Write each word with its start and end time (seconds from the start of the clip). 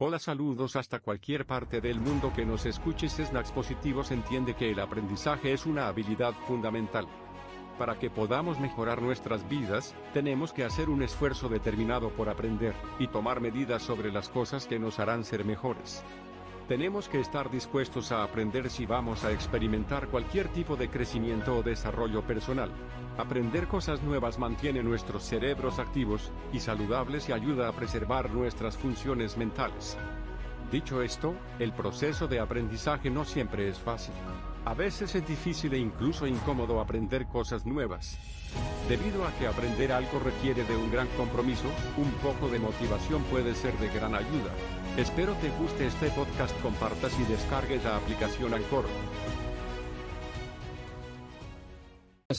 Hola 0.00 0.20
saludos 0.20 0.76
hasta 0.76 1.00
cualquier 1.00 1.44
parte 1.44 1.80
del 1.80 1.98
mundo 1.98 2.32
que 2.32 2.46
nos 2.46 2.66
escuches 2.66 3.14
Snacks 3.14 3.50
Positivos 3.50 4.12
entiende 4.12 4.54
que 4.54 4.70
el 4.70 4.78
aprendizaje 4.78 5.52
es 5.52 5.66
una 5.66 5.88
habilidad 5.88 6.34
fundamental. 6.46 7.08
Para 7.80 7.98
que 7.98 8.08
podamos 8.08 8.60
mejorar 8.60 9.02
nuestras 9.02 9.48
vidas, 9.48 9.96
tenemos 10.14 10.52
que 10.52 10.62
hacer 10.62 10.88
un 10.88 11.02
esfuerzo 11.02 11.48
determinado 11.48 12.10
por 12.10 12.28
aprender, 12.28 12.76
y 13.00 13.08
tomar 13.08 13.40
medidas 13.40 13.82
sobre 13.82 14.12
las 14.12 14.28
cosas 14.28 14.66
que 14.66 14.78
nos 14.78 15.00
harán 15.00 15.24
ser 15.24 15.44
mejores. 15.44 16.04
Tenemos 16.68 17.08
que 17.08 17.18
estar 17.18 17.50
dispuestos 17.50 18.12
a 18.12 18.22
aprender 18.22 18.68
si 18.68 18.84
vamos 18.84 19.24
a 19.24 19.32
experimentar 19.32 20.08
cualquier 20.08 20.48
tipo 20.48 20.76
de 20.76 20.90
crecimiento 20.90 21.56
o 21.56 21.62
desarrollo 21.62 22.20
personal. 22.26 22.70
Aprender 23.16 23.66
cosas 23.66 24.02
nuevas 24.02 24.38
mantiene 24.38 24.82
nuestros 24.82 25.22
cerebros 25.22 25.78
activos 25.78 26.30
y 26.52 26.60
saludables 26.60 27.26
y 27.30 27.32
ayuda 27.32 27.70
a 27.70 27.72
preservar 27.72 28.28
nuestras 28.28 28.76
funciones 28.76 29.38
mentales. 29.38 29.96
Dicho 30.70 31.00
esto, 31.00 31.34
el 31.58 31.72
proceso 31.72 32.28
de 32.28 32.38
aprendizaje 32.38 33.08
no 33.08 33.24
siempre 33.24 33.70
es 33.70 33.78
fácil. 33.78 34.12
A 34.66 34.74
veces 34.74 35.14
es 35.14 35.26
difícil 35.26 35.72
e 35.72 35.78
incluso 35.78 36.26
incómodo 36.26 36.80
aprender 36.80 37.26
cosas 37.28 37.64
nuevas. 37.64 38.18
Debido 38.90 39.26
a 39.26 39.32
que 39.38 39.46
aprender 39.46 39.90
algo 39.90 40.18
requiere 40.18 40.64
de 40.64 40.76
un 40.76 40.92
gran 40.92 41.08
compromiso, 41.16 41.68
un 41.96 42.10
poco 42.22 42.50
de 42.50 42.58
motivación 42.58 43.22
puede 43.24 43.54
ser 43.54 43.72
de 43.78 43.88
gran 43.88 44.14
ayuda. 44.14 44.52
Espero 44.98 45.32
te 45.34 45.48
guste 45.50 45.86
este 45.86 46.10
podcast, 46.10 46.60
compartas 46.60 47.16
y 47.20 47.22
descargues 47.30 47.84
la 47.84 47.98
aplicación 47.98 48.52
Anchor. 48.52 48.84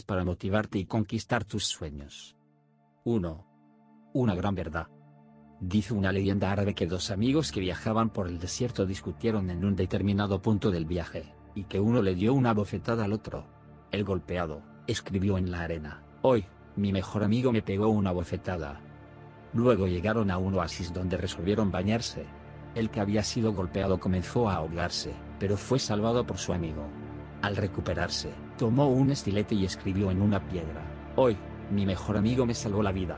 para 0.05 0.25
motivarte 0.25 0.77
y 0.77 0.85
conquistar 0.85 1.45
tus 1.45 1.63
sueños. 1.67 2.35
1. 3.05 3.47
Una 4.13 4.35
gran 4.35 4.55
verdad. 4.55 4.87
Dice 5.61 5.93
una 5.93 6.11
leyenda 6.11 6.51
árabe 6.51 6.75
que 6.75 6.85
dos 6.85 7.11
amigos 7.11 7.53
que 7.53 7.61
viajaban 7.61 8.09
por 8.09 8.27
el 8.27 8.39
desierto 8.39 8.85
discutieron 8.85 9.49
en 9.51 9.63
un 9.63 9.77
determinado 9.77 10.41
punto 10.41 10.69
del 10.69 10.83
viaje, 10.83 11.33
y 11.55 11.63
que 11.63 11.79
uno 11.79 12.01
le 12.01 12.13
dio 12.13 12.33
una 12.33 12.53
bofetada 12.53 13.05
al 13.05 13.13
otro. 13.13 13.47
El 13.89 14.03
golpeado, 14.03 14.63
escribió 14.85 15.37
en 15.37 15.49
la 15.49 15.61
arena, 15.61 16.03
hoy, 16.23 16.45
mi 16.75 16.91
mejor 16.91 17.23
amigo 17.23 17.53
me 17.53 17.61
pegó 17.61 17.87
una 17.87 18.11
bofetada. 18.11 18.81
Luego 19.53 19.87
llegaron 19.87 20.29
a 20.29 20.37
un 20.37 20.55
oasis 20.55 20.91
donde 20.91 21.15
resolvieron 21.15 21.71
bañarse. 21.71 22.25
El 22.75 22.89
que 22.89 22.99
había 22.99 23.23
sido 23.23 23.53
golpeado 23.53 23.99
comenzó 23.99 24.49
a 24.49 24.55
ahogarse, 24.55 25.13
pero 25.39 25.57
fue 25.57 25.79
salvado 25.79 26.25
por 26.25 26.37
su 26.37 26.53
amigo. 26.53 26.85
Al 27.41 27.55
recuperarse, 27.55 28.29
tomó 28.57 28.89
un 28.89 29.11
estilete 29.11 29.55
y 29.55 29.65
escribió 29.65 30.11
en 30.11 30.21
una 30.21 30.47
piedra, 30.47 30.83
Hoy, 31.15 31.37
mi 31.71 31.85
mejor 31.85 32.17
amigo 32.17 32.45
me 32.45 32.53
salvó 32.53 32.83
la 32.83 32.91
vida. 32.91 33.17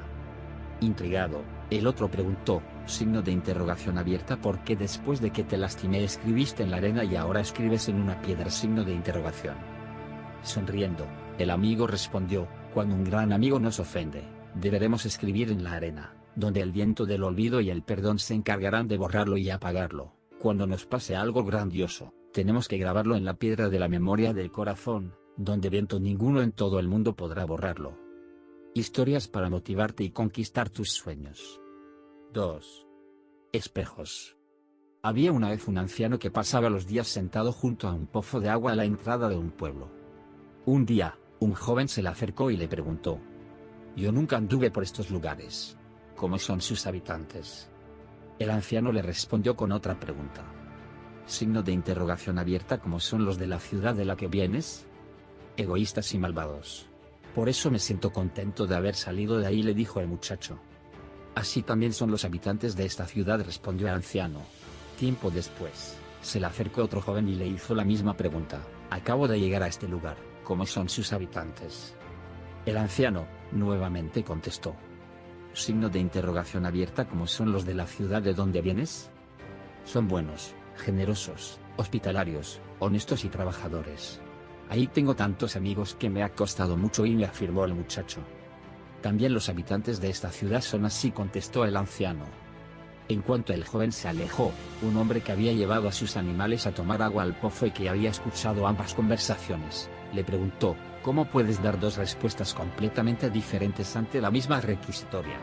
Intrigado, 0.80 1.42
el 1.70 1.86
otro 1.88 2.10
preguntó, 2.10 2.62
signo 2.86 3.22
de 3.22 3.32
interrogación 3.32 3.98
abierta 3.98 4.38
¿por 4.38 4.60
qué 4.64 4.76
después 4.76 5.22
de 5.22 5.32
que 5.32 5.44
te 5.44 5.58
lastimé 5.58 6.04
escribiste 6.04 6.64
en 6.64 6.72
la 6.72 6.78
arena 6.78 7.04
y 7.04 7.16
ahora 7.16 7.42
escribes 7.42 7.88
en 7.90 8.02
una 8.02 8.22
piedra 8.22 8.50
signo 8.50 8.84
de 8.84 8.94
interrogación? 8.94 9.56
Sonriendo, 10.44 11.06
el 11.38 11.50
amigo 11.50 11.88
respondió, 11.88 12.48
cuando 12.74 12.96
un 12.96 13.04
gran 13.04 13.32
amigo 13.32 13.60
nos 13.60 13.80
ofende, 13.80 14.24
deberemos 14.56 15.06
escribir 15.06 15.52
en 15.52 15.64
la 15.64 15.74
arena, 15.74 16.14
donde 16.36 16.62
el 16.62 16.72
viento 16.72 17.06
del 17.06 17.24
olvido 17.24 17.62
y 17.62 17.70
el 17.70 17.84
perdón 17.84 18.20
se 18.20 18.34
encargarán 18.34 18.88
de 18.88 18.98
borrarlo 18.98 19.38
y 19.38 19.50
apagarlo. 19.50 20.14
Cuando 20.40 20.66
nos 20.66 20.86
pase 20.86 21.16
algo 21.16 21.44
grandioso, 21.44 22.14
tenemos 22.34 22.68
que 22.68 22.78
grabarlo 22.78 23.16
en 23.16 23.26
la 23.26 23.36
piedra 23.36 23.70
de 23.70 23.80
la 23.80 23.88
memoria 23.88 24.34
del 24.34 24.52
corazón, 24.52 25.14
donde 25.38 25.70
viento 25.70 26.00
ninguno 26.00 26.42
en 26.42 26.52
todo 26.52 26.80
el 26.80 26.88
mundo 26.88 27.16
podrá 27.16 27.46
borrarlo. 27.46 27.98
Historias 28.74 29.28
para 29.28 29.50
motivarte 29.50 30.04
y 30.04 30.12
conquistar 30.12 30.70
tus 30.70 30.92
sueños. 30.92 31.60
2. 32.34 32.88
Espejos. 33.52 34.38
Había 35.04 35.32
una 35.34 35.50
vez 35.50 35.68
un 35.68 35.78
anciano 35.78 36.20
que 36.20 36.32
pasaba 36.32 36.70
los 36.70 36.88
días 36.88 37.08
sentado 37.08 37.52
junto 37.52 37.88
a 37.88 37.94
un 37.94 38.08
pozo 38.08 38.40
de 38.40 38.50
agua 38.50 38.72
a 38.72 38.76
la 38.76 38.86
entrada 38.86 39.28
de 39.28 39.36
un 39.36 39.52
pueblo. 39.52 39.90
Un 40.66 40.86
día, 40.86 41.18
un 41.40 41.54
joven 41.54 41.88
se 41.88 42.02
le 42.02 42.10
acercó 42.10 42.52
y 42.52 42.56
le 42.56 42.68
preguntó. 42.68 43.20
Yo 43.96 44.12
nunca 44.12 44.38
anduve 44.38 44.72
por 44.72 44.84
estos 44.84 45.10
lugares. 45.10 45.78
¿Cómo 46.22 46.38
son 46.38 46.62
sus 46.62 46.86
habitantes? 46.86 47.68
El 48.38 48.52
anciano 48.52 48.92
le 48.92 49.02
respondió 49.02 49.56
con 49.56 49.72
otra 49.72 50.00
pregunta. 50.00 50.44
Signo 51.26 51.64
de 51.64 51.72
interrogación 51.72 52.38
abierta 52.38 52.80
¿Cómo 52.80 53.00
son 53.00 53.26
los 53.26 53.40
de 53.40 53.48
la 53.48 53.60
ciudad 53.60 53.96
de 53.96 54.06
la 54.06 54.16
que 54.16 54.28
vienes? 54.28 54.86
egoístas 55.58 56.14
y 56.14 56.20
malvados. 56.20 56.86
Por 57.34 57.50
eso 57.50 57.72
me 57.72 57.80
siento 57.80 58.14
contento 58.14 58.68
de 58.68 58.76
haber 58.76 58.94
salido 58.94 59.40
de 59.40 59.48
ahí, 59.48 59.64
le 59.64 59.74
dijo 59.74 60.00
el 60.00 60.06
muchacho. 60.06 60.60
Así 61.34 61.64
también 61.64 61.92
son 61.92 62.12
los 62.12 62.24
habitantes 62.24 62.76
de 62.76 62.86
esta 62.86 63.08
ciudad, 63.08 63.44
respondió 63.44 63.88
el 63.88 63.96
anciano. 63.96 64.42
Tiempo 65.00 65.32
después, 65.32 65.98
se 66.22 66.40
le 66.40 66.46
acercó 66.46 66.84
otro 66.84 67.02
joven 67.02 67.30
y 67.30 67.36
le 67.36 67.48
hizo 67.48 67.74
la 67.74 67.84
misma 67.84 68.16
pregunta. 68.16 68.60
Acabo 68.92 69.28
de 69.28 69.40
llegar 69.40 69.64
a 69.64 69.68
este 69.68 69.88
lugar, 69.88 70.18
¿cómo 70.44 70.68
son 70.68 70.88
sus 70.88 71.14
habitantes? 71.14 71.96
El 72.68 72.78
anciano, 72.78 73.26
nuevamente 73.52 74.24
contestó. 74.24 74.76
Signo 75.54 75.90
de 75.90 76.00
interrogación 76.00 76.66
abierta 76.66 77.08
¿Cómo 77.08 77.28
son 77.28 77.52
los 77.52 77.66
de 77.66 77.74
la 77.74 77.86
ciudad 77.86 78.22
de 78.22 78.34
donde 78.34 78.62
vienes? 78.62 79.10
Son 79.84 80.08
buenos, 80.08 80.54
generosos, 80.78 81.60
hospitalarios, 81.78 82.62
honestos 82.80 83.26
y 83.26 83.30
trabajadores. 83.30 84.22
Ahí 84.70 84.88
tengo 84.88 85.16
tantos 85.16 85.58
amigos 85.58 85.96
que 85.96 86.10
me 86.10 86.24
ha 86.24 86.30
costado 86.30 86.78
mucho 86.78 87.06
y 87.06 87.16
me 87.16 87.26
afirmó 87.26 87.66
el 87.66 87.74
muchacho. 87.74 88.22
También 89.02 89.34
los 89.34 89.50
habitantes 89.50 90.00
de 90.00 90.10
esta 90.10 90.30
ciudad 90.30 90.62
son 90.62 90.86
así, 90.86 91.12
contestó 91.12 91.66
el 91.66 91.76
anciano. 91.76 92.26
En 93.10 93.22
cuanto 93.22 93.52
el 93.52 93.66
joven 93.66 93.92
se 93.92 94.08
alejó, 94.08 94.54
un 94.82 94.96
hombre 94.96 95.20
que 95.20 95.34
había 95.34 95.52
llevado 95.52 95.90
a 95.90 95.92
sus 95.92 96.16
animales 96.16 96.66
a 96.66 96.72
tomar 96.72 97.02
agua 97.02 97.24
al 97.24 97.38
pozo 97.38 97.66
y 97.66 97.72
que 97.72 97.90
había 97.90 98.12
escuchado 98.12 98.66
ambas 98.66 98.94
conversaciones, 98.94 99.90
le 100.14 100.24
preguntó, 100.24 100.78
¿cómo 101.02 101.26
puedes 101.26 101.62
dar 101.62 101.80
dos 101.80 101.98
respuestas 101.98 102.54
completamente 102.54 103.30
diferentes 103.30 103.96
ante 103.96 104.22
la 104.22 104.32
misma 104.32 104.62
requisitoria? 104.62 105.38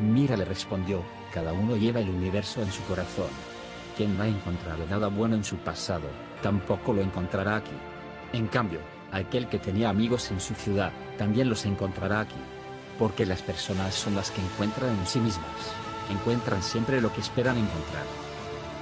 Mira 0.00 0.36
le 0.36 0.44
respondió, 0.44 1.02
cada 1.32 1.52
uno 1.52 1.76
lleva 1.76 2.00
el 2.00 2.10
universo 2.10 2.62
en 2.62 2.70
su 2.70 2.82
corazón. 2.84 3.30
Quien 3.96 4.16
no 4.16 4.24
ha 4.24 4.28
encontrado 4.28 4.86
nada 4.86 5.08
bueno 5.08 5.36
en 5.36 5.44
su 5.44 5.56
pasado, 5.56 6.08
tampoco 6.42 6.92
lo 6.92 7.00
encontrará 7.00 7.56
aquí. 7.56 7.72
En 8.32 8.46
cambio, 8.46 8.80
aquel 9.10 9.48
que 9.48 9.58
tenía 9.58 9.88
amigos 9.88 10.30
en 10.30 10.40
su 10.40 10.54
ciudad, 10.54 10.92
también 11.16 11.48
los 11.48 11.64
encontrará 11.64 12.20
aquí. 12.20 12.36
Porque 12.98 13.24
las 13.24 13.42
personas 13.42 13.94
son 13.94 14.14
las 14.14 14.30
que 14.30 14.42
encuentran 14.42 14.90
en 14.90 15.06
sí 15.06 15.18
mismas. 15.18 15.74
Encuentran 16.10 16.62
siempre 16.62 17.00
lo 17.00 17.12
que 17.12 17.20
esperan 17.20 17.56
encontrar. 17.56 18.04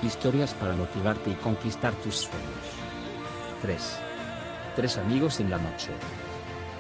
Historias 0.03 0.53
para 0.55 0.75
motivarte 0.75 1.31
y 1.31 1.35
conquistar 1.35 1.93
tus 1.95 2.17
sueños. 2.17 2.85
3. 3.63 4.04
Tres 4.77 4.99
amigos 4.99 5.39
en 5.39 5.51
la 5.51 5.59
noche. 5.59 5.91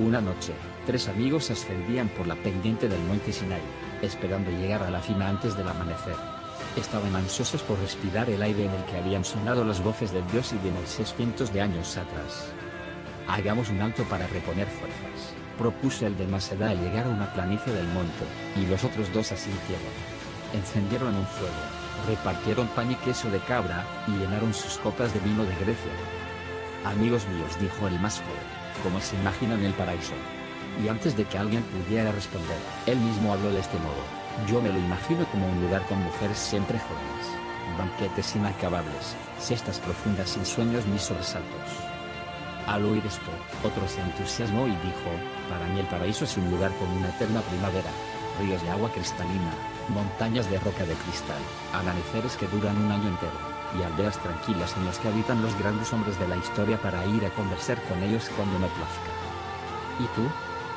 Una 0.00 0.21
noche, 0.21 0.53
tres 0.84 1.06
amigos 1.06 1.53
ascendían 1.53 2.09
por 2.09 2.27
la 2.27 2.34
pendiente 2.34 2.88
del 2.88 2.99
monte 3.05 3.32
Sinai, 3.32 3.60
esperando 4.03 4.50
llegar 4.50 4.82
a 4.82 4.91
la 4.91 5.00
cima 5.00 5.28
antes 5.28 5.56
del 5.56 5.69
amanecer. 5.69 6.16
Estaban 6.75 7.15
ansiosos 7.15 7.62
por 7.62 7.78
respirar 7.78 8.28
el 8.28 8.43
aire 8.43 8.65
en 8.65 8.72
el 8.72 8.84
que 8.87 8.97
habían 8.97 9.25
sonado 9.25 9.65
las 9.65 9.81
voces 9.81 10.12
de 10.12 10.22
Dios 10.32 10.53
y 10.53 10.59
de 10.59 10.72
Moisés 10.72 11.15
cientos 11.15 11.53
de 11.53 11.60
años 11.60 11.97
atrás. 11.97 12.49
Hagamos 13.28 13.71
un 13.71 13.81
alto 13.81 14.03
para 14.05 14.26
reponer 14.26 14.66
fuerzas, 14.66 15.32
propuso 15.56 16.05
el 16.05 16.16
de 16.16 16.26
Maceda 16.26 16.71
al 16.71 16.81
llegar 16.81 17.06
a 17.06 17.11
una 17.11 17.32
planicie 17.32 17.72
del 17.72 17.87
monte, 17.87 18.25
y 18.56 18.66
los 18.66 18.82
otros 18.82 19.12
dos 19.12 19.31
asintieron. 19.31 19.94
Encendieron 20.53 21.15
un 21.15 21.26
fuego, 21.26 21.55
repartieron 22.09 22.66
pan 22.69 22.91
y 22.91 22.97
queso 22.97 23.31
de 23.31 23.38
cabra, 23.38 23.87
y 24.09 24.19
llenaron 24.19 24.53
sus 24.53 24.78
copas 24.78 25.15
de 25.15 25.21
vino 25.21 25.44
de 25.44 25.55
Grecia. 25.65 25.93
Amigos 26.84 27.27
míos, 27.28 27.59
dijo 27.59 27.89
el 27.89 27.99
más 27.99 28.19
joven, 28.21 28.83
¿cómo 28.83 29.00
se 29.00 29.17
imaginan 29.17 29.65
el 29.65 29.72
paraíso? 29.72 30.12
Y 30.84 30.89
antes 30.89 31.17
de 31.17 31.25
que 31.25 31.39
alguien 31.39 31.62
pudiera 31.62 32.12
responder, 32.12 32.59
él 32.84 32.99
mismo 32.99 33.33
habló 33.33 33.50
de 33.50 33.61
este 33.61 33.78
modo. 33.78 34.05
Yo 34.47 34.61
me 34.61 34.69
lo 34.69 34.78
imagino 34.78 35.25
como 35.31 35.49
un 35.49 35.62
lugar 35.62 35.81
con 35.87 36.03
mujeres 36.03 36.37
siempre 36.37 36.78
jóvenes, 36.78 37.78
banquetes 37.78 38.37
inacabables, 38.37 39.17
siestas 39.38 39.79
profundas 39.79 40.29
sin 40.29 40.44
sueños 40.44 40.85
ni 40.85 40.99
sobresaltos. 40.99 41.70
Al 42.67 42.85
oír 42.85 43.06
esto, 43.06 43.31
otro 43.62 43.88
se 43.88 44.03
entusiasmó 44.03 44.67
y 44.67 44.73
dijo, 44.73 45.08
para 45.49 45.67
mí 45.69 45.81
el 45.81 45.87
paraíso 45.87 46.25
es 46.25 46.37
un 46.37 46.50
lugar 46.50 46.70
con 46.76 46.88
una 46.91 47.08
eterna 47.08 47.41
primavera, 47.41 47.91
ríos 48.41 48.62
de 48.62 48.70
agua 48.70 48.91
cristalina, 48.93 49.53
montañas 49.88 50.50
de 50.50 50.58
roca 50.58 50.85
de 50.85 50.94
cristal, 50.94 51.41
amaneceres 51.73 52.37
que 52.37 52.47
duran 52.49 52.76
un 52.76 52.93
año 52.93 53.08
entero, 53.08 53.54
y 53.79 53.82
aldeas 53.82 54.19
tranquilas 54.19 54.75
en 54.76 54.87
las 54.87 54.99
que 54.99 55.09
habitan 55.09 55.43
los 55.43 55.56
grandes 55.59 55.93
hombres 55.93 56.19
de 56.19 56.29
la 56.29 56.37
historia 56.37 56.81
para 56.81 57.05
ir 57.06 57.25
a 57.25 57.31
conversar 57.31 57.82
con 57.85 58.03
ellos 58.03 58.31
cuando 58.37 58.59
me 58.59 58.69
plazca. 58.69 59.11
¿Y 60.00 60.06
tú? 60.15 60.29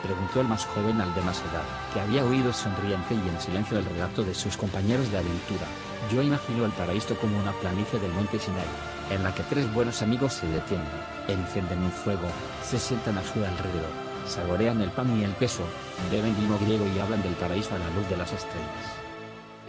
preguntó 0.03 0.41
el 0.41 0.47
más 0.47 0.65
joven 0.65 1.01
al 1.01 1.13
de 1.15 1.21
más 1.21 1.39
edad, 1.41 1.63
que 1.93 1.99
había 1.99 2.23
oído 2.23 2.53
sonriente 2.53 3.13
y 3.15 3.29
en 3.29 3.41
silencio 3.41 3.79
el 3.79 3.85
relato 3.85 4.23
de 4.23 4.33
sus 4.33 4.55
compañeros 4.55 5.11
de 5.11 5.17
aventura. 5.17 5.65
Yo 6.11 6.21
imagino 6.21 6.65
el 6.65 6.71
paraíso 6.71 7.15
como 7.17 7.39
una 7.39 7.51
planicie 7.53 7.99
del 7.99 8.13
monte 8.13 8.39
Sinai, 8.39 8.65
en 9.09 9.23
la 9.23 9.33
que 9.33 9.43
tres 9.43 9.71
buenos 9.73 10.01
amigos 10.01 10.33
se 10.33 10.47
detienen, 10.47 10.87
encienden 11.27 11.83
un 11.83 11.91
fuego, 11.91 12.27
se 12.63 12.79
sientan 12.79 13.17
a 13.17 13.23
su 13.23 13.43
alrededor, 13.43 13.91
saborean 14.25 14.81
el 14.81 14.91
pan 14.91 15.19
y 15.19 15.23
el 15.23 15.33
queso, 15.35 15.63
beben 16.11 16.35
vino 16.39 16.57
griego 16.59 16.85
y 16.95 16.99
hablan 16.99 17.21
del 17.21 17.33
paraíso 17.33 17.75
a 17.75 17.79
la 17.79 17.89
luz 17.91 18.07
de 18.09 18.17
las 18.17 18.31
estrellas. 18.31 19.07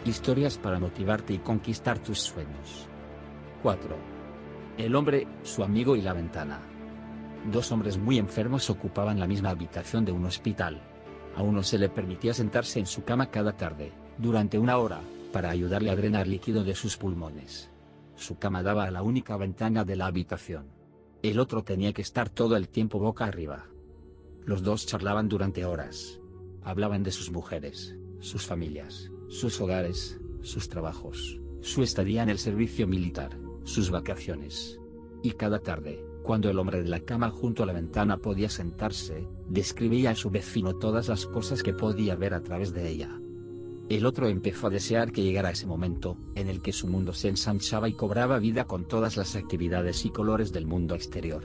Historias 0.05 0.59
para 0.59 0.79
motivarte 0.79 1.33
y 1.35 1.39
conquistar 1.39 1.99
tus 1.99 2.21
sueños. 2.21 2.89
4. 3.63 3.97
El 4.79 4.95
hombre, 4.95 5.27
su 5.43 5.65
amigo 5.65 5.97
y 5.97 6.03
la 6.03 6.13
ventana. 6.13 6.61
Dos 7.51 7.73
hombres 7.73 7.99
muy 7.99 8.19
enfermos 8.19 8.71
ocupaban 8.71 9.19
la 9.19 9.27
misma 9.27 9.51
habitación 9.51 10.05
de 10.05 10.13
un 10.13 10.25
hospital. 10.25 10.81
A 11.35 11.43
uno 11.43 11.63
se 11.63 11.79
le 11.79 11.89
permitía 11.89 12.35
sentarse 12.35 12.79
en 12.79 12.87
su 12.87 13.05
cama 13.05 13.31
cada 13.31 13.57
tarde, 13.57 13.93
durante 14.17 14.59
una 14.59 14.79
hora, 14.79 15.01
para 15.33 15.51
ayudarle 15.51 15.91
a 15.91 15.97
drenar 15.97 16.29
líquido 16.29 16.63
de 16.63 16.75
sus 16.75 16.97
pulmones. 16.97 17.71
Su 18.15 18.39
cama 18.39 18.63
daba 18.63 18.85
a 18.85 18.91
la 18.91 19.03
única 19.03 19.37
ventana 19.37 19.85
de 19.85 19.97
la 19.97 20.07
habitación. 20.07 20.67
El 21.23 21.41
otro 21.41 21.65
tenía 21.65 21.93
que 21.93 22.03
estar 22.03 22.29
todo 22.29 22.57
el 22.57 22.69
tiempo 22.69 23.01
boca 23.01 23.25
arriba. 23.25 23.67
Los 24.45 24.63
dos 24.63 24.87
charlaban 24.87 25.29
durante 25.29 25.65
horas. 25.65 26.21
Hablaban 26.63 27.03
de 27.03 27.11
sus 27.11 27.33
mujeres, 27.33 27.97
sus 28.21 28.47
familias, 28.47 29.11
sus 29.29 29.61
hogares, 29.61 30.21
sus 30.43 30.69
trabajos, 30.69 31.41
su 31.61 31.83
estadía 31.83 32.23
en 32.23 32.29
el 32.29 32.39
servicio 32.39 32.87
militar, 32.87 33.37
sus 33.69 33.91
vacaciones. 33.91 34.81
Y 35.23 35.33
cada 35.33 35.61
tarde, 35.61 36.05
cuando 36.23 36.51
el 36.51 36.59
hombre 36.59 36.83
de 36.83 36.89
la 36.89 37.01
cama 37.01 37.31
junto 37.31 37.63
a 37.63 37.67
la 37.67 37.73
ventana 37.73 38.19
podía 38.19 38.49
sentarse, 38.49 39.27
describía 39.49 40.11
a 40.11 40.15
su 40.15 40.31
vecino 40.31 40.77
todas 40.77 41.09
las 41.09 41.27
cosas 41.27 41.63
que 41.63 41.75
podía 41.75 42.17
ver 42.17 42.35
a 42.35 42.43
través 42.43 42.73
de 42.73 42.89
ella. 42.89 43.21
El 43.89 44.05
otro 44.05 44.29
empezó 44.29 44.67
a 44.67 44.71
desear 44.71 45.13
que 45.13 45.23
llegara 45.23 45.51
ese 45.51 45.67
momento, 45.67 46.19
en 46.35 46.49
el 46.49 46.61
que 46.61 46.73
su 46.73 46.89
mundo 46.89 47.15
se 47.15 47.29
ensanchaba 47.29 47.89
y 47.89 47.95
cobraba 47.95 48.39
vida 48.39 48.65
con 48.65 48.87
todas 48.87 49.17
las 49.17 49.35
actividades 49.37 50.05
y 50.05 50.11
colores 50.11 50.53
del 50.53 50.67
mundo 50.67 50.95
exterior. 50.95 51.45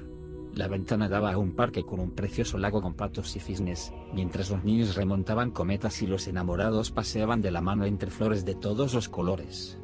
La 0.54 0.68
ventana 0.68 1.10
daba 1.10 1.34
a 1.34 1.38
un 1.38 1.56
parque 1.56 1.84
con 1.84 2.00
un 2.00 2.12
precioso 2.12 2.58
lago 2.58 2.82
con 2.82 2.94
patos 2.94 3.36
y 3.36 3.40
cisnes, 3.40 3.92
mientras 4.14 4.52
los 4.52 4.64
niños 4.64 4.96
remontaban 4.96 5.52
cometas 5.52 6.02
y 6.02 6.08
los 6.08 6.28
enamorados 6.28 6.92
paseaban 6.92 7.42
de 7.42 7.52
la 7.52 7.62
mano 7.62 7.86
entre 7.86 8.12
flores 8.12 8.46
de 8.46 8.56
todos 8.56 8.94
los 8.94 9.10
colores. 9.10 9.80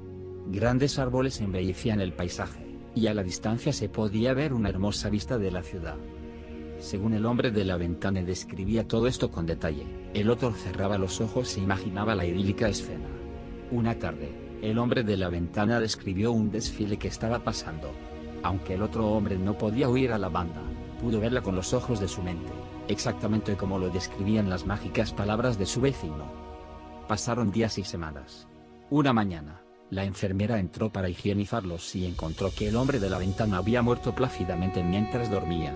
Grandes 0.52 0.98
árboles 0.98 1.42
embellecían 1.42 2.02
el 2.02 2.12
paisaje, 2.12 2.66
y 2.96 3.06
a 3.06 3.14
la 3.14 3.22
distancia 3.22 3.72
se 3.72 3.88
podía 3.88 4.34
ver 4.34 4.52
una 4.52 4.70
hermosa 4.70 5.08
vista 5.12 5.38
de 5.38 5.52
la 5.52 5.62
ciudad. 5.62 5.98
Según 6.80 7.14
el 7.14 7.28
hombre 7.28 7.52
de 7.52 7.66
la 7.66 7.78
ventana 7.78 8.24
describía 8.24 8.88
todo 8.88 9.06
esto 9.06 9.30
con 9.30 9.46
detalle, 9.46 9.86
el 10.16 10.28
otro 10.28 10.52
cerraba 10.52 10.98
los 10.98 11.22
ojos 11.22 11.56
e 11.56 11.60
imaginaba 11.60 12.16
la 12.16 12.26
idílica 12.26 12.68
escena. 12.68 13.06
Una 13.70 14.00
tarde, 14.00 14.32
el 14.64 14.80
hombre 14.80 15.04
de 15.04 15.18
la 15.18 15.30
ventana 15.30 15.80
describió 15.80 16.32
un 16.32 16.50
desfile 16.50 16.98
que 16.98 17.10
estaba 17.10 17.44
pasando. 17.44 17.92
Aunque 18.42 18.74
el 18.74 18.82
otro 18.82 19.06
hombre 19.06 19.38
no 19.38 19.56
podía 19.56 19.88
oír 19.88 20.12
a 20.12 20.18
la 20.18 20.30
banda, 20.30 20.64
pudo 21.00 21.20
verla 21.20 21.44
con 21.44 21.56
los 21.56 21.76
ojos 21.76 22.00
de 22.00 22.08
su 22.08 22.24
mente, 22.24 22.52
exactamente 22.88 23.56
como 23.56 23.78
lo 23.78 23.90
describían 23.90 24.50
las 24.50 24.66
mágicas 24.66 25.14
palabras 25.14 25.60
de 25.60 25.68
su 25.68 25.80
vecino. 25.80 26.26
Pasaron 27.08 27.52
días 27.52 27.78
y 27.78 27.84
semanas. 27.84 28.48
Una 28.90 29.14
mañana, 29.14 29.62
la 29.90 30.06
enfermera 30.06 30.60
entró 30.60 30.92
para 30.92 31.10
higienizarlos 31.10 31.96
y 31.96 32.06
encontró 32.06 32.52
que 32.56 32.70
el 32.70 32.76
hombre 32.76 33.00
de 33.00 33.10
la 33.10 33.18
ventana 33.18 33.58
había 33.58 33.82
muerto 33.82 34.14
plácidamente 34.14 34.84
mientras 34.84 35.30
dormía 35.32 35.76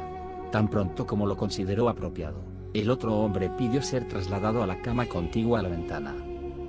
tan 0.54 0.68
pronto 0.68 1.08
como 1.08 1.26
lo 1.26 1.36
consideró 1.36 1.90
apropiado. 1.90 2.44
El 2.76 2.92
otro 2.92 3.18
hombre 3.18 3.50
pidió 3.58 3.82
ser 3.82 4.08
trasladado 4.08 4.62
a 4.62 4.68
la 4.68 4.84
cama 4.84 5.08
contigua 5.08 5.58
a 5.58 5.64
la 5.64 5.70
ventana. 5.70 6.16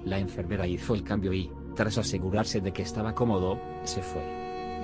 La 0.06 0.18
enfermera 0.18 0.66
hizo 0.66 0.94
el 0.94 1.04
cambio 1.04 1.34
y, 1.34 1.50
tras 1.76 1.98
asegurarse 1.98 2.62
de 2.62 2.72
que 2.72 2.80
estaba 2.80 3.14
cómodo, 3.14 3.60
se 3.82 4.00
fue. 4.00 4.22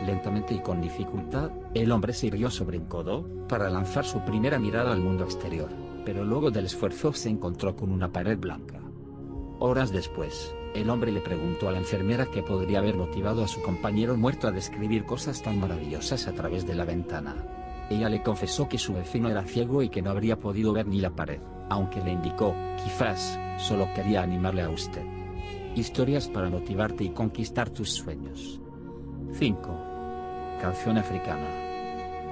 Lentamente 0.04 0.52
y 0.52 0.60
con 0.60 0.82
dificultad, 0.82 1.50
el 1.72 1.92
hombre 1.92 2.12
se 2.12 2.26
irguió 2.26 2.50
sobre 2.50 2.76
un 2.76 2.84
codo, 2.84 3.26
para 3.48 3.70
lanzar 3.70 4.04
su 4.04 4.22
primera 4.22 4.58
mirada 4.58 4.92
al 4.92 5.00
mundo 5.00 5.24
exterior, 5.24 5.70
pero 6.04 6.22
luego 6.22 6.50
del 6.50 6.66
esfuerzo 6.66 7.14
se 7.14 7.30
encontró 7.30 7.74
con 7.76 7.92
una 7.92 8.12
pared 8.12 8.38
blanca. 8.38 8.82
Horas 9.60 9.92
después, 9.92 10.54
el 10.74 10.88
hombre 10.88 11.10
le 11.10 11.20
preguntó 11.20 11.68
a 11.68 11.72
la 11.72 11.78
enfermera 11.78 12.26
qué 12.26 12.42
podría 12.42 12.78
haber 12.78 12.96
motivado 12.96 13.42
a 13.42 13.48
su 13.48 13.60
compañero 13.60 14.16
muerto 14.16 14.46
a 14.46 14.52
describir 14.52 15.04
cosas 15.04 15.42
tan 15.42 15.58
maravillosas 15.58 16.28
a 16.28 16.32
través 16.32 16.66
de 16.66 16.74
la 16.74 16.84
ventana. 16.84 17.34
Ella 17.90 18.08
le 18.08 18.22
confesó 18.22 18.68
que 18.68 18.78
su 18.78 18.94
vecino 18.94 19.28
era 19.28 19.42
ciego 19.42 19.82
y 19.82 19.88
que 19.88 20.00
no 20.00 20.10
habría 20.10 20.38
podido 20.38 20.72
ver 20.72 20.86
ni 20.86 21.00
la 21.00 21.10
pared, 21.10 21.40
aunque 21.68 22.00
le 22.00 22.12
indicó, 22.12 22.54
quizás, 22.84 23.38
solo 23.58 23.88
quería 23.94 24.22
animarle 24.22 24.62
a 24.62 24.70
usted. 24.70 25.04
Historias 25.74 26.28
para 26.28 26.50
motivarte 26.50 27.02
y 27.04 27.10
conquistar 27.10 27.70
tus 27.70 27.90
sueños. 27.90 28.60
5. 29.32 30.58
Canción 30.60 30.98
africana. 30.98 31.69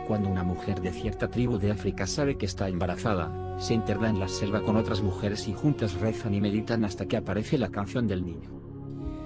Cuando 0.08 0.31
una 0.31 0.43
mujer 0.43 0.81
de 0.81 0.90
cierta 0.90 1.28
tribu 1.28 1.58
de 1.58 1.70
África 1.70 2.06
sabe 2.06 2.38
que 2.38 2.46
está 2.46 2.66
embarazada, 2.66 3.58
se 3.58 3.75
interna 3.75 4.08
en 4.08 4.19
la 4.19 4.26
selva 4.26 4.62
con 4.62 4.76
otras 4.76 5.02
mujeres 5.02 5.46
y 5.49 5.52
juntas 5.52 6.00
rezan 6.00 6.32
y 6.32 6.40
meditan 6.40 6.87
hasta 6.87 7.05
que 7.05 7.19
aparece 7.19 7.58
la 7.58 7.69
canción 7.69 8.08
del 8.08 8.25
niño. 8.25 8.49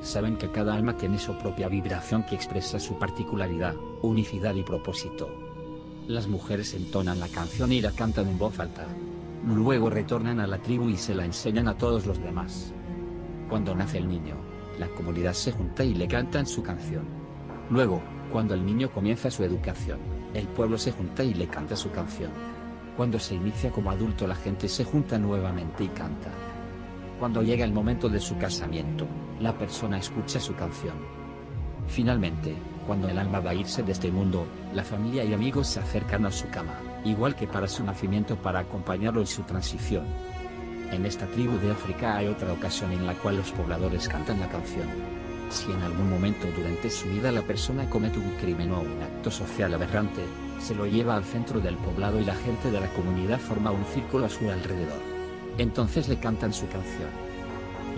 Saben 0.01 0.37
que 0.37 0.51
cada 0.51 0.75
alma 0.75 0.97
tiene 0.97 1.21
su 1.21 1.39
propia 1.39 1.69
vibración 1.69 2.25
que 2.25 2.35
expresa 2.35 2.81
su 2.81 2.99
particularidad, 2.99 3.77
unicidad 4.03 4.57
y 4.57 4.65
propósito. 4.65 5.31
Las 6.09 6.27
mujeres 6.27 6.75
entonan 6.75 7.21
la 7.21 7.29
canción 7.29 7.71
y 7.71 7.81
la 7.81 7.93
cantan 7.93 8.27
en 8.27 8.39
voz 8.39 8.59
alta. 8.59 8.85
Luego 9.47 9.89
retornan 9.89 10.41
a 10.41 10.49
la 10.49 10.59
tribu 10.59 10.89
y 10.89 10.97
se 10.97 11.15
la 11.15 11.25
enseñan 11.25 11.69
a 11.69 11.79
todos 11.79 12.07
los 12.07 12.21
demás. 12.21 12.75
Cuando 13.49 13.73
nace 13.77 13.99
el 13.99 14.09
niño, 14.09 14.35
la 14.81 14.89
comunidad 14.89 15.35
se 15.35 15.53
junta 15.53 15.85
y 15.85 15.95
le 15.95 16.09
cantan 16.09 16.45
su 16.45 16.61
canción. 16.61 17.05
Luego, 17.71 18.03
cuando 18.33 18.55
el 18.55 18.67
niño 18.67 18.91
comienza 18.91 19.31
su 19.31 19.45
educación, 19.45 20.01
el 20.35 20.49
pueblo 20.49 20.79
se 20.79 20.93
junta 20.93 21.23
y 21.23 21.35
le 21.35 21.47
canta 21.47 21.77
su 21.77 21.91
canción. 21.91 22.31
Cuando 22.97 23.19
se 23.19 23.35
inicia 23.35 23.71
como 23.71 23.91
adulto 23.91 24.27
la 24.27 24.35
gente 24.35 24.69
se 24.69 24.85
junta 24.85 25.19
nuevamente 25.19 25.85
y 25.85 25.89
canta. 25.89 26.31
Cuando 27.19 27.43
llega 27.43 27.65
el 27.65 27.73
momento 27.73 28.09
de 28.09 28.21
su 28.21 28.37
casamiento, 28.37 29.07
la 29.41 29.57
persona 29.57 29.99
escucha 29.99 30.41
su 30.41 30.55
canción. 30.55 30.95
Finalmente, 31.87 32.55
cuando 32.87 33.09
el 33.09 33.19
alma 33.19 33.41
va 33.41 33.51
a 33.51 33.55
irse 33.55 33.83
de 33.83 33.93
este 33.93 34.11
mundo, 34.11 34.47
la 34.75 34.83
familia 34.83 35.25
y 35.25 35.33
amigos 35.33 35.69
se 35.69 35.81
acercan 35.81 36.27
a 36.27 36.33
su 36.33 36.49
cama, 36.49 36.75
igual 37.05 37.35
que 37.37 37.47
para 37.47 37.69
su 37.69 37.85
nacimiento 37.85 38.37
para 38.37 38.61
acompañarlo 38.61 39.21
en 39.21 39.27
su 39.27 39.43
transición. 39.43 40.05
En 40.91 41.07
esta 41.07 41.27
tribu 41.27 41.59
de 41.59 41.71
África 41.71 42.17
hay 42.17 42.27
otra 42.27 42.53
ocasión 42.53 42.93
en 42.93 43.07
la 43.07 43.15
cual 43.15 43.37
los 43.37 43.51
pobladores 43.53 44.09
cantan 44.09 44.41
la 44.41 44.49
canción. 44.49 44.89
Si 45.53 45.71
en 45.71 45.83
algún 45.83 46.09
momento 46.09 46.49
durante 46.57 46.89
su 46.89 47.11
vida 47.11 47.31
la 47.31 47.43
persona 47.43 47.89
comete 47.91 48.19
un 48.19 48.31
crimen 48.37 48.73
o 48.73 48.81
un 48.81 49.03
acto 49.03 49.31
social 49.31 49.75
aberrante, 49.75 50.23
se 50.59 50.75
lo 50.75 50.87
lleva 50.87 51.15
al 51.15 51.25
centro 51.25 51.61
del 51.61 51.77
poblado 51.77 52.19
y 52.19 52.25
la 52.25 52.35
gente 52.35 52.71
de 52.71 52.81
la 52.81 52.89
comunidad 52.95 53.39
forma 53.39 53.71
un 53.71 53.85
círculo 53.85 54.25
a 54.25 54.31
su 54.31 54.49
alrededor. 54.49 54.99
Entonces 55.59 56.09
le 56.09 56.19
cantan 56.19 56.55
su 56.55 56.67
canción. 56.69 57.11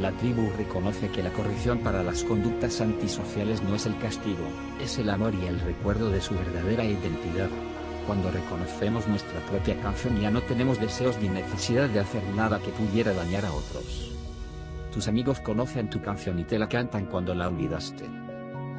La 0.01 0.11
tribu 0.11 0.51
reconoce 0.59 1.09
que 1.11 1.23
la 1.23 1.33
corrección 1.33 1.79
para 1.79 2.03
las 2.03 2.25
conductas 2.25 2.81
antisociales 2.81 3.63
no 3.63 3.77
es 3.77 3.87
el 3.87 3.97
castigo, 3.99 4.49
es 4.83 4.99
el 4.99 5.09
amor 5.09 5.33
y 5.37 5.47
el 5.47 5.61
recuerdo 5.61 6.11
de 6.11 6.21
su 6.21 6.35
verdadera 6.35 6.85
identidad. 6.85 7.51
Cuando 8.05 8.33
reconocemos 8.33 9.07
nuestra 9.07 9.39
propia 9.47 9.81
canción 9.81 10.21
ya 10.21 10.33
no 10.33 10.43
tenemos 10.43 10.81
deseos 10.81 11.19
ni 11.19 11.29
necesidad 11.29 11.89
de 11.89 12.01
hacer 12.01 12.25
nada 12.35 12.59
que 12.59 12.71
pudiera 12.71 13.15
dañar 13.15 13.45
a 13.45 13.53
otros. 13.53 14.24
Tus 14.95 15.09
amigos 15.09 15.41
conocen 15.41 15.91
tu 15.91 16.01
canción 16.01 16.39
y 16.39 16.45
te 16.45 16.57
la 16.57 16.69
cantan 16.69 17.07
cuando 17.07 17.35
la 17.35 17.49
olvidaste. 17.49 18.09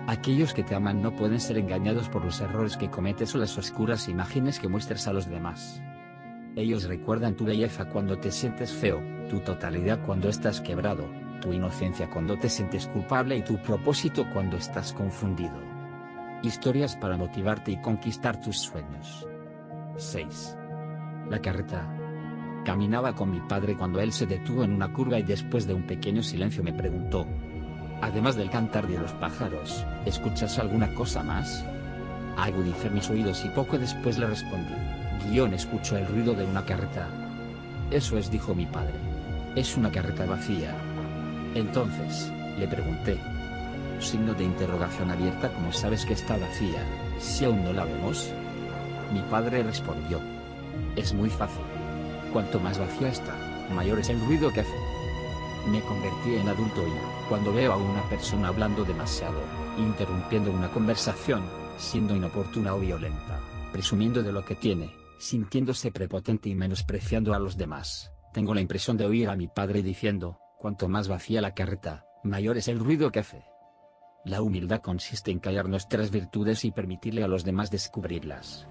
Aquellos 0.07 0.53
que 0.53 0.63
te 0.63 0.73
aman 0.73 1.01
no 1.01 1.13
pueden 1.13 1.41
ser 1.41 1.57
engañados 1.57 2.07
por 2.07 2.23
los 2.23 2.39
errores 2.39 2.77
que 2.77 2.89
cometes 2.89 3.35
o 3.35 3.37
las 3.37 3.57
oscuras 3.57 4.07
imágenes 4.07 4.61
que 4.61 4.69
muestras 4.69 5.09
a 5.09 5.13
los 5.13 5.29
demás. 5.29 5.81
Ellos 6.55 6.85
recuerdan 6.85 7.35
tu 7.35 7.43
belleza 7.43 7.89
cuando 7.89 8.17
te 8.17 8.31
sientes 8.31 8.71
feo, 8.71 9.03
tu 9.29 9.41
totalidad 9.41 10.05
cuando 10.05 10.29
estás 10.29 10.61
quebrado, 10.61 11.05
tu 11.41 11.51
inocencia 11.51 12.09
cuando 12.09 12.37
te 12.37 12.47
sientes 12.47 12.87
culpable 12.87 13.35
y 13.35 13.43
tu 13.43 13.61
propósito 13.61 14.25
cuando 14.31 14.55
estás 14.55 14.93
confundido. 14.93 15.59
Historias 16.43 16.95
para 16.95 17.17
motivarte 17.17 17.71
y 17.71 17.81
conquistar 17.81 18.39
tus 18.39 18.57
sueños. 18.57 19.27
6. 19.97 20.55
La 21.29 21.41
carreta. 21.41 21.94
Caminaba 22.65 23.13
con 23.13 23.29
mi 23.29 23.39
padre 23.41 23.75
cuando 23.75 23.99
él 24.01 24.11
se 24.11 24.25
detuvo 24.25 24.63
en 24.63 24.73
una 24.73 24.91
curva 24.91 25.19
y 25.19 25.23
después 25.23 25.67
de 25.67 25.75
un 25.75 25.83
pequeño 25.83 26.23
silencio 26.23 26.63
me 26.63 26.73
preguntó. 26.73 27.27
Además 28.01 28.35
del 28.35 28.49
cantar 28.49 28.87
de 28.87 28.97
los 28.97 29.11
pájaros, 29.13 29.85
¿escuchas 30.07 30.57
alguna 30.57 30.91
cosa 30.95 31.21
más? 31.21 31.63
Agudicé 32.35 32.89
mis 32.89 33.07
oídos 33.07 33.45
y 33.45 33.49
poco 33.49 33.77
después 33.77 34.17
le 34.17 34.25
respondí. 34.25 34.73
Guión 35.29 35.53
escucho 35.53 35.95
el 35.95 36.07
ruido 36.07 36.33
de 36.33 36.43
una 36.43 36.65
carreta. 36.65 37.07
Eso 37.91 38.17
es, 38.17 38.31
dijo 38.31 38.55
mi 38.55 38.65
padre. 38.65 38.95
Es 39.55 39.77
una 39.77 39.91
carreta 39.91 40.25
vacía. 40.25 40.75
Entonces, 41.53 42.31
le 42.57 42.67
pregunté. 42.67 43.19
Signo 43.99 44.33
de 44.33 44.43
interrogación 44.43 45.11
abierta 45.11 45.53
como 45.53 45.71
sabes 45.71 46.03
que 46.03 46.13
está 46.13 46.35
vacía, 46.35 46.81
si 47.19 47.45
aún 47.45 47.63
no 47.63 47.73
la 47.73 47.85
vemos. 47.85 48.33
Mi 49.13 49.21
padre 49.29 49.61
respondió. 49.61 50.19
Es 50.95 51.13
muy 51.13 51.29
fácil. 51.29 51.74
Cuanto 52.35 52.59
más 52.59 52.77
vacía 52.77 53.07
está, 53.07 53.33
mayor 53.73 53.99
es 53.99 54.09
el 54.09 54.19
ruido 54.19 54.51
que 54.51 54.59
hace. 54.59 54.77
Me 55.71 55.79
convertí 55.79 56.35
en 56.35 56.49
adulto 56.49 56.85
y, 56.85 57.29
cuando 57.29 57.53
veo 57.53 57.71
a 57.71 57.77
una 57.77 58.03
persona 58.09 58.49
hablando 58.49 58.83
demasiado, 58.83 59.39
interrumpiendo 59.77 60.51
una 60.51 60.69
conversación, 60.69 61.45
siendo 61.77 62.13
inoportuna 62.13 62.75
o 62.75 62.79
violenta, 62.81 63.39
presumiendo 63.71 64.21
de 64.21 64.33
lo 64.33 64.43
que 64.43 64.55
tiene, 64.55 64.91
sintiéndose 65.17 65.93
prepotente 65.93 66.49
y 66.49 66.55
menospreciando 66.55 67.33
a 67.33 67.39
los 67.39 67.55
demás, 67.55 68.11
tengo 68.33 68.53
la 68.53 68.59
impresión 68.59 68.97
de 68.97 69.05
oír 69.05 69.29
a 69.29 69.37
mi 69.37 69.47
padre 69.47 69.81
diciendo, 69.81 70.37
cuanto 70.59 70.89
más 70.89 71.07
vacía 71.07 71.39
la 71.39 71.53
carreta, 71.53 72.03
mayor 72.25 72.57
es 72.57 72.67
el 72.67 72.79
ruido 72.79 73.13
que 73.13 73.19
hace. 73.19 73.45
La 74.25 74.41
humildad 74.41 74.81
consiste 74.81 75.31
en 75.31 75.39
callar 75.39 75.69
nuestras 75.69 76.11
virtudes 76.11 76.65
y 76.65 76.71
permitirle 76.71 77.23
a 77.23 77.29
los 77.29 77.45
demás 77.45 77.71
descubrirlas. 77.71 78.67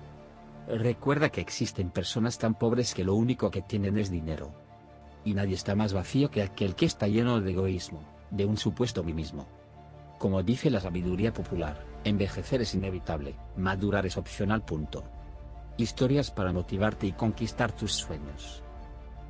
Recuerda 0.67 1.29
que 1.29 1.43
existen 1.43 1.91
personas 1.91 2.39
tan 2.39 2.55
pobres 2.55 2.95
que 2.95 3.05
lo 3.05 3.15
único 3.15 3.51
que 3.51 3.61
tienen 3.61 3.99
es 3.99 4.11
dinero. 4.11 4.53
Y 5.25 5.35
nadie 5.35 5.55
está 5.55 5.75
más 5.75 5.93
vacío 5.93 6.31
que 6.31 6.43
aquel 6.43 6.75
que 6.75 6.87
está 6.87 7.07
lleno 7.07 7.41
de 7.41 7.51
egoísmo, 7.51 8.01
de 8.31 8.47
un 8.47 8.57
supuesto 8.57 9.05
mismo. 9.05 9.47
Como 10.19 10.43
dice 10.43 10.71
la 10.71 10.81
sabiduría 10.81 11.35
popular, 11.35 11.85
envejecer 12.05 12.63
es 12.63 12.75
inevitable, 12.75 13.35
madurar 13.57 14.07
es 14.07 14.17
opcional. 14.17 14.65
Punto. 14.65 15.05
Historias 15.77 16.31
para 16.31 16.53
motivarte 16.53 17.07
y 17.07 17.13
conquistar 17.13 17.73
tus 17.73 17.93
sueños. 17.93 18.63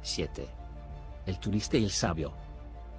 7. 0.03 0.47
El 1.27 1.39
turista 1.41 1.77
y 1.79 1.85
el 1.85 1.91
sabio. 1.91 2.33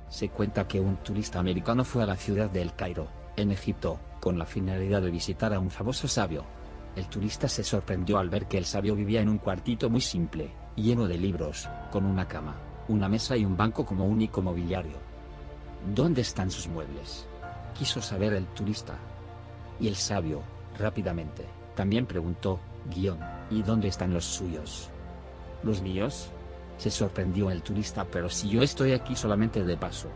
Se 0.09 0.29
cuenta 0.29 0.67
que 0.67 0.79
un 0.79 0.97
turista 0.97 1.39
americano 1.39 1.85
fue 1.85 2.03
a 2.03 2.07
la 2.07 2.17
ciudad 2.17 2.49
de 2.49 2.61
El 2.61 2.75
Cairo, 2.75 3.07
en 3.37 3.51
Egipto, 3.51 3.99
con 4.19 4.37
la 4.37 4.45
finalidad 4.45 5.01
de 5.01 5.11
visitar 5.11 5.53
a 5.53 5.59
un 5.59 5.69
famoso 5.69 6.07
sabio. 6.07 6.54
El 6.95 7.07
turista 7.07 7.49
se 7.49 7.63
sorprendió 7.63 8.17
al 8.17 8.29
ver 8.29 8.47
que 8.47 8.57
el 8.57 8.65
sabio 8.65 8.95
vivía 8.95 9.21
en 9.21 9.27
un 9.27 9.37
cuartito 9.37 9.89
muy 9.89 9.99
simple, 9.99 10.51
lleno 10.75 11.07
de 11.07 11.17
libros, 11.17 11.67
con 11.91 12.05
una 12.05 12.25
cama, 12.25 12.55
una 12.87 13.09
mesa 13.09 13.35
y 13.35 13.43
un 13.43 13.57
banco 13.57 13.85
como 13.85 14.05
único 14.05 14.41
mobiliario. 14.41 14.97
¿Dónde 15.93 16.21
están 16.21 16.49
sus 16.49 16.67
muebles? 16.67 17.27
Quiso 17.77 18.01
saber 18.01 18.33
el 18.33 18.45
turista. 18.47 18.95
Y 19.77 19.89
el 19.89 19.97
sabio, 19.97 20.41
rápidamente, 20.79 21.45
también 21.75 22.05
preguntó, 22.05 22.59
guion, 22.89 23.19
¿y 23.51 23.61
dónde 23.61 23.89
están 23.89 24.13
los 24.13 24.23
suyos? 24.23 24.89
¿Los 25.63 25.81
míos? 25.81 26.29
Se 26.77 26.89
sorprendió 26.89 27.51
el 27.51 27.61
turista, 27.61 28.05
pero 28.05 28.29
si 28.29 28.49
yo 28.49 28.61
estoy 28.61 28.93
aquí 28.93 29.17
solamente 29.17 29.65
de 29.65 29.75
paso. 29.75 30.07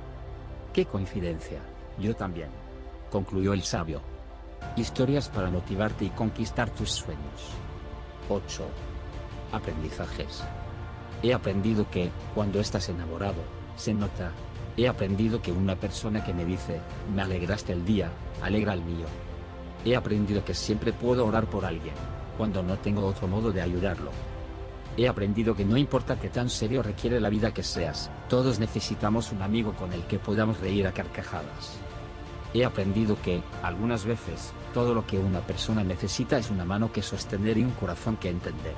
Qué 0.72 0.86
coincidencia, 0.86 1.60
yo 2.00 2.16
también. 2.16 2.50
Concluyó 3.12 3.52
el 3.52 3.64
sabio. 3.64 4.02
Historias 4.76 5.30
para 5.30 5.50
motivarte 5.50 6.06
y 6.06 6.10
conquistar 6.10 6.70
tus 6.70 6.92
sueños. 6.92 7.54
8. 8.30 8.64
Aprendizajes. 9.52 10.44
He 11.22 11.34
aprendido 11.34 11.90
que, 11.90 12.12
cuando 12.34 12.60
estás 12.60 12.88
enamorado, 12.90 13.42
se 13.76 13.94
nota. 13.94 14.32
He 14.78 14.88
aprendido 14.88 15.42
que 15.42 15.52
una 15.52 15.76
persona 15.76 16.24
que 16.24 16.34
me 16.34 16.46
dice, 16.46 16.80
me 17.14 17.22
alegraste 17.22 17.74
el 17.74 17.84
día, 17.84 18.10
alegra 18.42 18.74
el 18.74 18.82
mío. 18.82 19.08
He 19.84 19.96
aprendido 19.96 20.46
que 20.46 20.54
siempre 20.54 20.94
puedo 20.94 21.26
orar 21.26 21.46
por 21.48 21.66
alguien, 21.66 21.96
cuando 22.38 22.64
no 22.64 22.78
tengo 22.78 23.06
otro 23.06 23.28
modo 23.28 23.52
de 23.52 23.62
ayudarlo. 23.62 24.12
He 24.96 25.08
aprendido 25.08 25.56
que 25.56 25.66
no 25.66 25.78
importa 25.78 26.20
qué 26.20 26.30
tan 26.30 26.50
serio 26.50 26.84
requiere 26.84 27.20
la 27.20 27.30
vida 27.30 27.54
que 27.54 27.64
seas, 27.64 28.12
todos 28.28 28.60
necesitamos 28.60 29.32
un 29.32 29.42
amigo 29.42 29.74
con 29.74 29.94
el 29.94 30.04
que 30.04 30.20
podamos 30.20 30.60
reír 30.60 30.88
a 30.88 30.94
carcajadas. 30.94 31.80
He 32.54 32.66
aprendido 32.66 33.16
que, 33.22 33.44
algunas 33.62 34.06
veces, 34.06 34.54
todo 34.74 34.94
lo 34.94 35.06
que 35.06 35.20
una 35.20 35.42
persona 35.42 35.84
necesita 35.84 36.38
es 36.38 36.50
una 36.50 36.66
mano 36.66 36.92
que 36.92 37.04
sostener 37.04 37.58
y 37.58 37.64
un 37.64 37.72
corazón 37.72 38.18
que 38.18 38.30
entender. 38.30 38.76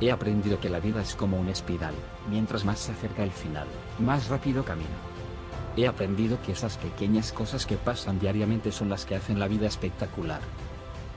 He 0.00 0.10
aprendido 0.10 0.60
que 0.60 0.68
la 0.68 0.80
vida 0.80 1.00
es 1.00 1.14
como 1.14 1.38
una 1.38 1.52
espiral, 1.52 1.94
mientras 2.28 2.64
más 2.64 2.80
se 2.80 2.92
acerca 2.92 3.22
el 3.22 3.30
final, 3.30 3.66
más 3.98 4.28
rápido 4.28 4.64
camina. 4.64 4.88
He 5.76 5.86
aprendido 5.86 6.38
que 6.42 6.52
esas 6.52 6.76
pequeñas 6.76 7.32
cosas 7.32 7.64
que 7.64 7.76
pasan 7.76 8.18
diariamente 8.18 8.72
son 8.72 8.90
las 8.90 9.06
que 9.06 9.14
hacen 9.14 9.38
la 9.38 9.48
vida 9.48 9.66
espectacular. 9.66 10.40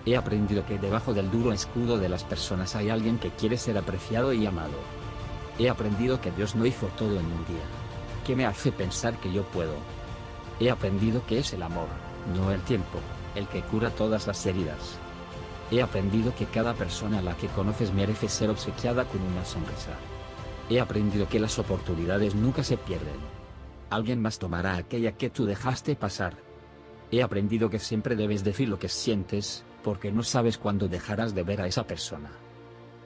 He 0.06 0.16
aprendido 0.16 0.66
que 0.66 0.78
debajo 0.78 1.14
del 1.14 1.30
duro 1.30 1.52
escudo 1.52 1.98
de 1.98 2.08
las 2.10 2.24
personas 2.24 2.76
hay 2.76 2.90
alguien 2.90 3.18
que 3.18 3.32
quiere 3.32 3.58
ser 3.58 3.78
apreciado 3.78 4.32
y 4.32 4.46
amado. 4.46 4.78
He 5.58 5.68
aprendido 5.68 6.22
que 6.22 6.32
Dios 6.32 6.56
no 6.56 6.66
hizo 6.66 6.88
todo 6.98 7.20
en 7.20 7.26
un 7.26 7.46
día. 7.46 7.66
Que 8.26 8.36
me 8.36 8.46
hace 8.46 8.72
pensar 8.72 9.16
que 9.18 9.34
yo 9.34 9.44
puedo. 9.44 9.74
He 10.60 10.70
aprendido 10.70 11.26
que 11.26 11.40
es 11.40 11.54
el 11.54 11.64
amor, 11.64 11.88
no 12.34 12.52
el 12.52 12.62
tiempo, 12.62 13.00
el 13.36 13.48
que 13.48 13.62
cura 13.62 13.90
todas 13.90 14.26
las 14.26 14.46
heridas. 14.46 14.98
He 15.70 15.82
aprendido 15.82 16.34
que 16.36 16.46
cada 16.46 16.74
persona 16.74 17.20
a 17.20 17.22
la 17.22 17.36
que 17.36 17.48
conoces 17.48 17.92
merece 17.94 18.30
ser 18.30 18.50
obsequiada 18.50 19.04
con 19.06 19.22
una 19.22 19.44
sonrisa. 19.44 19.92
He 20.70 20.80
aprendido 20.80 21.28
que 21.28 21.40
las 21.40 21.60
oportunidades 21.60 22.36
nunca 22.36 22.64
se 22.64 22.78
pierden. 22.78 23.20
Alguien 23.90 24.22
más 24.22 24.40
tomará 24.40 24.78
aquella 24.78 25.12
que 25.12 25.30
tú 25.30 25.46
dejaste 25.46 25.96
pasar. 25.96 26.38
He 27.12 27.22
aprendido 27.22 27.70
que 27.70 27.80
siempre 27.80 28.16
debes 28.16 28.44
decir 28.44 28.70
lo 28.70 28.80
que 28.80 28.90
sientes, 28.90 29.64
porque 29.84 30.12
no 30.12 30.24
sabes 30.24 30.58
cuándo 30.58 30.88
dejarás 30.88 31.36
de 31.36 31.44
ver 31.44 31.62
a 31.62 31.68
esa 31.68 31.86
persona. 31.86 32.32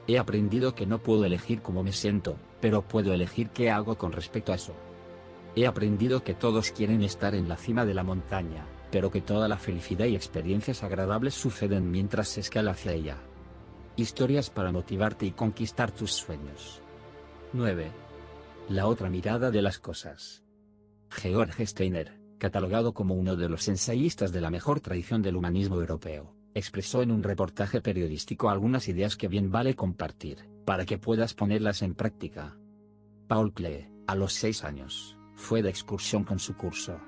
He 0.08 0.18
aprendido 0.18 0.76
que 0.76 0.86
no 0.86 1.00
puedo 1.00 1.26
elegir 1.26 1.62
cómo 1.62 1.84
me 1.84 1.94
siento, 1.94 2.38
pero 2.62 2.82
puedo 2.82 3.14
elegir 3.14 3.50
qué 3.50 3.72
hago 3.72 3.98
con 3.98 4.12
respecto 4.12 4.52
a 4.52 4.56
eso. 4.56 4.74
He 5.56 5.66
aprendido 5.66 6.24
que 6.24 6.34
todos 6.34 6.72
quieren 6.72 7.02
estar 7.02 7.36
en 7.36 7.50
la 7.50 7.58
cima 7.58 7.86
de 7.86 7.94
la 7.94 8.04
montaña, 8.04 8.66
pero 8.92 9.12
que 9.12 9.22
toda 9.22 9.48
la 9.48 9.58
felicidad 9.58 10.06
y 10.06 10.16
experiencias 10.16 10.84
agradables 10.84 11.34
suceden 11.34 11.92
mientras 11.92 12.30
se 12.30 12.42
escala 12.42 12.72
hacia 12.72 12.94
ella. 12.94 13.18
Historias 13.96 14.50
para 14.50 14.72
motivarte 14.72 15.26
y 15.26 15.32
conquistar 15.32 15.92
tus 15.92 16.14
sueños. 16.14 16.82
9. 17.54 17.92
La 18.70 18.88
otra 18.88 19.10
mirada 19.10 19.52
de 19.52 19.62
las 19.62 19.80
cosas. 19.80 20.44
George 21.10 21.66
Steiner, 21.66 22.20
catalogado 22.38 22.94
como 22.94 23.16
uno 23.16 23.36
de 23.36 23.50
los 23.50 23.68
ensayistas 23.68 24.32
de 24.32 24.42
la 24.42 24.52
mejor 24.52 24.80
tradición 24.80 25.22
del 25.22 25.36
humanismo 25.36 25.76
europeo, 25.76 26.36
expresó 26.54 27.02
en 27.02 27.12
un 27.12 27.24
reportaje 27.24 27.82
periodístico 27.82 28.50
algunas 28.50 28.88
ideas 28.88 29.18
que 29.18 29.28
bien 29.28 29.52
vale 29.52 29.76
compartir, 29.76 30.50
para 30.66 30.86
que 30.86 30.98
puedas 30.98 31.34
ponerlas 31.34 31.82
en 31.82 31.96
práctica. 31.96 32.58
Paul 33.28 33.54
Klee, 33.54 33.90
a 34.08 34.16
los 34.16 34.34
6 34.34 34.64
años, 34.64 35.19
fue 35.40 35.64
de 35.64 35.70
excursión 35.70 36.26
con 36.26 36.38
su 36.38 36.56
curso. 36.56 37.00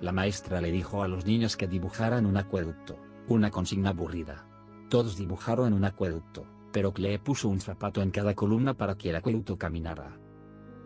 La 0.00 0.12
maestra 0.12 0.60
le 0.60 0.70
dijo 0.70 1.02
a 1.02 1.08
los 1.08 1.26
niños 1.26 1.56
que 1.56 1.66
dibujaran 1.66 2.26
un 2.26 2.36
acueducto, 2.36 2.96
una 3.28 3.50
consigna 3.50 3.90
aburrida. 3.90 4.46
Todos 4.88 5.16
dibujaron 5.16 5.72
un 5.72 5.84
acueducto, 5.84 6.46
pero 6.72 6.92
Klee 6.92 7.18
puso 7.18 7.48
un 7.48 7.60
zapato 7.60 8.00
en 8.00 8.12
cada 8.12 8.34
columna 8.34 8.74
para 8.74 8.96
que 8.96 9.10
el 9.10 9.16
acueducto 9.16 9.58
caminara. 9.58 10.16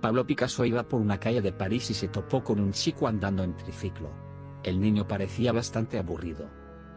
Pablo 0.00 0.26
Picasso 0.26 0.64
iba 0.64 0.88
por 0.88 1.00
una 1.00 1.20
calle 1.20 1.42
de 1.42 1.52
París 1.52 1.90
y 1.90 1.94
se 1.94 2.08
topó 2.08 2.42
con 2.42 2.60
un 2.60 2.72
chico 2.72 3.06
andando 3.06 3.44
en 3.44 3.56
triciclo. 3.56 4.10
El 4.62 4.80
niño 4.80 5.06
parecía 5.06 5.52
bastante 5.52 5.98
aburrido. 5.98 6.48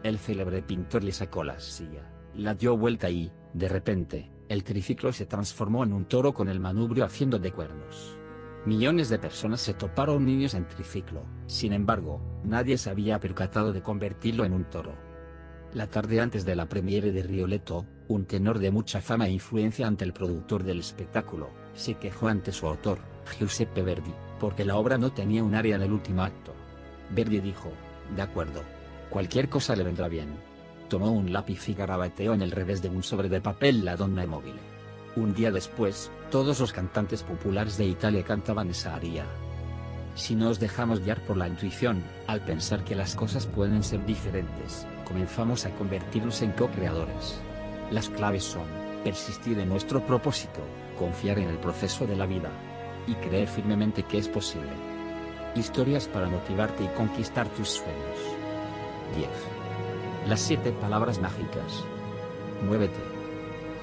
El 0.02 0.18
célebre 0.18 0.62
pintor 0.62 1.04
le 1.04 1.12
sacó 1.12 1.44
la 1.44 1.60
silla, 1.60 2.10
la 2.34 2.54
dio 2.54 2.76
vuelta 2.76 3.10
y, 3.10 3.30
de 3.52 3.68
repente, 3.68 4.32
el 4.48 4.64
triciclo 4.64 5.12
se 5.12 5.26
transformó 5.26 5.84
en 5.84 5.92
un 5.92 6.06
toro 6.06 6.32
con 6.32 6.48
el 6.48 6.58
manubrio 6.58 7.04
haciendo 7.04 7.38
de 7.38 7.52
cuernos. 7.52 8.19
Millones 8.66 9.08
de 9.08 9.18
personas 9.18 9.62
se 9.62 9.72
toparon 9.72 10.26
niños 10.26 10.52
en 10.52 10.68
triciclo, 10.68 11.24
sin 11.46 11.72
embargo, 11.72 12.20
nadie 12.44 12.76
se 12.76 12.90
había 12.90 13.18
percatado 13.18 13.72
de 13.72 13.80
convertirlo 13.80 14.44
en 14.44 14.52
un 14.52 14.64
toro. 14.64 14.94
La 15.72 15.86
tarde 15.86 16.20
antes 16.20 16.44
de 16.44 16.54
la 16.54 16.68
premiere 16.68 17.10
de 17.10 17.22
Rioletto, 17.22 17.86
un 18.08 18.26
tenor 18.26 18.58
de 18.58 18.70
mucha 18.70 19.00
fama 19.00 19.28
e 19.28 19.30
influencia 19.30 19.86
ante 19.86 20.04
el 20.04 20.12
productor 20.12 20.62
del 20.62 20.80
espectáculo, 20.80 21.48
se 21.72 21.94
quejó 21.94 22.28
ante 22.28 22.52
su 22.52 22.66
autor, 22.66 22.98
Giuseppe 23.38 23.82
Verdi, 23.82 24.12
porque 24.38 24.66
la 24.66 24.76
obra 24.76 24.98
no 24.98 25.10
tenía 25.10 25.42
un 25.42 25.54
área 25.54 25.76
en 25.76 25.82
el 25.82 25.92
último 25.92 26.22
acto. 26.22 26.52
Verdi 27.10 27.40
dijo, 27.40 27.70
de 28.14 28.20
acuerdo. 28.20 28.62
Cualquier 29.08 29.48
cosa 29.48 29.74
le 29.74 29.84
vendrá 29.84 30.08
bien. 30.08 30.28
Tomó 30.88 31.10
un 31.12 31.32
lápiz 31.32 31.66
y 31.68 31.74
garabateó 31.74 32.34
en 32.34 32.42
el 32.42 32.50
revés 32.50 32.82
de 32.82 32.90
un 32.90 33.02
sobre 33.02 33.30
de 33.30 33.40
papel 33.40 33.86
la 33.86 33.96
donna 33.96 34.26
móvil. 34.26 34.56
Un 35.16 35.34
día 35.34 35.50
después, 35.50 36.08
todos 36.30 36.60
los 36.60 36.72
cantantes 36.72 37.24
populares 37.24 37.76
de 37.76 37.84
Italia 37.84 38.22
cantaban 38.22 38.70
esa 38.70 38.94
aria. 38.94 39.24
Si 40.14 40.36
nos 40.36 40.60
dejamos 40.60 41.00
guiar 41.00 41.20
por 41.22 41.36
la 41.36 41.48
intuición, 41.48 42.04
al 42.28 42.40
pensar 42.44 42.84
que 42.84 42.94
las 42.94 43.16
cosas 43.16 43.46
pueden 43.46 43.82
ser 43.82 44.06
diferentes, 44.06 44.86
comenzamos 45.04 45.66
a 45.66 45.70
convertirnos 45.70 46.42
en 46.42 46.52
co-creadores. 46.52 47.40
Las 47.90 48.08
claves 48.08 48.44
son, 48.44 48.66
persistir 49.02 49.58
en 49.58 49.68
nuestro 49.68 50.06
propósito, 50.06 50.60
confiar 50.96 51.40
en 51.40 51.48
el 51.48 51.58
proceso 51.58 52.06
de 52.06 52.14
la 52.14 52.26
vida, 52.26 52.50
y 53.08 53.14
creer 53.14 53.48
firmemente 53.48 54.04
que 54.04 54.18
es 54.18 54.28
posible. 54.28 54.70
Historias 55.56 56.06
para 56.06 56.28
motivarte 56.28 56.84
y 56.84 56.88
conquistar 56.88 57.48
tus 57.48 57.68
sueños. 57.68 58.18
10. 59.16 59.28
Las 60.28 60.40
siete 60.40 60.70
palabras 60.70 61.18
mágicas. 61.18 61.84
Muévete. 62.64 63.00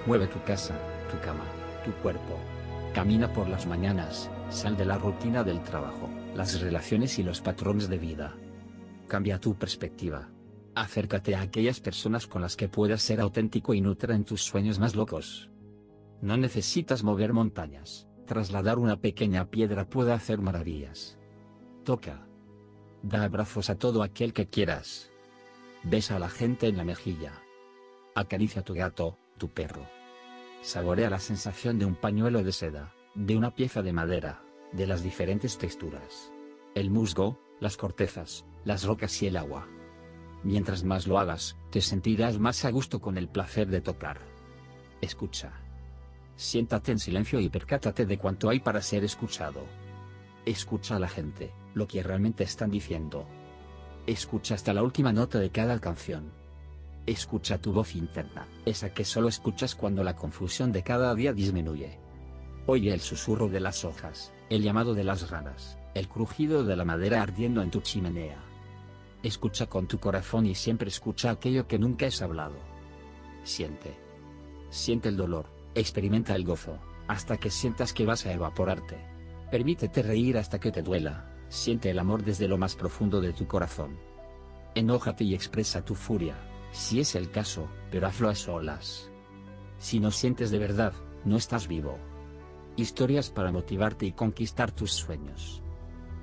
Mueve 0.05 0.27
tu 0.27 0.41
casa, 0.43 0.79
tu 1.07 1.19
cama, 1.19 1.43
tu 1.83 1.91
cuerpo. 2.01 2.37
Camina 2.93 3.31
por 3.31 3.47
las 3.47 3.65
mañanas, 3.65 4.29
sal 4.49 4.75
de 4.77 4.85
la 4.85 4.97
rutina 4.97 5.43
del 5.43 5.61
trabajo, 5.61 6.09
las 6.35 6.61
relaciones 6.61 7.19
y 7.19 7.23
los 7.23 7.41
patrones 7.41 7.89
de 7.89 7.97
vida. 7.97 8.35
Cambia 9.07 9.39
tu 9.39 9.55
perspectiva. 9.55 10.29
Acércate 10.75 11.35
a 11.35 11.41
aquellas 11.41 11.79
personas 11.79 12.27
con 12.27 12.41
las 12.41 12.55
que 12.55 12.67
puedas 12.67 13.01
ser 13.01 13.19
auténtico 13.19 13.73
y 13.73 13.81
nutra 13.81 14.15
en 14.15 14.25
tus 14.25 14.43
sueños 14.43 14.79
más 14.79 14.95
locos. 14.95 15.49
No 16.21 16.37
necesitas 16.37 17.03
mover 17.03 17.33
montañas, 17.33 18.07
trasladar 18.25 18.77
una 18.77 18.99
pequeña 18.99 19.49
piedra 19.49 19.85
puede 19.85 20.11
hacer 20.11 20.39
maravillas. 20.39 21.17
Toca. 21.83 22.27
Da 23.01 23.23
abrazos 23.23 23.69
a 23.69 23.75
todo 23.75 24.03
aquel 24.03 24.33
que 24.33 24.47
quieras. 24.47 25.09
Besa 25.83 26.17
a 26.17 26.19
la 26.19 26.29
gente 26.29 26.67
en 26.67 26.77
la 26.77 26.83
mejilla. 26.83 27.41
Acaricia 28.15 28.61
a 28.61 28.65
tu 28.65 28.73
gato, 28.73 29.17
tu 29.37 29.49
perro. 29.49 29.96
Saborea 30.61 31.09
la 31.09 31.19
sensación 31.19 31.79
de 31.79 31.85
un 31.85 31.95
pañuelo 31.95 32.43
de 32.43 32.51
seda, 32.51 32.93
de 33.15 33.37
una 33.37 33.53
pieza 33.55 33.81
de 33.81 33.93
madera, 33.93 34.43
de 34.73 34.87
las 34.87 35.03
diferentes 35.03 35.57
texturas. 35.57 36.31
El 36.75 36.89
musgo, 36.89 37.39
las 37.59 37.77
cortezas, 37.77 38.45
las 38.65 38.83
rocas 38.83 39.21
y 39.21 39.27
el 39.27 39.37
agua. 39.37 39.67
Mientras 40.43 40.83
más 40.83 41.07
lo 41.07 41.19
hagas, 41.19 41.57
te 41.71 41.81
sentirás 41.81 42.37
más 42.39 42.65
a 42.65 42.71
gusto 42.71 42.99
con 42.99 43.17
el 43.17 43.29
placer 43.29 43.67
de 43.67 43.81
tocar. 43.81 44.19
Escucha. 45.01 45.53
Siéntate 46.35 46.91
en 46.91 46.99
silencio 46.99 47.39
y 47.39 47.49
percátate 47.49 48.05
de 48.05 48.17
cuánto 48.17 48.49
hay 48.49 48.59
para 48.59 48.81
ser 48.81 49.03
escuchado. 49.03 49.61
Escucha 50.45 50.95
a 50.95 50.99
la 50.99 51.07
gente, 51.07 51.51
lo 51.73 51.87
que 51.87 52.03
realmente 52.03 52.43
están 52.43 52.69
diciendo. 52.69 53.25
Escucha 54.05 54.55
hasta 54.55 54.73
la 54.73 54.83
última 54.83 55.11
nota 55.11 55.39
de 55.39 55.49
cada 55.49 55.79
canción. 55.79 56.31
Escucha 57.07 57.57
tu 57.57 57.71
voz 57.71 57.95
interna, 57.95 58.49
esa 58.65 58.93
que 58.93 59.05
solo 59.05 59.29
escuchas 59.29 59.75
cuando 59.75 60.03
la 60.03 60.17
confusión 60.17 60.73
de 60.73 60.83
cada 60.83 61.15
día 61.15 61.31
disminuye. 61.31 61.97
Oye 62.65 62.93
el 62.93 62.99
susurro 62.99 63.47
de 63.47 63.61
las 63.61 63.85
hojas, 63.85 64.33
el 64.49 64.61
llamado 64.61 64.93
de 64.93 65.05
las 65.05 65.29
ranas, 65.29 65.79
el 65.93 66.09
crujido 66.09 66.65
de 66.65 66.75
la 66.75 66.83
madera 66.83 67.21
ardiendo 67.21 67.61
en 67.61 67.71
tu 67.71 67.79
chimenea. 67.79 68.43
Escucha 69.23 69.67
con 69.67 69.87
tu 69.87 69.99
corazón 69.99 70.47
y 70.47 70.53
siempre 70.53 70.89
escucha 70.89 71.31
aquello 71.31 71.65
que 71.65 71.79
nunca 71.79 72.07
has 72.07 72.21
hablado. 72.21 72.57
Siente. 73.43 73.97
Siente 74.69 75.07
el 75.07 75.15
dolor, 75.15 75.45
experimenta 75.75 76.35
el 76.35 76.43
gozo, 76.43 76.77
hasta 77.07 77.37
que 77.37 77.49
sientas 77.49 77.93
que 77.93 78.05
vas 78.05 78.25
a 78.25 78.33
evaporarte. 78.33 78.97
Permítete 79.49 80.03
reír 80.03 80.37
hasta 80.37 80.59
que 80.59 80.73
te 80.73 80.81
duela, 80.81 81.33
siente 81.47 81.89
el 81.89 81.99
amor 81.99 82.25
desde 82.25 82.49
lo 82.49 82.57
más 82.57 82.75
profundo 82.75 83.21
de 83.21 83.31
tu 83.31 83.47
corazón. 83.47 83.97
Enójate 84.75 85.23
y 85.23 85.33
expresa 85.33 85.85
tu 85.85 85.95
furia, 85.95 86.35
si 86.77 86.99
es 86.99 87.15
el 87.15 87.31
caso, 87.31 87.67
pero 87.89 88.07
hazlo 88.07 88.29
a 88.29 88.35
solas. 88.35 89.11
Si 89.79 89.99
no 89.99 90.11
sientes 90.11 90.51
de 90.51 90.59
verdad, 90.59 90.93
no 91.25 91.35
estás 91.35 91.67
vivo. 91.67 91.97
Historias 92.75 93.31
para 93.31 93.51
motivarte 93.51 94.05
y 94.05 94.11
conquistar 94.11 94.71
tus 94.71 94.93
sueños. 94.93 95.63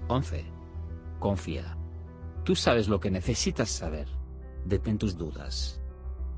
11. 0.08 0.44
Confía. 1.18 1.76
Tú 2.44 2.54
sabes 2.54 2.88
lo 2.88 3.00
que 3.00 3.10
necesitas 3.10 3.68
saber. 3.68 4.06
Detén 4.64 4.96
tus 4.96 5.16
dudas. 5.18 5.82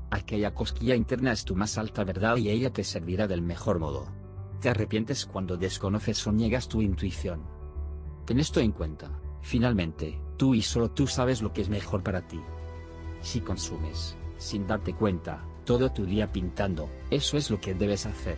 Aquella 0.09 0.53
cosquilla 0.53 0.95
interna 0.95 1.31
es 1.31 1.45
tu 1.45 1.55
más 1.55 1.77
alta 1.77 2.03
verdad 2.03 2.37
y 2.37 2.49
ella 2.49 2.73
te 2.73 2.83
servirá 2.83 3.27
del 3.27 3.43
mejor 3.43 3.77
modo. 3.77 4.07
Te 4.61 4.69
arrepientes 4.69 5.27
cuando 5.27 5.57
desconoces 5.57 6.25
o 6.25 6.31
niegas 6.31 6.67
tu 6.67 6.81
intuición. 6.81 7.43
Ten 8.25 8.39
esto 8.39 8.61
en 8.61 8.71
cuenta, 8.71 9.11
finalmente, 9.41 10.19
tú 10.37 10.55
y 10.55 10.63
solo 10.63 10.89
tú 10.89 11.05
sabes 11.05 11.43
lo 11.43 11.53
que 11.53 11.61
es 11.61 11.69
mejor 11.69 12.01
para 12.01 12.27
ti. 12.27 12.41
Si 13.21 13.41
consumes, 13.41 14.15
sin 14.37 14.67
darte 14.67 14.93
cuenta, 14.93 15.43
todo 15.65 15.91
tu 15.91 16.05
día 16.05 16.31
pintando, 16.31 16.89
eso 17.09 17.37
es 17.37 17.51
lo 17.51 17.59
que 17.59 17.73
debes 17.73 18.05
hacer. 18.05 18.37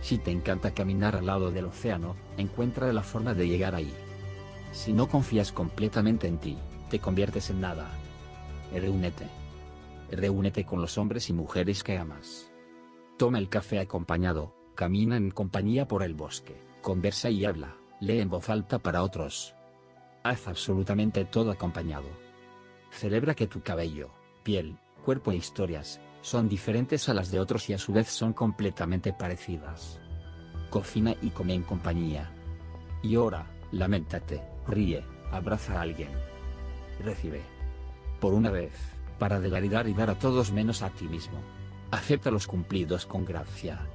Si 0.00 0.18
te 0.18 0.30
encanta 0.30 0.72
caminar 0.72 1.16
al 1.16 1.26
lado 1.26 1.50
del 1.50 1.66
océano, 1.66 2.16
encuentra 2.36 2.92
la 2.92 3.02
forma 3.02 3.34
de 3.34 3.48
llegar 3.48 3.74
ahí. 3.74 3.92
Si 4.72 4.92
no 4.92 5.08
confías 5.08 5.52
completamente 5.52 6.26
en 6.28 6.38
ti, 6.38 6.58
te 6.88 7.00
conviertes 7.00 7.50
en 7.50 7.60
nada. 7.60 7.90
Reúnete. 8.72 9.26
Reúnete 10.10 10.64
con 10.64 10.80
los 10.80 10.96
hombres 10.98 11.28
y 11.28 11.32
mujeres 11.32 11.82
que 11.82 11.98
amas. 11.98 12.50
Toma 13.18 13.38
el 13.38 13.48
café 13.48 13.80
acompañado, 13.80 14.54
camina 14.74 15.16
en 15.16 15.30
compañía 15.30 15.86
por 15.86 16.02
el 16.02 16.14
bosque, 16.14 16.56
conversa 16.82 17.30
y 17.30 17.44
habla, 17.44 17.76
lee 18.00 18.20
en 18.20 18.30
voz 18.30 18.48
alta 18.48 18.78
para 18.78 19.02
otros. 19.02 19.54
Haz 20.22 20.48
absolutamente 20.48 21.24
todo 21.24 21.50
acompañado. 21.50 22.08
Celebra 22.90 23.34
que 23.34 23.46
tu 23.46 23.62
cabello, 23.62 24.10
piel, 24.42 24.76
cuerpo 25.04 25.32
e 25.32 25.36
historias, 25.36 26.00
son 26.22 26.48
diferentes 26.48 27.08
a 27.08 27.14
las 27.14 27.30
de 27.30 27.40
otros 27.40 27.70
y 27.70 27.72
a 27.72 27.78
su 27.78 27.92
vez 27.92 28.08
son 28.08 28.32
completamente 28.32 29.12
parecidas. 29.12 30.00
Cocina 30.70 31.14
y 31.22 31.30
come 31.30 31.54
en 31.54 31.62
compañía. 31.62 32.30
Y 33.02 33.16
ora, 33.16 33.46
lamentate, 33.72 34.42
ríe, 34.66 35.04
abraza 35.32 35.78
a 35.78 35.82
alguien 35.82 36.10
recibe. 37.00 37.42
Por 38.20 38.34
una 38.34 38.50
vez, 38.50 38.72
para 39.18 39.40
de 39.40 39.48
y 39.88 39.94
dar 39.94 40.10
a 40.10 40.18
todos 40.18 40.52
menos 40.52 40.82
a 40.82 40.90
ti 40.90 41.06
mismo. 41.06 41.40
Acepta 41.90 42.30
los 42.30 42.46
cumplidos 42.46 43.06
con 43.06 43.24
gracia. 43.24 43.86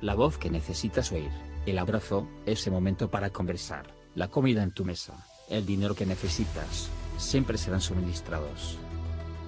La 0.00 0.14
voz 0.14 0.36
que 0.36 0.50
necesitas 0.50 1.12
oír, 1.12 1.30
el 1.64 1.78
abrazo, 1.78 2.28
ese 2.44 2.70
momento 2.70 3.10
para 3.10 3.30
conversar, 3.30 3.94
la 4.14 4.28
comida 4.28 4.62
en 4.62 4.72
tu 4.72 4.84
mesa, 4.84 5.26
el 5.48 5.64
dinero 5.64 5.94
que 5.94 6.06
necesitas, 6.06 6.90
siempre 7.22 7.58
serán 7.58 7.80
suministrados. 7.80 8.78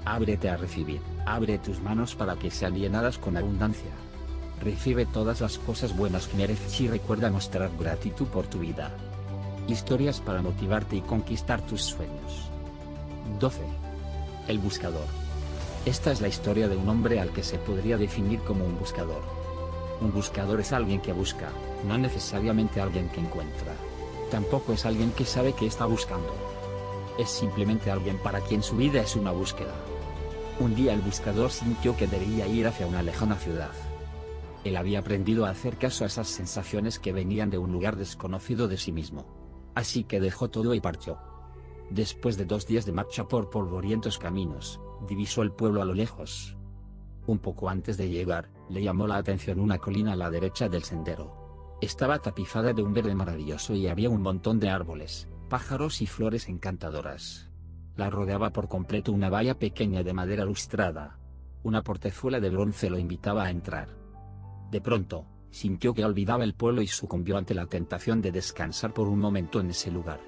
Ábrete 0.04 0.50
a 0.50 0.56
recibir, 0.56 1.00
abre 1.26 1.58
tus 1.58 1.80
manos 1.80 2.14
para 2.14 2.36
que 2.36 2.50
sean 2.50 2.74
llenadas 2.74 3.18
con 3.18 3.36
abundancia. 3.36 3.90
Recibe 4.60 5.06
todas 5.06 5.40
las 5.40 5.58
cosas 5.58 5.96
buenas 5.96 6.26
que 6.26 6.36
mereces 6.36 6.80
y 6.80 6.88
recuerda 6.88 7.30
mostrar 7.30 7.70
gratitud 7.78 8.26
por 8.26 8.46
tu 8.46 8.58
vida. 8.58 8.90
Historias 9.66 10.20
para 10.20 10.42
motivarte 10.42 10.96
y 10.96 11.00
conquistar 11.00 11.60
tus 11.62 11.82
sueños. 11.82 12.50
12. 13.40 13.60
El 14.48 14.58
buscador. 14.58 15.06
Esta 15.86 16.12
es 16.12 16.20
la 16.20 16.28
historia 16.28 16.68
de 16.68 16.76
un 16.76 16.88
hombre 16.88 17.20
al 17.20 17.30
que 17.30 17.42
se 17.42 17.58
podría 17.58 17.96
definir 17.96 18.40
como 18.40 18.64
un 18.64 18.78
buscador. 18.78 19.22
Un 20.00 20.12
buscador 20.12 20.60
es 20.60 20.72
alguien 20.72 21.00
que 21.00 21.12
busca, 21.12 21.48
no 21.86 21.96
necesariamente 21.98 22.80
alguien 22.80 23.08
que 23.08 23.20
encuentra. 23.20 23.72
Tampoco 24.30 24.72
es 24.72 24.84
alguien 24.84 25.12
que 25.12 25.24
sabe 25.24 25.52
que 25.52 25.66
está 25.66 25.86
buscando. 25.86 26.53
Es 27.18 27.30
simplemente 27.30 27.92
alguien 27.92 28.18
para 28.18 28.40
quien 28.40 28.62
su 28.62 28.76
vida 28.76 29.00
es 29.00 29.14
una 29.14 29.30
búsqueda. 29.30 29.74
Un 30.58 30.74
día 30.74 30.94
el 30.94 31.00
buscador 31.00 31.50
sintió 31.50 31.96
que 31.96 32.08
debía 32.08 32.46
ir 32.48 32.66
hacia 32.66 32.86
una 32.86 33.02
lejana 33.02 33.36
ciudad. 33.36 33.70
Él 34.64 34.76
había 34.76 34.98
aprendido 34.98 35.46
a 35.46 35.50
hacer 35.50 35.76
caso 35.76 36.02
a 36.02 36.06
esas 36.08 36.26
sensaciones 36.26 36.98
que 36.98 37.12
venían 37.12 37.50
de 37.50 37.58
un 37.58 37.70
lugar 37.70 37.96
desconocido 37.96 38.66
de 38.66 38.78
sí 38.78 38.90
mismo. 38.90 39.26
Así 39.76 40.04
que 40.04 40.20
dejó 40.20 40.50
todo 40.50 40.74
y 40.74 40.80
partió. 40.80 41.18
Después 41.90 42.36
de 42.36 42.46
dos 42.46 42.66
días 42.66 42.84
de 42.84 42.92
marcha 42.92 43.28
por 43.28 43.50
polvorientos 43.50 44.18
caminos, 44.18 44.80
divisó 45.06 45.42
el 45.42 45.52
pueblo 45.52 45.82
a 45.82 45.84
lo 45.84 45.94
lejos. 45.94 46.56
Un 47.26 47.38
poco 47.38 47.68
antes 47.68 47.96
de 47.96 48.08
llegar, 48.08 48.50
le 48.68 48.82
llamó 48.82 49.06
la 49.06 49.16
atención 49.16 49.60
una 49.60 49.78
colina 49.78 50.14
a 50.14 50.16
la 50.16 50.30
derecha 50.30 50.68
del 50.68 50.82
sendero. 50.82 51.76
Estaba 51.80 52.18
tapizada 52.18 52.72
de 52.72 52.82
un 52.82 52.92
verde 52.92 53.14
maravilloso 53.14 53.74
y 53.74 53.86
había 53.86 54.10
un 54.10 54.22
montón 54.22 54.58
de 54.58 54.70
árboles, 54.70 55.28
pájaros 55.48 56.02
y 56.02 56.06
flores 56.06 56.48
encantadoras. 56.48 57.50
La 57.96 58.10
rodeaba 58.10 58.50
por 58.50 58.68
completo 58.68 59.12
una 59.12 59.30
valla 59.30 59.58
pequeña 59.58 60.02
de 60.02 60.12
madera 60.12 60.44
lustrada. 60.44 61.18
Una 61.62 61.82
portezuela 61.82 62.40
de 62.40 62.50
bronce 62.50 62.90
lo 62.90 62.98
invitaba 62.98 63.44
a 63.44 63.50
entrar. 63.50 63.88
De 64.70 64.80
pronto, 64.80 65.26
sintió 65.50 65.94
que 65.94 66.04
olvidaba 66.04 66.42
el 66.42 66.54
pueblo 66.54 66.82
y 66.82 66.88
sucumbió 66.88 67.36
ante 67.36 67.54
la 67.54 67.66
tentación 67.66 68.20
de 68.20 68.32
descansar 68.32 68.92
por 68.92 69.06
un 69.06 69.20
momento 69.20 69.60
en 69.60 69.70
ese 69.70 69.90
lugar. 69.90 70.20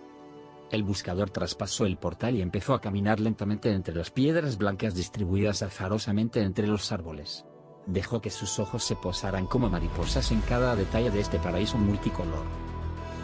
El 0.70 0.83
buscador 0.83 1.31
traspasó 1.31 1.87
el 1.87 1.96
portal 1.96 2.37
y 2.37 2.42
empezó 2.42 2.74
a 2.74 2.81
caminar 2.81 3.20
lentamente 3.20 3.72
entre 3.72 3.94
las 3.94 4.11
piedras 4.11 4.59
blancas 4.59 4.94
distribuidas 4.94 5.62
azarosamente 5.62 6.42
entre 6.42 6.66
los 6.66 6.92
árboles. 6.92 7.44
Dejó 7.87 8.20
que 8.20 8.31
sus 8.31 8.59
ojos 8.59 8.83
se 8.85 8.96
posaran 8.96 9.46
como 9.46 9.70
mariposas 9.70 10.33
en 10.33 10.40
cada 10.40 10.74
detalle 10.74 11.11
de 11.11 11.20
este 11.20 11.38
paraíso 11.38 11.79
multicolor. 11.79 12.44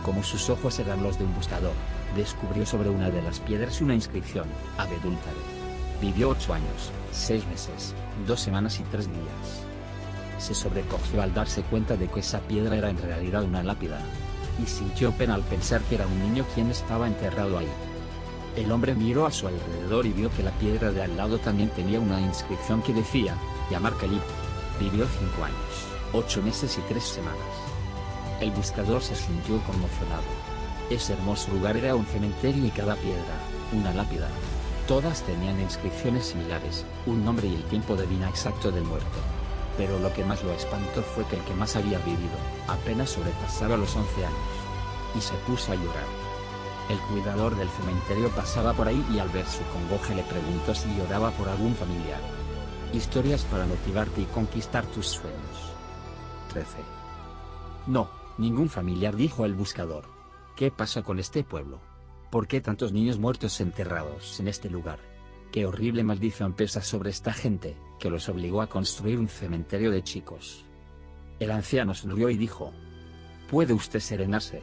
Como 0.04 0.22
sus 0.22 0.50
ojos 0.50 0.78
eran 0.80 1.02
los 1.02 1.18
de 1.18 1.24
un 1.24 1.34
buscador, 1.34 1.72
descubrió 2.16 2.66
sobre 2.66 2.90
una 2.90 3.10
de 3.10 3.22
las 3.22 3.40
piedras 3.40 3.80
una 3.80 3.94
inscripción, 3.94 4.46
Ave 4.76 4.96
Vivió 6.00 6.30
ocho 6.30 6.52
años, 6.52 6.90
seis 7.12 7.46
meses, 7.46 7.94
dos 8.26 8.40
semanas 8.40 8.80
y 8.80 8.82
tres 8.84 9.06
días. 9.06 9.64
Se 10.38 10.54
sobrecogió 10.54 11.22
al 11.22 11.32
darse 11.32 11.62
cuenta 11.62 11.96
de 11.96 12.08
que 12.08 12.20
esa 12.20 12.40
piedra 12.40 12.76
era 12.76 12.90
en 12.90 12.98
realidad 12.98 13.44
una 13.44 13.62
lápida, 13.62 14.00
y 14.60 14.66
sintió 14.66 15.12
pena 15.12 15.34
al 15.34 15.42
pensar 15.42 15.80
que 15.82 15.94
era 15.94 16.06
un 16.06 16.18
niño 16.20 16.44
quien 16.54 16.70
estaba 16.70 17.06
enterrado 17.06 17.58
ahí. 17.58 17.68
El 18.56 18.72
hombre 18.72 18.94
miró 18.94 19.24
a 19.24 19.30
su 19.30 19.46
alrededor 19.46 20.04
y 20.04 20.10
vio 20.10 20.30
que 20.32 20.42
la 20.42 20.50
piedra 20.50 20.90
de 20.90 21.02
al 21.02 21.16
lado 21.16 21.38
también 21.38 21.70
tenía 21.70 22.00
una 22.00 22.20
inscripción 22.20 22.82
que 22.82 22.92
decía, 22.92 23.36
Yamar 23.70 23.94
Khalib. 23.96 24.20
Vivió 24.80 25.06
cinco 25.06 25.44
años, 25.44 25.86
ocho 26.12 26.42
meses 26.42 26.76
y 26.76 26.80
tres 26.92 27.04
semanas. 27.04 27.71
El 28.42 28.50
buscador 28.50 29.00
se 29.00 29.14
sintió 29.14 29.62
conmocionado. 29.62 30.24
Ese 30.90 31.12
hermoso 31.12 31.52
lugar 31.52 31.76
era 31.76 31.94
un 31.94 32.04
cementerio 32.04 32.66
y 32.66 32.70
cada 32.70 32.96
piedra, 32.96 33.36
una 33.72 33.94
lápida. 33.94 34.26
Todas 34.88 35.22
tenían 35.22 35.60
inscripciones 35.60 36.26
similares, 36.26 36.84
un 37.06 37.24
nombre 37.24 37.46
y 37.46 37.54
el 37.54 37.62
tiempo 37.66 37.94
de 37.94 38.04
vida 38.04 38.28
exacto 38.28 38.72
del 38.72 38.82
muerto. 38.82 39.06
Pero 39.76 39.96
lo 40.00 40.12
que 40.12 40.24
más 40.24 40.42
lo 40.42 40.50
espantó 40.50 41.02
fue 41.02 41.24
que 41.26 41.36
el 41.36 41.42
que 41.42 41.54
más 41.54 41.76
había 41.76 42.00
vivido, 42.00 42.34
apenas 42.66 43.10
sobrepasaba 43.10 43.76
los 43.76 43.94
11 43.94 44.26
años. 44.26 44.36
Y 45.16 45.20
se 45.20 45.34
puso 45.46 45.70
a 45.70 45.76
llorar. 45.76 46.08
El 46.90 46.98
cuidador 46.98 47.56
del 47.56 47.68
cementerio 47.68 48.28
pasaba 48.30 48.72
por 48.72 48.88
ahí 48.88 49.06
y 49.14 49.20
al 49.20 49.28
ver 49.28 49.46
su 49.46 49.62
congoje 49.72 50.16
le 50.16 50.24
preguntó 50.24 50.74
si 50.74 50.92
lloraba 50.96 51.30
por 51.30 51.48
algún 51.48 51.76
familiar. 51.76 52.20
Historias 52.92 53.44
para 53.44 53.66
motivarte 53.66 54.20
y 54.20 54.24
conquistar 54.24 54.84
tus 54.86 55.06
sueños. 55.06 55.70
13. 56.52 56.78
No, 57.86 58.21
ningún 58.38 58.68
familiar 58.68 59.16
dijo 59.16 59.44
el 59.44 59.54
buscador. 59.54 60.04
¿Qué 60.56 60.70
pasa 60.70 61.02
con 61.02 61.18
este 61.18 61.44
pueblo? 61.44 61.80
¿Por 62.30 62.46
qué 62.46 62.60
tantos 62.60 62.92
niños 62.92 63.18
muertos 63.18 63.60
enterrados 63.60 64.40
en 64.40 64.48
este 64.48 64.70
lugar? 64.70 64.98
Qué 65.50 65.66
horrible 65.66 66.02
maldición 66.02 66.54
pesa 66.54 66.80
sobre 66.80 67.10
esta 67.10 67.32
gente, 67.32 67.76
que 67.98 68.10
los 68.10 68.28
obligó 68.28 68.62
a 68.62 68.68
construir 68.68 69.18
un 69.18 69.28
cementerio 69.28 69.90
de 69.90 70.02
chicos. 70.02 70.64
El 71.38 71.50
anciano 71.50 71.94
sonrió 71.94 72.30
y 72.30 72.36
dijo, 72.36 72.72
Puede 73.50 73.74
usted 73.74 74.00
serenarse. 74.00 74.62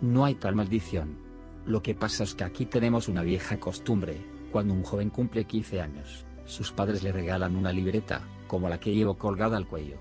No 0.00 0.24
hay 0.24 0.34
tal 0.34 0.54
maldición. 0.54 1.18
Lo 1.66 1.82
que 1.82 1.94
pasa 1.94 2.24
es 2.24 2.34
que 2.34 2.44
aquí 2.44 2.64
tenemos 2.64 3.08
una 3.08 3.22
vieja 3.22 3.60
costumbre, 3.60 4.16
cuando 4.50 4.72
un 4.72 4.82
joven 4.82 5.10
cumple 5.10 5.44
15 5.44 5.80
años, 5.80 6.24
sus 6.46 6.72
padres 6.72 7.02
le 7.02 7.12
regalan 7.12 7.54
una 7.54 7.72
libreta, 7.72 8.22
como 8.46 8.68
la 8.68 8.80
que 8.80 8.94
llevo 8.94 9.18
colgada 9.18 9.56
al 9.56 9.68
cuello. 9.68 9.98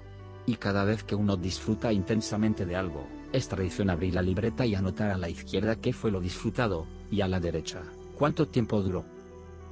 Y 0.50 0.56
cada 0.56 0.84
vez 0.84 1.04
que 1.04 1.14
uno 1.14 1.38
disfruta 1.38 1.94
intensamente 1.94 2.66
de 2.66 2.76
algo, 2.76 3.06
es 3.32 3.48
tradición 3.48 3.92
abrir 3.92 4.16
la 4.16 4.24
libreta 4.24 4.66
y 4.66 4.74
anotar 4.74 5.12
a 5.12 5.18
la 5.20 5.30
izquierda 5.30 5.76
qué 5.76 5.94
fue 5.94 6.10
lo 6.10 6.20
disfrutado, 6.20 6.88
y 7.12 7.22
a 7.22 7.28
la 7.28 7.40
derecha, 7.40 7.84
cuánto 8.18 8.48
tiempo 8.48 8.82
duró. 8.82 9.06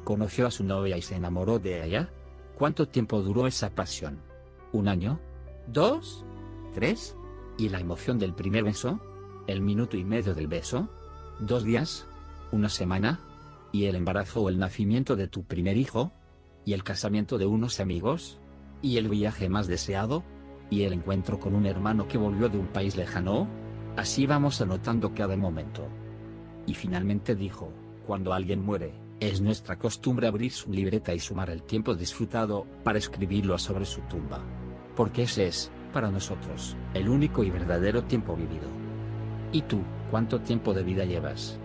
¿Conoció 0.03 0.45
a 0.45 0.51
su 0.51 0.63
novia 0.63 0.95
y 0.95 1.01
se 1.01 1.15
enamoró 1.15 1.57
de 1.57 1.83
ella? 1.83 2.11
¿Cuánto 2.59 2.87
tiempo 2.87 3.23
duró 3.23 3.47
esa 3.47 3.71
pasión? 3.71 4.19
¿Un 4.71 4.87
año? 4.87 5.19
¿Dos? 5.65 6.23
¿Tres? 6.75 7.15
¿Y 7.57 7.69
la 7.69 7.79
emoción 7.79 8.19
del 8.19 8.35
primer 8.35 8.63
beso? 8.63 8.99
¿El 9.47 9.61
minuto 9.61 9.97
y 9.97 10.03
medio 10.03 10.35
del 10.35 10.45
beso? 10.45 10.89
¿Dos 11.39 11.63
días? 11.63 12.05
¿Una 12.51 12.69
semana? 12.69 13.19
¿Y 13.71 13.85
el 13.85 13.95
embarazo 13.95 14.43
o 14.43 14.49
el 14.49 14.59
nacimiento 14.59 15.15
de 15.15 15.27
tu 15.27 15.43
primer 15.43 15.75
hijo? 15.75 16.11
¿Y 16.65 16.73
el 16.73 16.83
casamiento 16.83 17.39
de 17.39 17.47
unos 17.47 17.79
amigos? 17.79 18.37
¿Y 18.83 18.97
el 18.97 19.09
viaje 19.09 19.49
más 19.49 19.65
deseado? 19.65 20.23
¿Y 20.69 20.83
el 20.83 20.93
encuentro 20.93 21.39
con 21.39 21.55
un 21.55 21.65
hermano 21.65 22.07
que 22.07 22.17
volvió 22.17 22.49
de 22.49 22.57
un 22.57 22.67
país 22.67 22.95
lejano? 22.97 23.47
Así 23.95 24.27
vamos 24.27 24.59
anotando 24.61 25.13
cada 25.13 25.37
momento. 25.37 25.87
Y 26.65 26.73
finalmente 26.73 27.35
dijo, 27.35 27.71
cuando 28.05 28.33
alguien 28.33 28.63
muere, 28.63 28.93
es 29.19 29.41
nuestra 29.41 29.79
costumbre 29.79 30.27
abrir 30.27 30.51
su 30.51 30.71
libreta 30.71 31.13
y 31.13 31.19
sumar 31.19 31.49
el 31.49 31.63
tiempo 31.63 31.95
disfrutado, 31.95 32.67
para 32.83 32.99
escribirlo 32.99 33.57
sobre 33.57 33.85
su 33.85 34.01
tumba. 34.01 34.41
Porque 34.95 35.23
ese 35.23 35.47
es, 35.47 35.71
para 35.93 36.11
nosotros, 36.11 36.75
el 36.93 37.07
único 37.07 37.43
y 37.43 37.49
verdadero 37.49 38.03
tiempo 38.03 38.35
vivido. 38.35 38.67
¿Y 39.53 39.61
tú, 39.61 39.81
cuánto 40.11 40.41
tiempo 40.41 40.73
de 40.73 40.83
vida 40.83 41.05
llevas? 41.05 41.57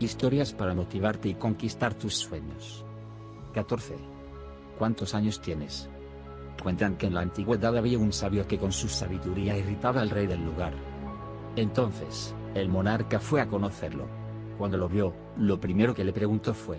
Historias 0.00 0.54
para 0.54 0.74
motivarte 0.74 1.28
y 1.28 1.34
conquistar 1.34 1.92
tus 1.92 2.14
sueños. 2.16 2.86
14. 3.52 3.96
¿Cuántos 4.78 5.14
años 5.14 5.42
tienes? 5.42 5.89
Cuentan 6.62 6.96
que 6.96 7.06
en 7.06 7.14
la 7.14 7.22
antigüedad 7.22 7.76
había 7.76 7.98
un 7.98 8.12
sabio 8.12 8.46
que 8.46 8.58
con 8.58 8.70
su 8.70 8.88
sabiduría 8.88 9.56
irritaba 9.56 10.02
al 10.02 10.10
rey 10.10 10.26
del 10.26 10.44
lugar. 10.44 10.74
Entonces, 11.56 12.34
el 12.54 12.68
monarca 12.68 13.18
fue 13.18 13.40
a 13.40 13.48
conocerlo. 13.48 14.06
Cuando 14.58 14.76
lo 14.76 14.88
vio, 14.88 15.14
lo 15.38 15.58
primero 15.58 15.94
que 15.94 16.04
le 16.04 16.12
preguntó 16.12 16.52
fue, 16.52 16.78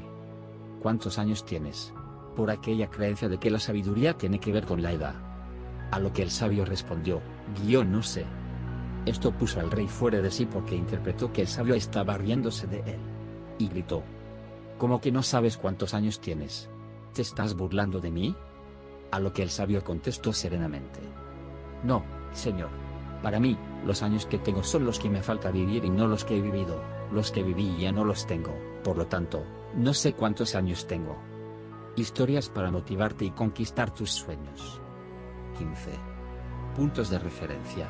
¿cuántos 0.81 1.17
años 1.17 1.45
tienes? 1.45 1.93
Por 2.35 2.51
aquella 2.51 2.89
creencia 2.91 3.27
de 3.27 3.39
que 3.39 3.49
la 3.49 3.59
sabiduría 3.59 4.15
tiene 4.15 4.39
que 4.39 4.51
ver 4.51 4.65
con 4.65 4.83
la 4.83 4.91
edad. 4.91 5.15
A 5.89 5.99
lo 5.99 6.13
que 6.13 6.21
el 6.21 6.29
sabio 6.29 6.63
respondió, 6.63 7.21
yo 7.67 7.83
no 7.83 8.03
sé. 8.03 8.25
Esto 9.07 9.31
puso 9.31 9.59
al 9.59 9.71
rey 9.71 9.87
fuera 9.87 10.21
de 10.21 10.29
sí 10.29 10.45
porque 10.45 10.75
interpretó 10.75 11.33
que 11.33 11.41
el 11.41 11.47
sabio 11.47 11.73
estaba 11.73 12.17
riéndose 12.17 12.67
de 12.67 12.79
él. 12.81 12.99
Y 13.57 13.67
gritó, 13.67 14.03
¿cómo 14.77 15.01
que 15.01 15.11
no 15.11 15.23
sabes 15.23 15.57
cuántos 15.57 15.95
años 15.95 16.21
tienes? 16.21 16.69
¿Te 17.13 17.23
estás 17.23 17.55
burlando 17.55 17.99
de 17.99 18.11
mí? 18.11 18.35
A 19.11 19.19
lo 19.19 19.33
que 19.33 19.43
el 19.43 19.49
sabio 19.49 19.83
contestó 19.83 20.31
serenamente. 20.33 20.99
No, 21.83 22.03
señor. 22.31 22.69
Para 23.21 23.39
mí, 23.39 23.57
los 23.85 24.01
años 24.01 24.25
que 24.25 24.39
tengo 24.39 24.63
son 24.63 24.85
los 24.85 24.99
que 24.99 25.09
me 25.09 25.21
falta 25.21 25.51
vivir 25.51 25.85
y 25.85 25.89
no 25.89 26.07
los 26.07 26.25
que 26.25 26.37
he 26.37 26.41
vivido, 26.41 26.81
los 27.11 27.31
que 27.31 27.43
viví 27.43 27.77
ya 27.77 27.91
no 27.91 28.03
los 28.03 28.25
tengo, 28.25 28.53
por 28.83 28.97
lo 28.97 29.07
tanto, 29.07 29.43
no 29.75 29.93
sé 29.93 30.13
cuántos 30.13 30.55
años 30.55 30.87
tengo. 30.87 31.17
Historias 31.95 32.49
para 32.49 32.71
motivarte 32.71 33.25
y 33.25 33.31
conquistar 33.31 33.93
tus 33.93 34.11
sueños. 34.11 34.81
15. 35.57 35.91
Puntos 36.75 37.09
de 37.09 37.19
referencia. 37.19 37.89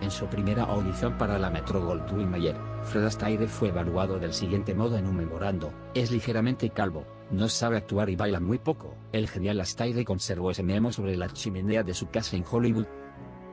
En 0.00 0.10
su 0.10 0.26
primera 0.26 0.64
audición 0.64 1.18
para 1.18 1.38
la 1.38 1.50
Metro 1.50 1.84
Goldwyn 1.84 2.30
Mayer, 2.30 2.56
Fred 2.84 3.04
Astaire 3.04 3.46
fue 3.46 3.68
evaluado 3.68 4.18
del 4.18 4.32
siguiente 4.32 4.74
modo 4.74 4.96
en 4.96 5.06
un 5.06 5.16
memorando, 5.16 5.70
es 5.94 6.10
ligeramente 6.10 6.70
calvo, 6.70 7.04
no 7.30 7.48
sabe 7.48 7.76
actuar 7.76 8.10
y 8.10 8.16
baila 8.16 8.40
muy 8.40 8.58
poco. 8.58 8.96
El 9.12 9.28
genial 9.28 9.60
Astaire 9.60 10.04
conservó 10.04 10.50
ese 10.50 10.62
memo 10.62 10.92
sobre 10.92 11.16
la 11.16 11.28
chimenea 11.28 11.82
de 11.82 11.94
su 11.94 12.10
casa 12.10 12.36
en 12.36 12.44
Hollywood. 12.50 12.86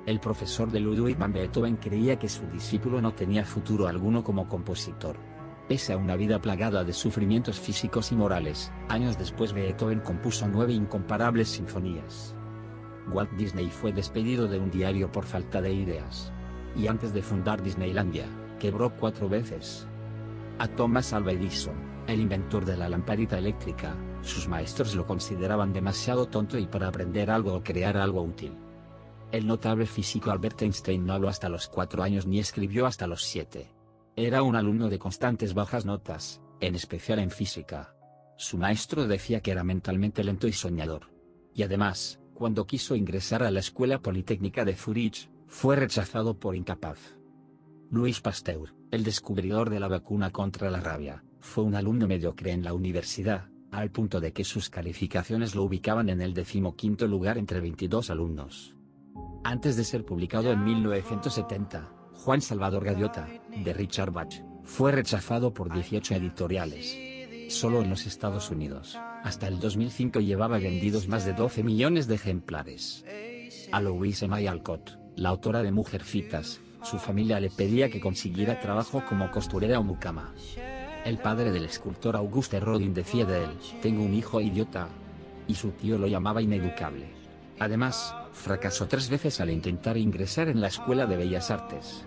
El 0.05 0.19
profesor 0.19 0.71
de 0.71 0.79
Ludwig 0.79 1.17
van 1.17 1.33
Beethoven 1.33 1.75
creía 1.75 2.17
que 2.17 2.29
su 2.29 2.47
discípulo 2.47 3.01
no 3.01 3.13
tenía 3.13 3.45
futuro 3.45 3.87
alguno 3.87 4.23
como 4.23 4.47
compositor. 4.47 5.17
Pese 5.67 5.93
a 5.93 5.97
una 5.97 6.15
vida 6.15 6.39
plagada 6.41 6.83
de 6.83 6.93
sufrimientos 6.93 7.59
físicos 7.59 8.11
y 8.11 8.15
morales, 8.15 8.71
años 8.87 9.17
después 9.17 9.53
Beethoven 9.53 9.99
compuso 9.99 10.47
nueve 10.47 10.73
incomparables 10.73 11.49
sinfonías. 11.49 12.35
Walt 13.11 13.31
Disney 13.33 13.69
fue 13.69 13.91
despedido 13.91 14.47
de 14.47 14.59
un 14.59 14.71
diario 14.71 15.11
por 15.11 15.25
falta 15.25 15.61
de 15.61 15.73
ideas. 15.73 16.31
Y 16.75 16.87
antes 16.87 17.13
de 17.13 17.21
fundar 17.21 17.61
Disneylandia, 17.61 18.25
quebró 18.59 18.95
cuatro 18.95 19.29
veces. 19.29 19.87
A 20.57 20.67
Thomas 20.67 21.13
Alva 21.13 21.33
Edison, 21.33 21.75
el 22.07 22.21
inventor 22.21 22.65
de 22.65 22.77
la 22.77 22.89
lamparita 22.89 23.37
eléctrica, 23.37 23.95
sus 24.21 24.47
maestros 24.47 24.95
lo 24.95 25.05
consideraban 25.05 25.73
demasiado 25.73 26.27
tonto 26.27 26.57
y 26.57 26.65
para 26.65 26.87
aprender 26.87 27.29
algo 27.29 27.53
o 27.53 27.63
crear 27.63 27.97
algo 27.97 28.21
útil. 28.21 28.53
El 29.31 29.45
notable 29.45 29.85
físico 29.85 30.31
Albert 30.31 30.61
Einstein 30.61 31.05
no 31.05 31.13
habló 31.13 31.27
hasta 31.27 31.49
los 31.49 31.67
cuatro 31.67 32.01
años 32.03 32.25
ni 32.25 32.39
escribió 32.39 32.85
hasta 32.85 33.07
los 33.07 33.23
siete. 33.23 33.73
Era 34.15 34.41
un 34.41 34.55
alumno 34.55 34.89
de 34.89 34.99
constantes 34.99 35.53
bajas 35.53 35.85
notas, 35.85 36.41
en 36.61 36.75
especial 36.75 37.19
en 37.19 37.29
física. 37.29 37.93
Su 38.37 38.57
maestro 38.57 39.05
decía 39.05 39.41
que 39.41 39.51
era 39.51 39.63
mentalmente 39.63 40.23
lento 40.23 40.47
y 40.47 40.53
soñador. 40.53 41.11
Y 41.53 41.63
además, 41.63 42.21
cuando 42.33 42.65
quiso 42.65 42.95
ingresar 42.95 43.43
a 43.43 43.51
la 43.51 43.59
Escuela 43.59 43.99
Politécnica 43.99 44.63
de 44.63 44.75
Zurich, 44.75 45.29
fue 45.47 45.75
rechazado 45.75 46.39
por 46.39 46.55
incapaz. 46.55 47.17
Louis 47.89 48.21
Pasteur, 48.21 48.73
el 48.91 49.03
descubridor 49.03 49.69
de 49.69 49.79
la 49.79 49.87
vacuna 49.87 50.31
contra 50.31 50.69
la 50.69 50.79
rabia, 50.79 51.23
fue 51.39 51.63
un 51.63 51.75
alumno 51.75 52.07
mediocre 52.07 52.51
en 52.51 52.63
la 52.63 52.73
universidad, 52.73 53.49
al 53.71 53.91
punto 53.91 54.19
de 54.19 54.33
que 54.33 54.43
sus 54.43 54.69
calificaciones 54.69 55.55
lo 55.55 55.63
ubicaban 55.63 56.09
en 56.09 56.21
el 56.21 56.33
decimoquinto 56.33 57.07
lugar 57.07 57.37
entre 57.37 57.59
22 57.59 58.09
alumnos. 58.09 58.75
Antes 59.43 59.75
de 59.75 59.83
ser 59.83 60.05
publicado 60.05 60.51
en 60.51 60.63
1970, 60.63 61.89
Juan 62.13 62.41
Salvador 62.41 62.83
Gaviota, 62.83 63.27
de 63.63 63.73
Richard 63.73 64.11
Bach, 64.11 64.43
fue 64.63 64.91
rechazado 64.91 65.53
por 65.53 65.71
18 65.71 66.15
editoriales. 66.15 66.97
Solo 67.49 67.81
en 67.81 67.89
los 67.89 68.05
Estados 68.05 68.51
Unidos, 68.51 68.97
hasta 69.23 69.47
el 69.47 69.59
2005 69.59 70.19
llevaba 70.19 70.57
vendidos 70.57 71.07
más 71.07 71.25
de 71.25 71.33
12 71.33 71.63
millones 71.63 72.07
de 72.07 72.15
ejemplares. 72.15 73.05
A 73.71 73.81
Louise 73.81 74.27
May 74.27 74.47
Alcott, 74.47 74.97
la 75.15 75.29
autora 75.29 75.63
de 75.63 75.71
Mujercitas, 75.71 76.59
su 76.83 76.99
familia 76.99 77.39
le 77.39 77.49
pedía 77.49 77.89
que 77.89 78.01
consiguiera 78.01 78.59
trabajo 78.59 79.03
como 79.07 79.31
costurera 79.31 79.79
o 79.79 79.83
mucama. 79.83 80.33
El 81.07 81.19
padre 81.19 81.53
del 81.53 81.63
escultor 81.63 82.17
Auguste 82.17 82.59
Rodin 82.59 82.93
decía 82.93 83.23
de 83.23 83.45
él, 83.45 83.51
tengo 83.81 84.03
un 84.03 84.13
hijo 84.13 84.41
idiota. 84.41 84.89
Y 85.47 85.55
su 85.55 85.71
tío 85.71 85.97
lo 85.97 86.05
llamaba 86.05 86.41
ineducable. 86.41 87.07
Además, 87.59 88.13
fracasó 88.33 88.89
tres 88.89 89.09
veces 89.09 89.39
al 89.39 89.49
intentar 89.49 89.95
ingresar 89.95 90.49
en 90.49 90.59
la 90.59 90.67
Escuela 90.67 91.05
de 91.05 91.15
Bellas 91.15 91.49
Artes. 91.49 92.03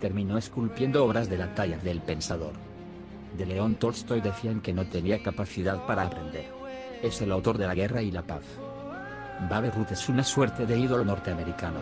Terminó 0.00 0.38
esculpiendo 0.38 1.04
obras 1.04 1.28
de 1.28 1.36
la 1.36 1.52
talla 1.52 1.78
del 1.78 2.00
Pensador. 2.00 2.52
De 3.36 3.44
León 3.44 3.74
Tolstoy 3.74 4.20
decían 4.20 4.60
que 4.60 4.72
no 4.72 4.86
tenía 4.86 5.20
capacidad 5.20 5.84
para 5.84 6.02
aprender. 6.02 6.46
Es 7.02 7.20
el 7.22 7.32
autor 7.32 7.58
de 7.58 7.66
La 7.66 7.74
Guerra 7.74 8.02
y 8.02 8.12
la 8.12 8.22
Paz. 8.22 8.44
Babe 9.50 9.72
Ruth 9.72 9.90
es 9.90 10.08
una 10.08 10.22
suerte 10.22 10.64
de 10.64 10.78
ídolo 10.78 11.04
norteamericano. 11.04 11.80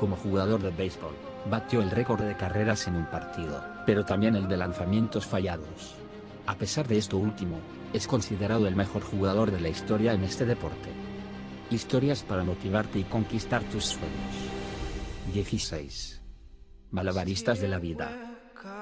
Como 0.00 0.16
jugador 0.16 0.60
de 0.60 0.70
béisbol, 0.70 1.14
batió 1.48 1.80
el 1.80 1.92
récord 1.92 2.22
de 2.22 2.36
carreras 2.36 2.88
en 2.88 2.96
un 2.96 3.06
partido, 3.06 3.62
pero 3.86 4.04
también 4.04 4.34
el 4.34 4.48
de 4.48 4.56
lanzamientos 4.56 5.24
fallados. 5.24 5.99
A 6.46 6.56
pesar 6.56 6.88
de 6.88 6.98
esto 6.98 7.16
último, 7.16 7.58
es 7.92 8.06
considerado 8.06 8.66
el 8.66 8.76
mejor 8.76 9.02
jugador 9.02 9.50
de 9.50 9.60
la 9.60 9.68
historia 9.68 10.12
en 10.12 10.24
este 10.24 10.44
deporte. 10.44 10.90
Historias 11.70 12.22
para 12.22 12.44
motivarte 12.44 12.98
y 12.98 13.04
conquistar 13.04 13.62
tus 13.64 13.84
sueños. 13.84 14.50
16. 15.32 16.20
Malabaristas 16.90 17.60
de 17.60 17.68
la 17.68 17.78
vida. 17.78 18.10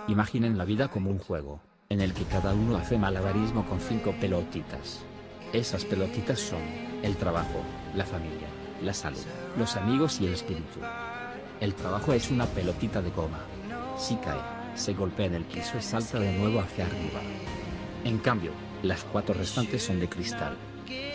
Imaginen 0.08 0.56
la 0.56 0.64
vida 0.64 0.88
como 0.88 1.10
un 1.10 1.18
juego, 1.18 1.60
en 1.88 2.00
el 2.00 2.14
que 2.14 2.24
cada 2.24 2.54
uno 2.54 2.76
hace 2.76 2.98
malabarismo 2.98 3.66
con 3.68 3.80
cinco 3.80 4.14
pelotitas. 4.20 5.00
Esas 5.52 5.84
pelotitas 5.84 6.40
son, 6.40 6.62
el 7.02 7.16
trabajo, 7.16 7.62
la 7.94 8.04
familia, 8.04 8.48
la 8.82 8.94
salud, 8.94 9.24
los 9.58 9.76
amigos 9.76 10.20
y 10.20 10.26
el 10.26 10.34
espíritu. 10.34 10.80
El 11.60 11.74
trabajo 11.74 12.12
es 12.12 12.30
una 12.30 12.46
pelotita 12.46 13.02
de 13.02 13.10
goma. 13.10 13.40
Si 13.98 14.14
cae, 14.16 14.57
se 14.74 14.94
golpea 14.94 15.26
en 15.26 15.34
el 15.34 15.44
piso 15.44 15.78
y 15.78 15.82
salta 15.82 16.18
de 16.18 16.36
nuevo 16.38 16.60
hacia 16.60 16.86
arriba. 16.86 17.20
En 18.04 18.18
cambio, 18.18 18.52
las 18.82 19.04
cuatro 19.04 19.34
restantes 19.34 19.82
son 19.82 20.00
de 20.00 20.08
cristal. 20.08 20.56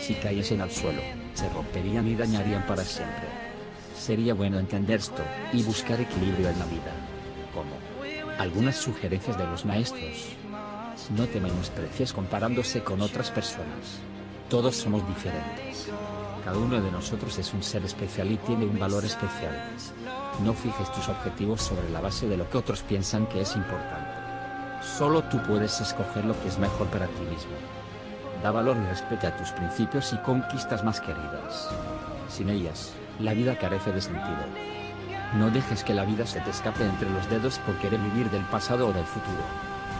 Si 0.00 0.14
cayesen 0.14 0.60
al 0.60 0.70
suelo, 0.70 1.00
se 1.34 1.48
romperían 1.48 2.06
y 2.06 2.14
dañarían 2.14 2.66
para 2.66 2.84
siempre. 2.84 3.28
Sería 3.96 4.34
bueno 4.34 4.58
entender 4.58 5.00
esto, 5.00 5.22
y 5.52 5.62
buscar 5.62 6.00
equilibrio 6.00 6.50
en 6.50 6.58
la 6.58 6.66
vida. 6.66 6.92
Como 7.54 7.72
algunas 8.38 8.76
sugerencias 8.76 9.38
de 9.38 9.46
los 9.46 9.64
maestros. 9.64 10.28
No 11.16 11.26
te 11.26 11.40
menosprecies 11.40 12.12
comparándose 12.12 12.82
con 12.82 13.00
otras 13.00 13.30
personas. 13.30 14.00
Todos 14.48 14.76
somos 14.76 15.06
diferentes. 15.08 15.90
Cada 16.44 16.58
uno 16.58 16.78
de 16.78 16.90
nosotros 16.90 17.38
es 17.38 17.54
un 17.54 17.62
ser 17.62 17.84
especial 17.86 18.30
y 18.30 18.36
tiene 18.36 18.66
un 18.66 18.78
valor 18.78 19.02
especial. 19.02 19.56
No 20.44 20.52
fijes 20.52 20.92
tus 20.92 21.08
objetivos 21.08 21.62
sobre 21.62 21.88
la 21.88 22.02
base 22.02 22.28
de 22.28 22.36
lo 22.36 22.48
que 22.50 22.58
otros 22.58 22.82
piensan 22.82 23.26
que 23.26 23.40
es 23.40 23.56
importante. 23.56 24.10
Solo 24.82 25.22
tú 25.24 25.40
puedes 25.48 25.80
escoger 25.80 26.26
lo 26.26 26.38
que 26.42 26.48
es 26.48 26.58
mejor 26.58 26.86
para 26.88 27.06
ti 27.06 27.22
mismo. 27.22 27.54
Da 28.42 28.50
valor 28.50 28.76
y 28.76 28.86
respete 28.90 29.26
a 29.26 29.34
tus 29.34 29.52
principios 29.52 30.12
y 30.12 30.18
conquistas 30.18 30.84
más 30.84 31.00
queridas. 31.00 31.70
Sin 32.28 32.50
ellas, 32.50 32.92
la 33.20 33.32
vida 33.32 33.56
carece 33.56 33.92
de 33.92 34.02
sentido. 34.02 34.44
No 35.38 35.50
dejes 35.50 35.82
que 35.82 35.94
la 35.94 36.04
vida 36.04 36.26
se 36.26 36.40
te 36.40 36.50
escape 36.50 36.84
entre 36.84 37.08
los 37.08 37.28
dedos 37.30 37.58
por 37.60 37.76
querer 37.78 38.00
vivir 38.00 38.28
del 38.30 38.44
pasado 38.44 38.88
o 38.88 38.92
del 38.92 39.06
futuro. 39.06 39.42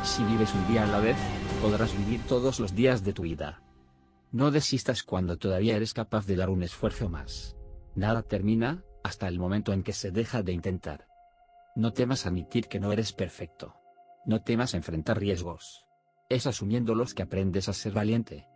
Si 0.02 0.22
vives 0.24 0.52
un 0.52 0.68
día 0.68 0.84
a 0.84 0.88
la 0.88 1.00
vez, 1.00 1.16
podrás 1.62 1.96
vivir 1.96 2.20
todos 2.28 2.60
los 2.60 2.74
días 2.74 3.02
de 3.02 3.14
tu 3.14 3.22
vida. 3.22 3.63
No 4.34 4.50
desistas 4.50 5.04
cuando 5.04 5.36
todavía 5.36 5.76
eres 5.76 5.94
capaz 5.94 6.26
de 6.26 6.34
dar 6.34 6.50
un 6.50 6.64
esfuerzo 6.64 7.08
más. 7.08 7.56
Nada 7.94 8.22
termina, 8.22 8.82
hasta 9.04 9.28
el 9.28 9.38
momento 9.38 9.72
en 9.72 9.84
que 9.84 9.92
se 9.92 10.10
deja 10.10 10.42
de 10.42 10.50
intentar. 10.50 11.06
No 11.76 11.92
temas 11.92 12.26
admitir 12.26 12.66
que 12.66 12.80
no 12.80 12.90
eres 12.90 13.12
perfecto. 13.12 13.76
No 14.26 14.42
temas 14.42 14.74
enfrentar 14.74 15.20
riesgos. 15.20 15.86
Es 16.28 16.48
asumiéndolos 16.48 17.14
que 17.14 17.22
aprendes 17.22 17.68
a 17.68 17.72
ser 17.72 17.92
valiente. 17.92 18.48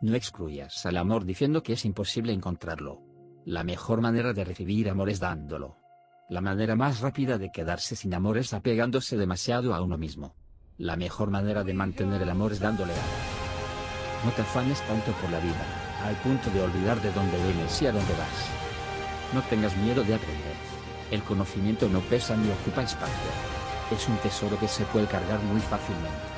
No 0.00 0.14
excluyas 0.14 0.86
al 0.86 0.96
amor 0.96 1.24
diciendo 1.24 1.64
que 1.64 1.72
es 1.72 1.84
imposible 1.84 2.32
encontrarlo. 2.32 3.02
La 3.44 3.64
mejor 3.64 4.00
manera 4.00 4.32
de 4.32 4.44
recibir 4.44 4.88
amor 4.88 5.10
es 5.10 5.18
dándolo. 5.18 5.78
La 6.28 6.40
manera 6.40 6.76
más 6.76 7.00
rápida 7.00 7.38
de 7.38 7.50
quedarse 7.50 7.96
sin 7.96 8.14
amor 8.14 8.38
es 8.38 8.54
apegándose 8.54 9.16
demasiado 9.16 9.74
a 9.74 9.82
uno 9.82 9.98
mismo. 9.98 10.36
La 10.76 10.94
mejor 10.94 11.28
manera 11.28 11.64
de 11.64 11.74
mantener 11.74 12.22
el 12.22 12.30
amor 12.30 12.52
es 12.52 12.60
dándole 12.60 12.92
amor. 12.92 13.37
No 14.24 14.30
te 14.32 14.42
afanes 14.42 14.80
tanto 14.82 15.12
por 15.12 15.30
la 15.30 15.40
vida, 15.40 15.64
al 16.04 16.14
punto 16.16 16.50
de 16.50 16.62
olvidar 16.62 17.00
de 17.00 17.12
dónde 17.12 17.36
vienes 17.38 17.80
y 17.82 17.86
a 17.86 17.92
dónde 17.92 18.12
vas. 18.14 19.32
No 19.32 19.42
tengas 19.42 19.76
miedo 19.76 20.02
de 20.02 20.14
aprender. 20.14 20.56
El 21.10 21.22
conocimiento 21.22 21.88
no 21.88 22.00
pesa 22.00 22.36
ni 22.36 22.50
ocupa 22.50 22.82
espacio. 22.82 23.30
Es 23.90 24.08
un 24.08 24.16
tesoro 24.18 24.58
que 24.58 24.68
se 24.68 24.84
puede 24.86 25.06
cargar 25.06 25.40
muy 25.40 25.60
fácilmente. 25.60 26.28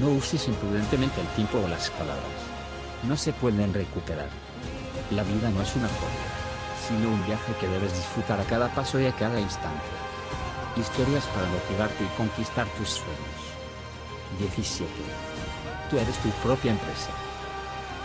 No 0.00 0.10
uses 0.10 0.48
imprudentemente 0.48 1.20
el 1.20 1.26
tiempo 1.28 1.58
o 1.58 1.68
las 1.68 1.90
palabras. 1.90 2.40
No 3.02 3.16
se 3.16 3.32
pueden 3.32 3.72
recuperar. 3.72 4.28
La 5.10 5.22
vida 5.22 5.50
no 5.50 5.62
es 5.62 5.74
una 5.76 5.88
forma 5.88 6.40
sino 6.90 7.08
un 7.08 7.24
viaje 7.24 7.52
que 7.60 7.68
debes 7.68 7.94
disfrutar 7.94 8.40
a 8.40 8.44
cada 8.44 8.68
paso 8.74 8.98
y 8.98 9.06
a 9.06 9.12
cada 9.12 9.38
instante. 9.38 9.86
Historias 10.76 11.24
para 11.26 11.46
motivarte 11.46 12.02
y 12.02 12.16
conquistar 12.16 12.66
tus 12.76 12.88
sueños. 12.88 13.40
17. 14.38 14.90
Tú 15.90 15.98
eres 15.98 16.16
tu 16.22 16.28
propia 16.42 16.70
empresa. 16.70 17.10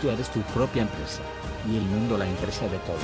Tú 0.02 0.10
eres 0.10 0.28
tu 0.30 0.40
propia 0.52 0.82
empresa, 0.82 1.22
y 1.70 1.76
el 1.76 1.84
mundo 1.84 2.18
la 2.18 2.28
empresa 2.28 2.68
de 2.68 2.78
todos. 2.80 3.00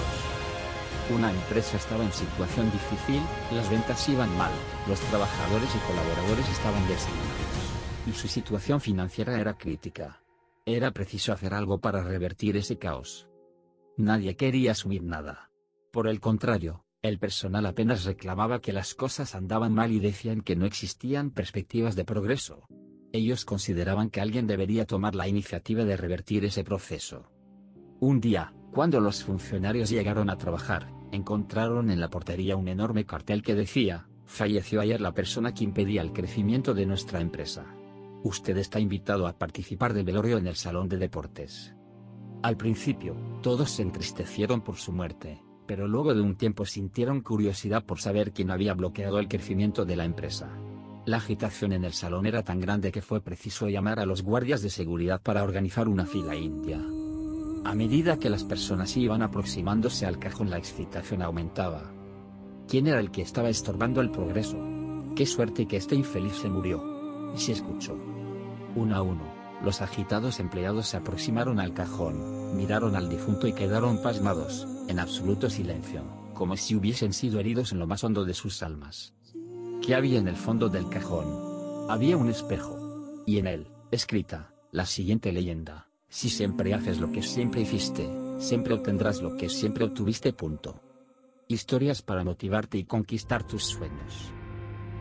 Una 1.09 1.31
empresa 1.31 1.77
estaba 1.77 2.05
en 2.05 2.13
situación 2.13 2.71
difícil, 2.71 3.23
las 3.53 3.71
ventas 3.71 4.09
iban 4.09 4.37
mal, 4.37 4.51
los 4.89 4.99
trabajadores 5.01 5.69
y 5.75 5.79
colaboradores 5.87 6.49
estaban 6.49 6.87
desanimados. 6.89 8.07
Y 8.09 8.13
su 8.13 8.27
situación 8.27 8.81
financiera 8.81 9.39
era 9.39 9.55
crítica. 9.55 10.23
Era 10.67 10.91
preciso 10.91 11.33
hacer 11.33 11.55
algo 11.55 11.79
para 11.81 12.03
revertir 12.03 12.57
ese 12.57 12.79
caos. 12.79 13.29
Nadie 13.97 14.37
quería 14.37 14.73
asumir 14.73 15.05
nada. 15.05 15.51
Por 15.93 16.09
el 16.09 16.19
contrario, 16.19 16.85
el 17.03 17.19
personal 17.19 17.67
apenas 17.67 18.05
reclamaba 18.05 18.61
que 18.61 18.73
las 18.73 18.95
cosas 18.95 19.35
andaban 19.35 19.75
mal 19.75 19.93
y 19.93 20.01
decían 20.01 20.41
que 20.41 20.57
no 20.57 20.67
existían 20.67 21.31
perspectivas 21.31 21.95
de 21.95 22.05
progreso. 22.05 22.67
Ellos 23.13 23.45
consideraban 23.45 24.09
que 24.09 24.23
alguien 24.23 24.47
debería 24.47 24.87
tomar 24.87 25.15
la 25.15 25.29
iniciativa 25.29 25.85
de 25.85 25.97
revertir 25.99 26.47
ese 26.47 26.65
proceso. 26.65 27.31
Un 28.01 28.21
día, 28.21 28.55
cuando 28.73 29.01
los 29.01 29.23
funcionarios 29.23 29.91
llegaron 29.91 30.31
a 30.31 30.39
trabajar, 30.39 30.91
encontraron 31.13 31.91
en 31.91 32.01
la 32.01 32.09
portería 32.09 32.57
un 32.57 32.69
enorme 32.69 33.05
cartel 33.05 33.43
que 33.43 33.55
decía, 33.55 34.09
falleció 34.25 34.81
ayer 34.81 35.01
la 35.03 35.13
persona 35.13 35.53
que 35.53 35.65
impedía 35.65 36.01
el 36.01 36.15
crecimiento 36.15 36.73
de 36.73 36.87
nuestra 36.87 37.21
empresa. 37.21 37.67
Usted 38.25 38.57
está 38.57 38.81
invitado 38.81 39.27
a 39.27 39.39
participar 39.39 39.93
del 39.93 40.05
velorio 40.05 40.39
en 40.39 40.47
el 40.47 40.57
salón 40.57 40.89
de 40.89 40.97
deportes. 40.97 41.75
Al 42.43 42.57
principio, 42.57 43.15
todos 43.43 43.71
se 43.73 43.83
entristecieron 43.83 44.63
por 44.63 44.77
su 44.77 44.91
muerte, 44.91 45.43
pero 45.67 45.87
luego 45.87 46.15
de 46.15 46.23
un 46.23 46.37
tiempo 46.37 46.65
sintieron 46.65 47.21
curiosidad 47.21 47.85
por 47.85 48.01
saber 48.01 48.33
quién 48.33 48.51
había 48.51 48.73
bloqueado 48.73 49.19
el 49.19 49.29
crecimiento 49.29 49.85
de 49.85 49.97
la 49.97 50.05
empresa. 50.07 50.51
La 51.05 51.17
agitación 51.17 51.73
en 51.73 51.85
el 51.85 51.95
salón 51.95 52.27
era 52.27 52.45
tan 52.45 52.61
grande 52.61 52.93
que 52.93 53.03
fue 53.03 53.21
preciso 53.21 53.69
llamar 53.69 53.99
a 53.99 54.07
los 54.07 54.23
guardias 54.23 54.63
de 54.63 54.71
seguridad 54.71 55.21
para 55.21 55.43
organizar 55.43 55.89
una 55.89 56.07
fila 56.07 56.37
india. 56.37 56.81
A 57.65 57.75
medida 57.75 58.19
que 58.19 58.31
las 58.31 58.45
personas 58.45 58.97
iban 58.97 59.21
aproximándose 59.21 60.07
al 60.07 60.21
cajón 60.21 60.49
la 60.49 60.59
excitación 60.59 61.21
aumentaba. 61.23 61.91
¿Quién 62.69 62.87
era 62.87 63.01
el 63.01 63.11
que 63.11 63.23
estaba 63.23 63.49
estorbando 63.49 64.01
el 64.01 64.13
progreso? 64.13 64.57
Qué 65.17 65.27
suerte 65.27 65.67
que 65.67 65.77
este 65.77 65.97
infeliz 65.97 66.35
se 66.37 66.49
murió. 66.49 67.33
Y 67.35 67.41
se 67.41 67.53
escuchó. 67.53 67.99
Uno 68.77 68.95
a 68.95 69.03
uno, 69.03 69.25
los 69.65 69.83
agitados 69.83 70.39
empleados 70.39 70.87
se 70.87 70.99
aproximaron 70.99 71.59
al 71.59 71.75
cajón, 71.75 72.57
miraron 72.57 72.95
al 72.95 73.09
difunto 73.09 73.49
y 73.49 73.53
quedaron 73.53 74.01
pasmados, 74.03 74.69
en 74.87 75.01
absoluto 75.01 75.51
silencio, 75.51 76.05
como 76.33 76.57
si 76.57 76.77
hubiesen 76.77 77.13
sido 77.13 77.41
heridos 77.41 77.73
en 77.73 77.81
lo 77.81 77.89
más 77.89 78.05
hondo 78.05 78.25
de 78.25 78.35
sus 78.35 78.63
almas. 78.63 79.15
¿Qué 79.83 79.97
había 79.97 80.21
en 80.21 80.29
el 80.29 80.37
fondo 80.37 80.69
del 80.69 80.89
cajón? 80.89 81.91
Había 81.91 82.17
un 82.17 82.29
espejo. 82.29 82.79
Y 83.27 83.39
en 83.39 83.49
él, 83.49 83.67
escrita, 83.91 84.55
la 84.71 84.87
siguiente 84.87 85.33
leyenda. 85.33 85.89
Si 86.09 86.31
siempre 86.31 86.73
haces 86.73 87.01
lo 87.01 87.11
que 87.11 87.21
siempre 87.21 87.63
hiciste, 87.63 88.09
siempre 88.39 88.75
obtendrás 88.75 89.21
lo 89.21 89.37
que 89.37 89.49
siempre 89.49 89.85
obtuviste. 89.85 90.33
Punto. 90.33 90.81
Historias 91.49 92.01
para 92.01 92.23
motivarte 92.23 92.79
y 92.79 92.85
conquistar 92.85 93.45
tus 93.45 93.65
sueños. 93.65 94.33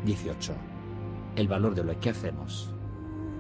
18. 0.04 0.56
El 1.36 1.48
valor 1.48 1.76
de 1.76 1.84
lo 1.84 2.00
que 2.00 2.10
hacemos. 2.10 2.74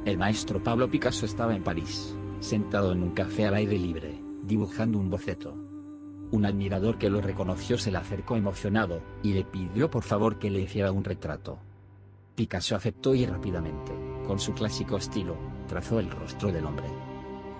El 0.06 0.20
maestro 0.20 0.62
Pablo 0.62 0.92
Picasso 0.92 1.26
estaba 1.26 1.56
en 1.56 1.64
París, 1.64 2.16
sentado 2.40 2.92
en 2.92 3.02
un 3.02 3.16
café 3.16 3.48
al 3.48 3.56
aire 3.56 3.80
libre, 3.80 4.24
dibujando 4.44 5.00
un 5.00 5.10
boceto. 5.10 5.71
Un 6.32 6.46
admirador 6.46 6.98
que 6.98 7.10
lo 7.10 7.20
reconoció 7.20 7.78
se 7.78 7.92
le 7.92 7.98
acercó 7.98 8.38
emocionado, 8.38 9.02
y 9.22 9.34
le 9.34 9.44
pidió 9.44 9.92
por 9.92 10.04
favor 10.04 10.40
que 10.40 10.50
le 10.50 10.62
hiciera 10.62 10.92
un 10.92 11.04
retrato. 11.04 11.60
Picasso 12.36 12.76
aceptó 12.76 13.14
y 13.14 13.26
rápidamente, 13.26 13.92
con 14.26 14.40
su 14.40 14.54
clásico 14.54 14.96
estilo, 14.96 15.36
trazó 15.68 16.00
el 16.00 16.10
rostro 16.10 16.52
del 16.52 16.66
hombre. 16.66 16.88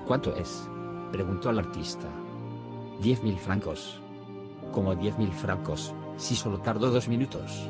¿Cuánto 0.08 0.36
es? 0.36 0.70
preguntó 1.12 1.50
al 1.50 1.60
artista. 1.60 2.08
Diez 3.02 3.22
mil 3.22 3.38
francos. 3.38 4.00
Como 4.72 4.96
diez 4.96 5.18
mil 5.18 5.34
francos, 5.34 5.94
si 6.16 6.36
solo 6.36 6.60
tardó 6.60 6.90
dos 6.90 7.10
minutos. 7.10 7.70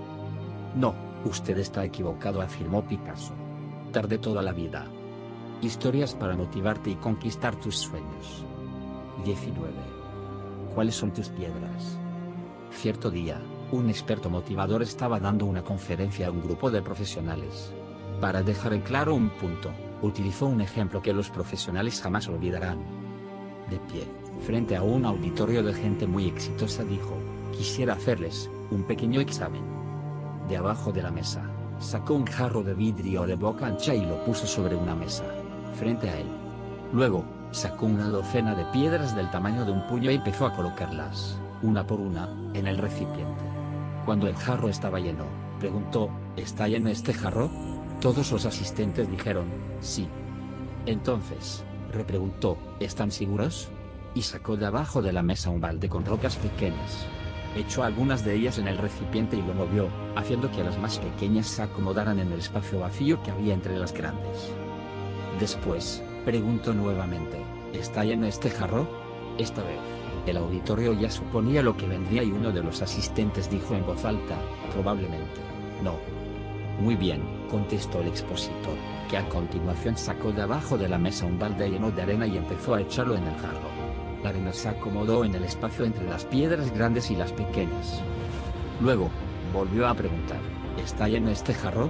No, 0.75 0.93
usted 1.25 1.57
está 1.57 1.83
equivocado, 1.83 2.41
afirmó 2.41 2.85
Picasso. 2.85 3.33
Tardé 3.91 4.19
toda 4.19 4.43
la 4.43 4.53
vida. 4.53 4.85
Historias 5.61 6.13
para 6.13 6.35
motivarte 6.35 6.91
y 6.91 6.95
conquistar 6.95 7.55
tus 7.55 7.77
sueños. 7.77 8.45
19. 9.25 9.90
¿Cuáles 10.73 10.95
son 10.95 11.11
tus 11.11 11.27
piedras? 11.27 11.97
Cierto 12.71 13.11
día, 13.11 13.41
un 13.73 13.89
experto 13.89 14.29
motivador 14.29 14.81
estaba 14.81 15.19
dando 15.19 15.45
una 15.45 15.63
conferencia 15.63 16.27
a 16.27 16.31
un 16.31 16.41
grupo 16.41 16.71
de 16.71 16.81
profesionales. 16.81 17.73
Para 18.21 18.41
dejar 18.41 18.73
en 18.73 18.81
claro 18.81 19.13
un 19.13 19.29
punto, 19.31 19.71
utilizó 20.01 20.45
un 20.45 20.61
ejemplo 20.61 21.01
que 21.01 21.13
los 21.13 21.29
profesionales 21.29 22.01
jamás 22.01 22.29
olvidarán. 22.29 22.79
De 23.69 23.79
pie, 23.79 24.05
frente 24.45 24.77
a 24.77 24.83
un 24.83 25.05
auditorio 25.05 25.61
de 25.61 25.73
gente 25.73 26.07
muy 26.07 26.27
exitosa 26.27 26.85
dijo, 26.85 27.17
quisiera 27.51 27.93
hacerles, 27.93 28.49
un 28.71 28.83
pequeño 28.83 29.19
examen. 29.19 29.63
De 30.47 30.55
abajo 30.55 30.93
de 30.93 31.03
la 31.03 31.11
mesa, 31.11 31.49
sacó 31.79 32.13
un 32.13 32.25
jarro 32.25 32.63
de 32.63 32.73
vidrio 32.73 33.25
de 33.27 33.35
boca 33.35 33.65
ancha 33.65 33.93
y 33.93 34.05
lo 34.05 34.23
puso 34.23 34.47
sobre 34.47 34.77
una 34.77 34.95
mesa, 34.95 35.25
frente 35.75 36.09
a 36.09 36.17
él. 36.17 36.27
Luego, 36.93 37.25
Sacó 37.51 37.85
una 37.85 38.07
docena 38.07 38.55
de 38.55 38.63
piedras 38.65 39.13
del 39.13 39.29
tamaño 39.29 39.65
de 39.65 39.73
un 39.73 39.85
puño 39.85 40.09
y 40.09 40.15
empezó 40.15 40.45
a 40.45 40.53
colocarlas, 40.53 41.37
una 41.61 41.85
por 41.85 41.99
una, 41.99 42.29
en 42.53 42.65
el 42.65 42.77
recipiente. 42.77 43.43
Cuando 44.05 44.27
el 44.27 44.35
jarro 44.35 44.69
estaba 44.69 45.01
lleno, 45.01 45.25
preguntó, 45.59 46.09
¿está 46.37 46.69
lleno 46.69 46.89
este 46.89 47.13
jarro? 47.13 47.51
Todos 47.99 48.31
los 48.31 48.45
asistentes 48.45 49.11
dijeron, 49.11 49.47
sí. 49.81 50.07
Entonces, 50.85 51.65
repreguntó, 51.91 52.57
¿están 52.79 53.11
seguros? 53.11 53.67
Y 54.15 54.21
sacó 54.21 54.55
de 54.55 54.67
abajo 54.67 55.01
de 55.01 55.11
la 55.11 55.21
mesa 55.21 55.49
un 55.49 55.59
balde 55.59 55.89
con 55.89 56.05
rocas 56.05 56.37
pequeñas. 56.37 57.05
Echó 57.57 57.83
algunas 57.83 58.23
de 58.23 58.33
ellas 58.33 58.59
en 58.59 58.69
el 58.69 58.77
recipiente 58.77 59.35
y 59.35 59.41
lo 59.41 59.53
movió, 59.53 59.89
haciendo 60.15 60.49
que 60.51 60.63
las 60.63 60.77
más 60.77 60.99
pequeñas 60.99 61.47
se 61.47 61.63
acomodaran 61.63 62.17
en 62.17 62.31
el 62.31 62.39
espacio 62.39 62.79
vacío 62.79 63.21
que 63.23 63.31
había 63.31 63.53
entre 63.53 63.77
las 63.77 63.93
grandes. 63.93 64.53
Después, 65.37 66.01
Preguntó 66.25 66.71
nuevamente, 66.71 67.43
¿está 67.73 68.03
lleno 68.03 68.27
este 68.27 68.51
jarro? 68.51 68.87
Esta 69.39 69.63
vez, 69.63 69.79
el 70.27 70.37
auditorio 70.37 70.93
ya 70.93 71.09
suponía 71.09 71.63
lo 71.63 71.75
que 71.75 71.87
vendría 71.87 72.21
y 72.21 72.31
uno 72.31 72.51
de 72.51 72.61
los 72.61 72.83
asistentes 72.83 73.49
dijo 73.49 73.73
en 73.73 73.83
voz 73.83 74.05
alta, 74.05 74.35
probablemente, 74.71 75.41
no. 75.83 75.95
Muy 76.79 76.95
bien, 76.95 77.23
contestó 77.49 78.01
el 78.01 78.09
expositor, 78.09 78.75
que 79.09 79.17
a 79.17 79.27
continuación 79.29 79.97
sacó 79.97 80.31
de 80.31 80.43
abajo 80.43 80.77
de 80.77 80.89
la 80.89 80.99
mesa 80.99 81.25
un 81.25 81.39
balde 81.39 81.71
lleno 81.71 81.89
de 81.89 82.03
arena 82.03 82.27
y 82.27 82.37
empezó 82.37 82.75
a 82.75 82.81
echarlo 82.81 83.15
en 83.15 83.23
el 83.23 83.35
jarro. 83.37 83.69
La 84.21 84.29
arena 84.29 84.53
se 84.53 84.69
acomodó 84.69 85.25
en 85.25 85.33
el 85.33 85.43
espacio 85.43 85.85
entre 85.85 86.07
las 86.07 86.25
piedras 86.25 86.71
grandes 86.71 87.09
y 87.09 87.15
las 87.15 87.31
pequeñas. 87.31 87.99
Luego, 88.79 89.09
volvió 89.51 89.87
a 89.87 89.95
preguntar, 89.95 90.39
¿está 90.77 91.07
lleno 91.07 91.31
este 91.31 91.55
jarro? 91.55 91.89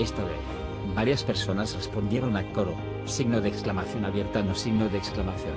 Esta 0.00 0.24
vez, 0.24 0.58
Varias 0.94 1.22
personas 1.22 1.74
respondieron 1.74 2.36
a 2.36 2.44
coro, 2.52 2.74
signo 3.08 3.40
de 3.40 3.48
exclamación 3.48 4.04
abierta 4.04 4.42
no 4.42 4.54
signo 4.54 4.88
de 4.88 4.98
exclamación. 4.98 5.54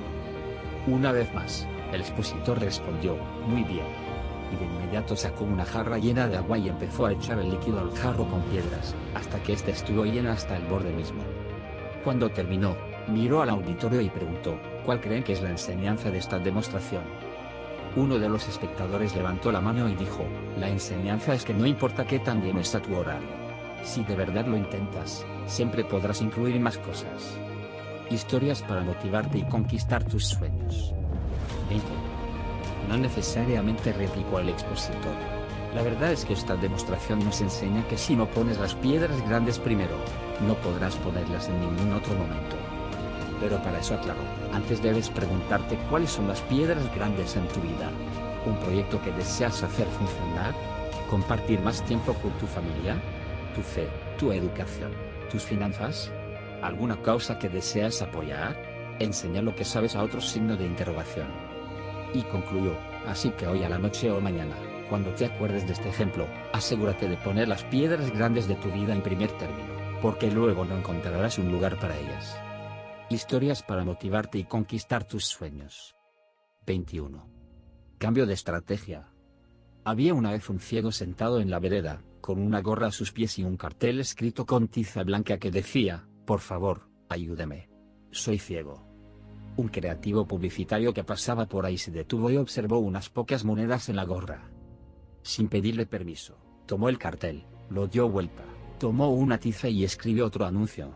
Una 0.88 1.12
vez 1.12 1.34
más, 1.34 1.68
el 1.94 2.02
expositor 2.02 2.60
respondió, 2.60 3.18
muy 3.46 3.64
bien. 3.64 3.86
Y 4.52 4.56
de 4.56 4.66
inmediato 4.66 5.16
sacó 5.16 5.44
una 5.44 5.66
jarra 5.66 5.98
llena 5.98 6.28
de 6.28 6.38
agua 6.38 6.58
y 6.58 6.70
empezó 6.70 7.06
a 7.06 7.14
echar 7.14 7.40
el 7.40 7.52
líquido 7.52 7.80
al 7.80 7.92
jarro 7.92 8.26
con 8.26 8.42
piedras, 8.44 8.96
hasta 9.14 9.42
que 9.44 9.54
éste 9.54 9.72
estuvo 9.72 10.06
lleno 10.06 10.32
hasta 10.32 10.58
el 10.58 10.66
borde 10.66 10.92
mismo. 10.92 11.22
Cuando 12.04 12.30
terminó, 12.30 12.76
miró 13.08 13.42
al 13.42 13.50
auditorio 13.50 14.02
y 14.02 14.10
preguntó, 14.10 14.60
¿cuál 14.86 15.00
creen 15.00 15.24
que 15.24 15.34
es 15.34 15.42
la 15.42 15.52
enseñanza 15.52 16.10
de 16.10 16.18
esta 16.18 16.40
demostración? 16.40 17.04
Uno 17.96 18.18
de 18.18 18.30
los 18.30 18.48
espectadores 18.48 19.16
levantó 19.16 19.52
la 19.52 19.62
mano 19.62 19.90
y 19.90 19.96
dijo, 19.96 20.26
la 20.58 20.70
enseñanza 20.70 21.34
es 21.34 21.44
que 21.44 21.54
no 21.54 21.66
importa 21.66 22.06
qué 22.06 22.20
tan 22.20 22.42
bien 22.42 22.58
está 22.58 22.82
tu 22.82 22.96
horario. 22.96 23.41
Si 23.84 24.04
de 24.04 24.16
verdad 24.16 24.46
lo 24.46 24.58
intentas, 24.58 25.26
siempre 25.48 25.84
podrás 25.84 26.22
incluir 26.22 26.60
más 26.60 26.78
cosas. 26.78 27.38
Historias 28.10 28.62
para 28.62 28.82
motivarte 28.82 29.40
y 29.40 29.44
conquistar 29.44 30.04
tus 30.04 30.28
sueños. 30.28 30.94
20. 31.70 31.86
No 32.88 32.98
necesariamente 32.98 33.94
replicó 33.94 34.40
el 34.40 34.50
expositor. 34.50 35.16
La 35.74 35.82
verdad 35.82 36.12
es 36.12 36.26
que 36.26 36.34
esta 36.34 36.56
demostración 36.56 37.20
nos 37.20 37.40
enseña 37.42 37.88
que 37.88 37.98
si 37.98 38.16
no 38.16 38.28
pones 38.28 38.60
las 38.60 38.76
piedras 38.76 39.22
grandes 39.28 39.58
primero, 39.58 39.96
no 40.46 40.56
podrás 40.56 40.96
ponerlas 40.98 41.48
en 41.48 41.62
ningún 41.62 41.94
otro 41.94 42.14
momento. 42.14 42.58
Pero 43.40 43.62
para 43.64 43.80
eso 43.80 43.96
aclaro, 43.96 44.20
antes 44.54 44.82
debes 44.82 45.10
preguntarte 45.10 45.78
cuáles 45.90 46.12
son 46.12 46.28
las 46.28 46.42
piedras 46.42 46.84
grandes 46.94 47.36
en 47.36 47.48
tu 47.48 47.62
vida. 47.62 47.90
¿Un 48.46 48.58
proyecto 48.58 49.02
que 49.02 49.12
deseas 49.14 49.64
hacer 49.64 49.88
funcionar? 49.88 50.54
¿Compartir 51.10 51.60
más 51.62 51.84
tiempo 51.86 52.14
con 52.16 52.32
tu 52.34 52.46
familia? 52.48 53.02
¿Tu 53.56 53.62
fe? 53.62 53.88
¿Tu 54.18 54.32
educación? 54.32 54.92
¿Tus 55.30 55.44
finanzas? 55.44 56.10
¿Alguna 56.62 57.02
causa 57.02 57.38
que 57.38 57.50
deseas 57.50 58.02
apoyar? 58.02 58.56
Enseñar 59.00 59.44
lo 59.44 59.56
que 59.56 59.66
sabes 59.66 59.96
a 59.96 60.04
otro 60.04 60.22
signo 60.22 60.56
de 60.56 60.66
interrogación. 60.66 61.28
Y 62.14 62.22
concluyó, 62.24 62.78
así 63.08 63.32
que 63.32 63.48
hoy 63.48 63.64
a 63.64 63.70
la 63.70 63.78
noche 63.78 64.10
o 64.10 64.22
mañana, 64.22 64.56
cuando 64.90 65.14
te 65.16 65.26
acuerdes 65.26 65.68
de 65.68 65.74
este 65.74 65.90
ejemplo, 65.90 66.28
asegúrate 66.54 67.10
de 67.10 67.18
poner 67.18 67.50
las 67.50 67.64
piedras 67.66 68.10
grandes 68.12 68.48
de 68.48 68.56
tu 68.56 68.72
vida 68.72 68.94
en 68.94 69.02
primer 69.02 69.32
término, 69.38 70.00
porque 70.02 70.32
luego 70.32 70.64
no 70.64 70.78
encontrarás 70.78 71.38
un 71.38 71.52
lugar 71.52 71.78
para 71.78 71.98
ellas. 71.98 72.38
Historias 73.10 73.64
para 73.64 73.84
motivarte 73.84 74.38
y 74.38 74.46
conquistar 74.46 75.04
tus 75.04 75.26
sueños. 75.26 75.96
21. 76.66 77.28
Cambio 77.98 78.26
de 78.26 78.34
estrategia. 78.34 79.10
Había 79.84 80.14
una 80.14 80.32
vez 80.32 80.50
un 80.50 80.60
ciego 80.60 80.92
sentado 80.92 81.42
en 81.42 81.50
la 81.50 81.60
vereda, 81.60 82.02
con 82.22 82.40
una 82.40 82.62
gorra 82.62 82.88
a 82.88 82.92
sus 82.92 83.12
pies 83.12 83.38
y 83.40 83.44
un 83.44 83.58
cartel 83.58 84.00
escrito 84.00 84.46
con 84.46 84.68
tiza 84.68 85.04
blanca 85.04 85.38
que 85.38 85.52
decía, 85.52 86.08
por 86.26 86.40
favor, 86.40 86.88
ayúdeme. 87.10 87.70
Soy 88.12 88.38
ciego. 88.38 88.88
Un 89.58 89.68
creativo 89.68 90.26
publicitario 90.26 90.94
que 90.94 91.04
pasaba 91.04 91.48
por 91.48 91.66
ahí 91.66 91.78
se 91.78 91.92
detuvo 91.92 92.32
y 92.32 92.38
observó 92.38 92.80
unas 92.80 93.10
pocas 93.10 93.44
monedas 93.44 93.90
en 93.90 93.98
la 93.98 94.06
gorra. 94.06 94.50
Sin 95.24 95.50
pedirle 95.50 95.86
permiso, 95.86 96.38
tomó 96.66 96.88
el 96.88 96.98
cartel, 96.98 97.46
lo 97.70 97.88
dio 97.88 98.08
vuelta, 98.08 98.44
tomó 98.80 99.10
una 99.10 99.40
tiza 99.40 99.68
y 99.68 99.84
escribió 99.84 100.26
otro 100.26 100.46
anuncio. 100.46 100.96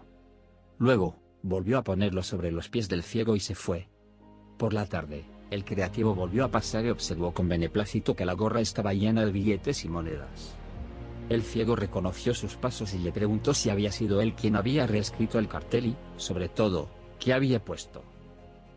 Luego, 0.78 1.20
volvió 1.42 1.78
a 1.78 1.84
ponerlo 1.84 2.24
sobre 2.24 2.52
los 2.52 2.70
pies 2.70 2.88
del 2.88 3.04
ciego 3.04 3.36
y 3.36 3.40
se 3.40 3.56
fue. 3.56 3.90
Por 4.58 4.74
la 4.74 4.86
tarde, 4.86 5.26
el 5.52 5.64
creativo 5.64 6.16
volvió 6.16 6.46
a 6.46 6.52
pasar 6.52 6.86
y 6.86 6.90
observó 6.90 7.34
con 7.34 7.48
beneplácito 7.48 8.16
que 8.16 8.26
la 8.26 8.34
gorra 8.34 8.62
estaba 8.62 8.94
llena 8.94 9.26
de 9.26 9.32
billetes 9.32 9.86
y 9.86 9.90
monedas. 9.90 10.56
El 11.28 11.42
ciego 11.42 11.76
reconoció 11.76 12.36
sus 12.36 12.56
pasos 12.56 12.94
y 12.94 13.00
le 13.00 13.12
preguntó 13.12 13.56
si 13.56 13.72
había 13.72 13.92
sido 13.92 14.22
él 14.22 14.36
quien 14.36 14.56
había 14.56 14.86
reescrito 14.86 15.40
el 15.40 15.48
cartel 15.48 15.88
y, 15.88 15.96
sobre 16.18 16.50
todo, 16.50 16.88
qué 17.20 17.34
había 17.34 17.64
puesto. 17.64 18.04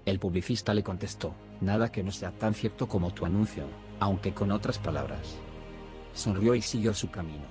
El 0.06 0.18
publicista 0.18 0.72
le 0.72 0.82
contestó, 0.82 1.34
nada 1.60 1.92
que 1.92 2.02
no 2.02 2.10
sea 2.10 2.30
tan 2.30 2.54
cierto 2.54 2.88
como 2.88 3.12
tu 3.12 3.26
anuncio, 3.26 3.64
aunque 4.00 4.32
con 4.32 4.50
otras 4.50 4.78
palabras. 4.78 5.36
Sonrió 6.14 6.54
y 6.54 6.62
siguió 6.62 6.94
su 6.94 7.10
camino. 7.10 7.44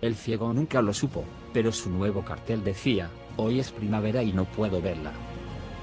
El 0.00 0.14
ciego 0.14 0.50
nunca 0.54 0.80
lo 0.80 0.94
supo, 0.94 1.22
pero 1.52 1.70
su 1.70 1.90
nuevo 1.90 2.24
cartel 2.24 2.64
decía, 2.64 3.10
hoy 3.36 3.60
es 3.60 3.70
primavera 3.70 4.22
y 4.22 4.32
no 4.32 4.46
puedo 4.46 4.80
verla. 4.80 5.12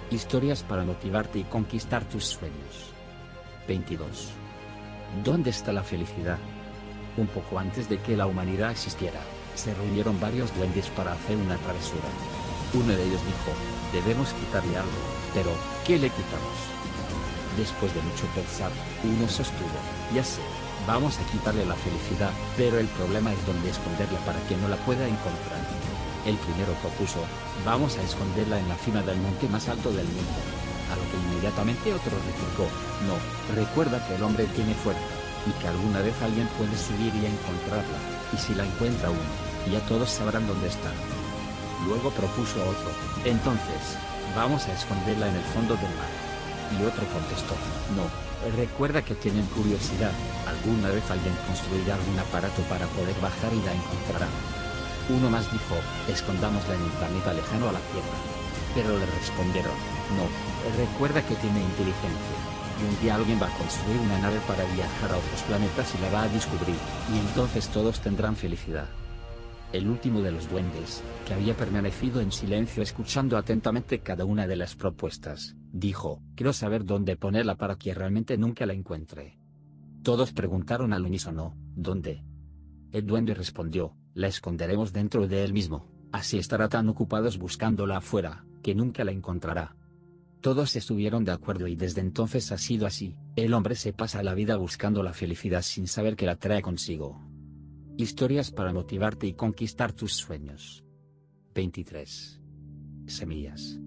Historias 0.09 0.63
para 0.63 0.83
motivarte 0.83 1.37
y 1.37 1.43
conquistar 1.43 2.03
tus 2.05 2.25
sueños. 2.25 2.93
22. 3.67 4.31
¿Dónde 5.23 5.51
está 5.51 5.71
la 5.71 5.83
felicidad? 5.83 6.39
Un 7.15 7.27
poco 7.27 7.59
antes 7.59 7.87
de 7.89 7.99
que 7.99 8.17
la 8.17 8.25
humanidad 8.25 8.71
existiera, 8.71 9.19
se 9.53 9.73
reunieron 9.75 10.19
varios 10.19 10.55
duendes 10.55 10.87
para 10.89 11.13
hacer 11.13 11.37
una 11.37 11.57
travesura. 11.57 12.09
Uno 12.73 12.87
de 12.87 13.03
ellos 13.03 13.21
dijo, 13.21 13.53
debemos 13.93 14.33
quitarle 14.33 14.75
algo, 14.75 15.01
pero, 15.33 15.51
¿qué 15.85 15.99
le 15.99 16.09
quitamos? 16.09 16.57
Después 17.55 17.93
de 17.93 18.01
mucho 18.01 18.25
pensar, 18.33 18.71
uno 19.03 19.29
sostuvo, 19.29 19.77
ya 20.15 20.23
sé, 20.23 20.41
vamos 20.87 21.19
a 21.19 21.31
quitarle 21.31 21.65
la 21.67 21.75
felicidad, 21.75 22.31
pero 22.57 22.79
el 22.79 22.87
problema 22.87 23.31
es 23.31 23.45
dónde 23.45 23.69
esconderla 23.69 24.17
para 24.25 24.41
que 24.47 24.57
no 24.57 24.67
la 24.67 24.77
pueda 24.77 25.05
encontrar. 25.05 25.61
El 26.25 26.35
primero 26.37 26.73
propuso, 26.81 27.21
vamos 27.63 27.95
a 27.97 28.01
esconderla 28.01 28.57
en 28.57 28.69
la 28.69 28.75
cima 28.77 29.03
del 29.03 29.21
monte 29.21 29.47
más 29.49 29.69
alto 29.69 29.91
del 29.91 30.07
mundo. 30.07 30.41
A 30.89 30.95
lo 30.97 31.05
que 31.13 31.17
inmediatamente 31.29 31.93
otro 31.93 32.17
replicó, 32.25 32.65
no, 33.05 33.21
recuerda 33.53 34.01
que 34.07 34.15
el 34.15 34.23
hombre 34.23 34.45
tiene 34.55 34.73
fuerza, 34.73 35.22
y 35.45 35.51
que 35.59 35.67
alguna 35.67 35.99
vez 35.99 36.15
alguien 36.21 36.47
puede 36.57 36.77
subir 36.77 37.13
y 37.15 37.25
encontrarla, 37.25 37.99
y 38.33 38.37
si 38.37 38.55
la 38.55 38.65
encuentra 38.65 39.09
uno, 39.09 39.33
ya 39.71 39.79
todos 39.87 40.09
sabrán 40.09 40.47
dónde 40.47 40.67
está. 40.67 40.91
Luego 41.87 42.11
propuso 42.11 42.61
otro, 42.63 42.91
entonces, 43.25 43.97
vamos 44.35 44.65
a 44.67 44.73
esconderla 44.73 45.27
en 45.29 45.35
el 45.35 45.43
fondo 45.55 45.75
del 45.75 45.93
mar. 45.99 46.11
Y 46.79 46.83
otro 46.85 47.05
contestó, 47.11 47.55
no, 47.95 48.07
recuerda 48.55 49.03
que 49.03 49.15
tienen 49.15 49.45
curiosidad, 49.47 50.11
alguna 50.47 50.89
vez 50.89 51.03
alguien 51.11 51.35
construirá 51.47 51.95
algún 51.95 52.17
aparato 52.19 52.61
para 52.63 52.87
poder 52.87 53.15
bajar 53.21 53.53
y 53.53 53.61
la 53.61 53.73
encontrará. 53.73 54.27
Uno 55.09 55.29
más 55.29 55.51
dijo, 55.51 55.75
escondámosla 56.07 56.75
en 56.75 56.81
un 56.81 56.89
planeta 56.91 57.33
lejano 57.33 57.69
a 57.69 57.73
la 57.73 57.83
Tierra. 57.91 58.17
Pero 58.73 58.97
le 58.97 59.05
respondieron, 59.05 59.75
no, 60.15 60.25
recuerda 60.79 61.21
que 61.21 61.35
tiene 61.35 61.59
inteligencia. 61.59 62.52
Y 62.81 62.85
un 62.85 63.01
día 63.01 63.15
alguien 63.15 63.39
va 63.41 63.47
a 63.47 63.57
construir 63.57 63.99
una 63.99 64.19
nave 64.19 64.39
para 64.47 64.63
viajar 64.73 65.11
a 65.11 65.17
otros 65.17 65.41
planetas 65.47 65.93
y 65.95 66.01
la 66.01 66.11
va 66.11 66.23
a 66.23 66.29
descubrir, 66.29 66.75
y 67.13 67.19
entonces 67.19 67.67
todos 67.69 67.99
tendrán 67.99 68.35
felicidad. 68.35 68.87
El 69.73 69.87
último 69.89 70.21
de 70.21 70.31
los 70.31 70.49
duendes, 70.49 71.03
que 71.25 71.33
había 71.33 71.57
permanecido 71.57 72.21
en 72.21 72.31
silencio 72.31 72.83
escuchando 72.83 73.37
atentamente 73.37 73.99
cada 73.99 74.23
una 74.23 74.45
de 74.45 74.55
las 74.55 74.75
propuestas, 74.75 75.55
dijo, 75.71 76.21
quiero 76.35 76.53
saber 76.53 76.85
dónde 76.85 77.15
ponerla 77.15 77.55
para 77.55 77.75
que 77.75 77.93
realmente 77.93 78.37
nunca 78.37 78.67
la 78.67 78.73
encuentre. 78.73 79.39
Todos 80.03 80.31
preguntaron 80.31 80.93
al 80.93 81.05
unísono, 81.05 81.55
¿dónde? 81.75 82.23
El 82.91 83.07
duende 83.07 83.33
respondió, 83.33 83.95
la 84.13 84.27
esconderemos 84.27 84.93
dentro 84.93 85.27
de 85.27 85.43
él 85.43 85.53
mismo, 85.53 85.87
así 86.11 86.37
estará 86.37 86.69
tan 86.69 86.87
ocupados 86.89 87.39
buscándola 87.39 87.97
afuera, 87.97 88.45
que 88.61 88.75
nunca 88.75 89.03
la 89.03 89.11
encontrará. 89.11 89.75
Todos 90.43 90.75
estuvieron 90.75 91.23
de 91.23 91.31
acuerdo 91.31 91.67
y 91.67 91.77
desde 91.77 92.01
entonces 92.01 92.51
ha 92.51 92.57
sido 92.57 92.85
así, 92.85 93.15
el 93.37 93.53
hombre 93.53 93.75
se 93.75 93.93
pasa 93.93 94.21
la 94.23 94.33
vida 94.33 94.57
buscando 94.57 95.01
la 95.01 95.13
felicidad 95.13 95.61
sin 95.61 95.87
saber 95.87 96.17
que 96.17 96.25
la 96.25 96.35
trae 96.35 96.61
consigo. 96.61 97.17
Historias 97.95 98.51
para 98.51 98.73
motivarte 98.73 99.25
y 99.25 99.35
conquistar 99.35 99.93
tus 99.93 100.11
sueños. 100.15 100.83
23. 101.55 102.41
Semillas. 103.05 103.79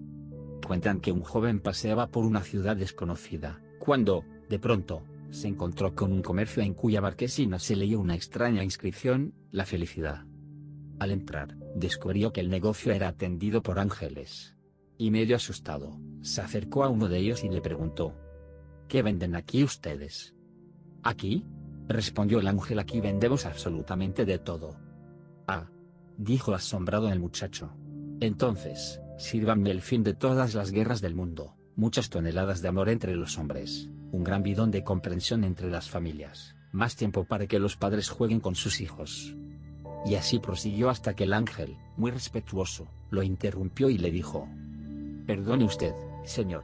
Cuentan 0.65 0.99
que 0.99 1.11
un 1.11 1.21
joven 1.21 1.59
paseaba 1.59 2.07
por 2.07 2.25
una 2.25 2.41
ciudad 2.41 2.75
desconocida, 2.75 3.61
cuando, 3.77 4.23
de 4.49 4.57
pronto, 4.57 5.03
se 5.29 5.47
encontró 5.47 5.93
con 5.93 6.11
un 6.11 6.23
comercio 6.23 6.63
en 6.63 6.73
cuya 6.73 7.01
marquesina 7.01 7.59
se 7.59 7.75
leía 7.75 7.99
una 7.99 8.15
extraña 8.15 8.63
inscripción, 8.63 9.35
la 9.51 9.67
felicidad. 9.67 10.25
Al 10.97 11.11
entrar, 11.11 11.55
descubrió 11.75 12.33
que 12.33 12.41
el 12.41 12.49
negocio 12.49 12.93
era 12.93 13.09
atendido 13.09 13.61
por 13.61 13.77
ángeles. 13.77 14.55
Y 14.97 15.11
medio 15.11 15.35
asustado, 15.35 15.99
se 16.21 16.41
acercó 16.41 16.83
a 16.83 16.89
uno 16.89 17.07
de 17.07 17.17
ellos 17.17 17.43
y 17.43 17.49
le 17.49 17.61
preguntó, 17.61 18.15
¿Qué 18.87 19.01
venden 19.01 19.35
aquí 19.35 19.63
ustedes? 19.63 20.33
¿Aquí? 21.03 21.45
respondió 21.87 22.39
el 22.39 22.47
ángel 22.47 22.79
aquí 22.79 22.99
vendemos 22.99 23.45
absolutamente 23.45 24.25
de 24.25 24.39
todo. 24.39 24.77
Ah, 25.47 25.69
dijo 26.17 26.53
asombrado 26.53 27.09
el 27.09 27.19
muchacho. 27.19 27.71
Entonces, 28.19 29.01
sírvanme 29.17 29.71
el 29.71 29.81
fin 29.81 30.03
de 30.03 30.13
todas 30.13 30.53
las 30.53 30.71
guerras 30.71 31.01
del 31.01 31.15
mundo, 31.15 31.55
muchas 31.75 32.09
toneladas 32.09 32.61
de 32.61 32.67
amor 32.67 32.89
entre 32.89 33.15
los 33.15 33.37
hombres, 33.37 33.89
un 34.11 34.23
gran 34.23 34.43
bidón 34.43 34.71
de 34.71 34.83
comprensión 34.83 35.43
entre 35.43 35.69
las 35.69 35.89
familias, 35.89 36.55
más 36.71 36.95
tiempo 36.95 37.25
para 37.25 37.47
que 37.47 37.59
los 37.59 37.77
padres 37.77 38.09
jueguen 38.09 38.39
con 38.39 38.55
sus 38.55 38.81
hijos. 38.81 39.35
Y 40.05 40.15
así 40.15 40.39
prosiguió 40.39 40.89
hasta 40.89 41.15
que 41.15 41.25
el 41.25 41.33
ángel, 41.33 41.77
muy 41.95 42.11
respetuoso, 42.11 42.87
lo 43.09 43.23
interrumpió 43.23 43.89
y 43.89 43.97
le 43.97 44.11
dijo, 44.11 44.49
Perdone 45.27 45.65
usted, 45.65 45.93
señor. 46.23 46.63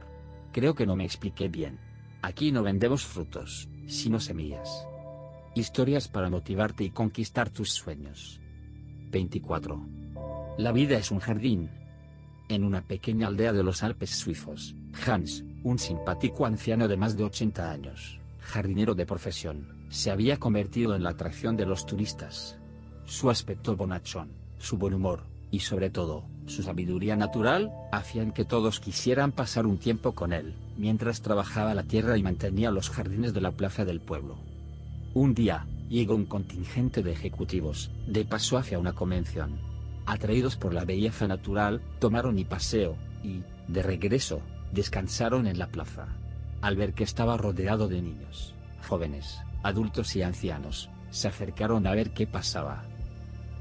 Creo 0.50 0.74
que 0.74 0.86
no 0.86 0.96
me 0.96 1.04
expliqué 1.04 1.48
bien. 1.48 1.78
Aquí 2.22 2.50
no 2.50 2.62
vendemos 2.62 3.04
frutos, 3.04 3.68
sino 3.86 4.18
semillas. 4.18 4.86
Historias 5.54 6.08
para 6.08 6.30
motivarte 6.30 6.82
y 6.82 6.88
conquistar 6.88 7.50
tus 7.50 7.72
sueños. 7.72 8.40
24. 9.10 9.86
La 10.56 10.72
vida 10.72 10.96
es 10.96 11.10
un 11.10 11.18
jardín. 11.18 11.70
En 12.48 12.64
una 12.64 12.80
pequeña 12.80 13.26
aldea 13.26 13.52
de 13.52 13.62
los 13.62 13.82
Alpes 13.82 14.10
suizos, 14.10 14.74
Hans, 15.06 15.44
un 15.62 15.78
simpático 15.78 16.46
anciano 16.46 16.88
de 16.88 16.96
más 16.96 17.18
de 17.18 17.24
80 17.24 17.70
años, 17.70 18.18
jardinero 18.40 18.94
de 18.94 19.04
profesión, 19.04 19.86
se 19.90 20.10
había 20.10 20.38
convertido 20.38 20.94
en 20.96 21.02
la 21.02 21.10
atracción 21.10 21.58
de 21.58 21.66
los 21.66 21.84
turistas. 21.84 22.58
Su 23.04 23.28
aspecto 23.28 23.76
bonachón, 23.76 24.30
su 24.56 24.78
buen 24.78 24.94
humor, 24.94 25.33
y 25.50 25.60
sobre 25.60 25.90
todo, 25.90 26.24
su 26.46 26.62
sabiduría 26.62 27.16
natural, 27.16 27.72
hacían 27.92 28.32
que 28.32 28.44
todos 28.44 28.80
quisieran 28.80 29.32
pasar 29.32 29.66
un 29.66 29.78
tiempo 29.78 30.12
con 30.12 30.32
él, 30.32 30.54
mientras 30.76 31.22
trabajaba 31.22 31.74
la 31.74 31.84
tierra 31.84 32.18
y 32.18 32.22
mantenía 32.22 32.70
los 32.70 32.90
jardines 32.90 33.32
de 33.34 33.40
la 33.40 33.52
plaza 33.52 33.84
del 33.84 34.00
pueblo. 34.00 34.36
Un 35.14 35.34
día, 35.34 35.66
llegó 35.88 36.14
un 36.14 36.26
contingente 36.26 37.02
de 37.02 37.12
ejecutivos, 37.12 37.90
de 38.06 38.24
paso 38.24 38.58
hacia 38.58 38.78
una 38.78 38.92
convención 38.92 39.58
atraídos 40.06 40.56
por 40.56 40.74
la 40.74 40.84
belleza 40.84 41.26
natural, 41.26 41.80
tomaron 41.98 42.34
mi 42.34 42.44
paseo, 42.44 42.96
y, 43.22 43.42
de 43.68 43.82
regreso, 43.82 44.40
descansaron 44.72 45.46
en 45.46 45.58
la 45.58 45.68
plaza. 45.68 46.06
Al 46.60 46.76
ver 46.76 46.94
que 46.94 47.04
estaba 47.04 47.36
rodeado 47.36 47.88
de 47.88 48.02
niños, 48.02 48.54
jóvenes, 48.86 49.40
adultos 49.62 50.14
y 50.16 50.22
ancianos, 50.22 50.90
se 51.10 51.28
acercaron 51.28 51.86
a 51.86 51.94
ver 51.94 52.12
qué 52.12 52.26
pasaba. 52.26 52.84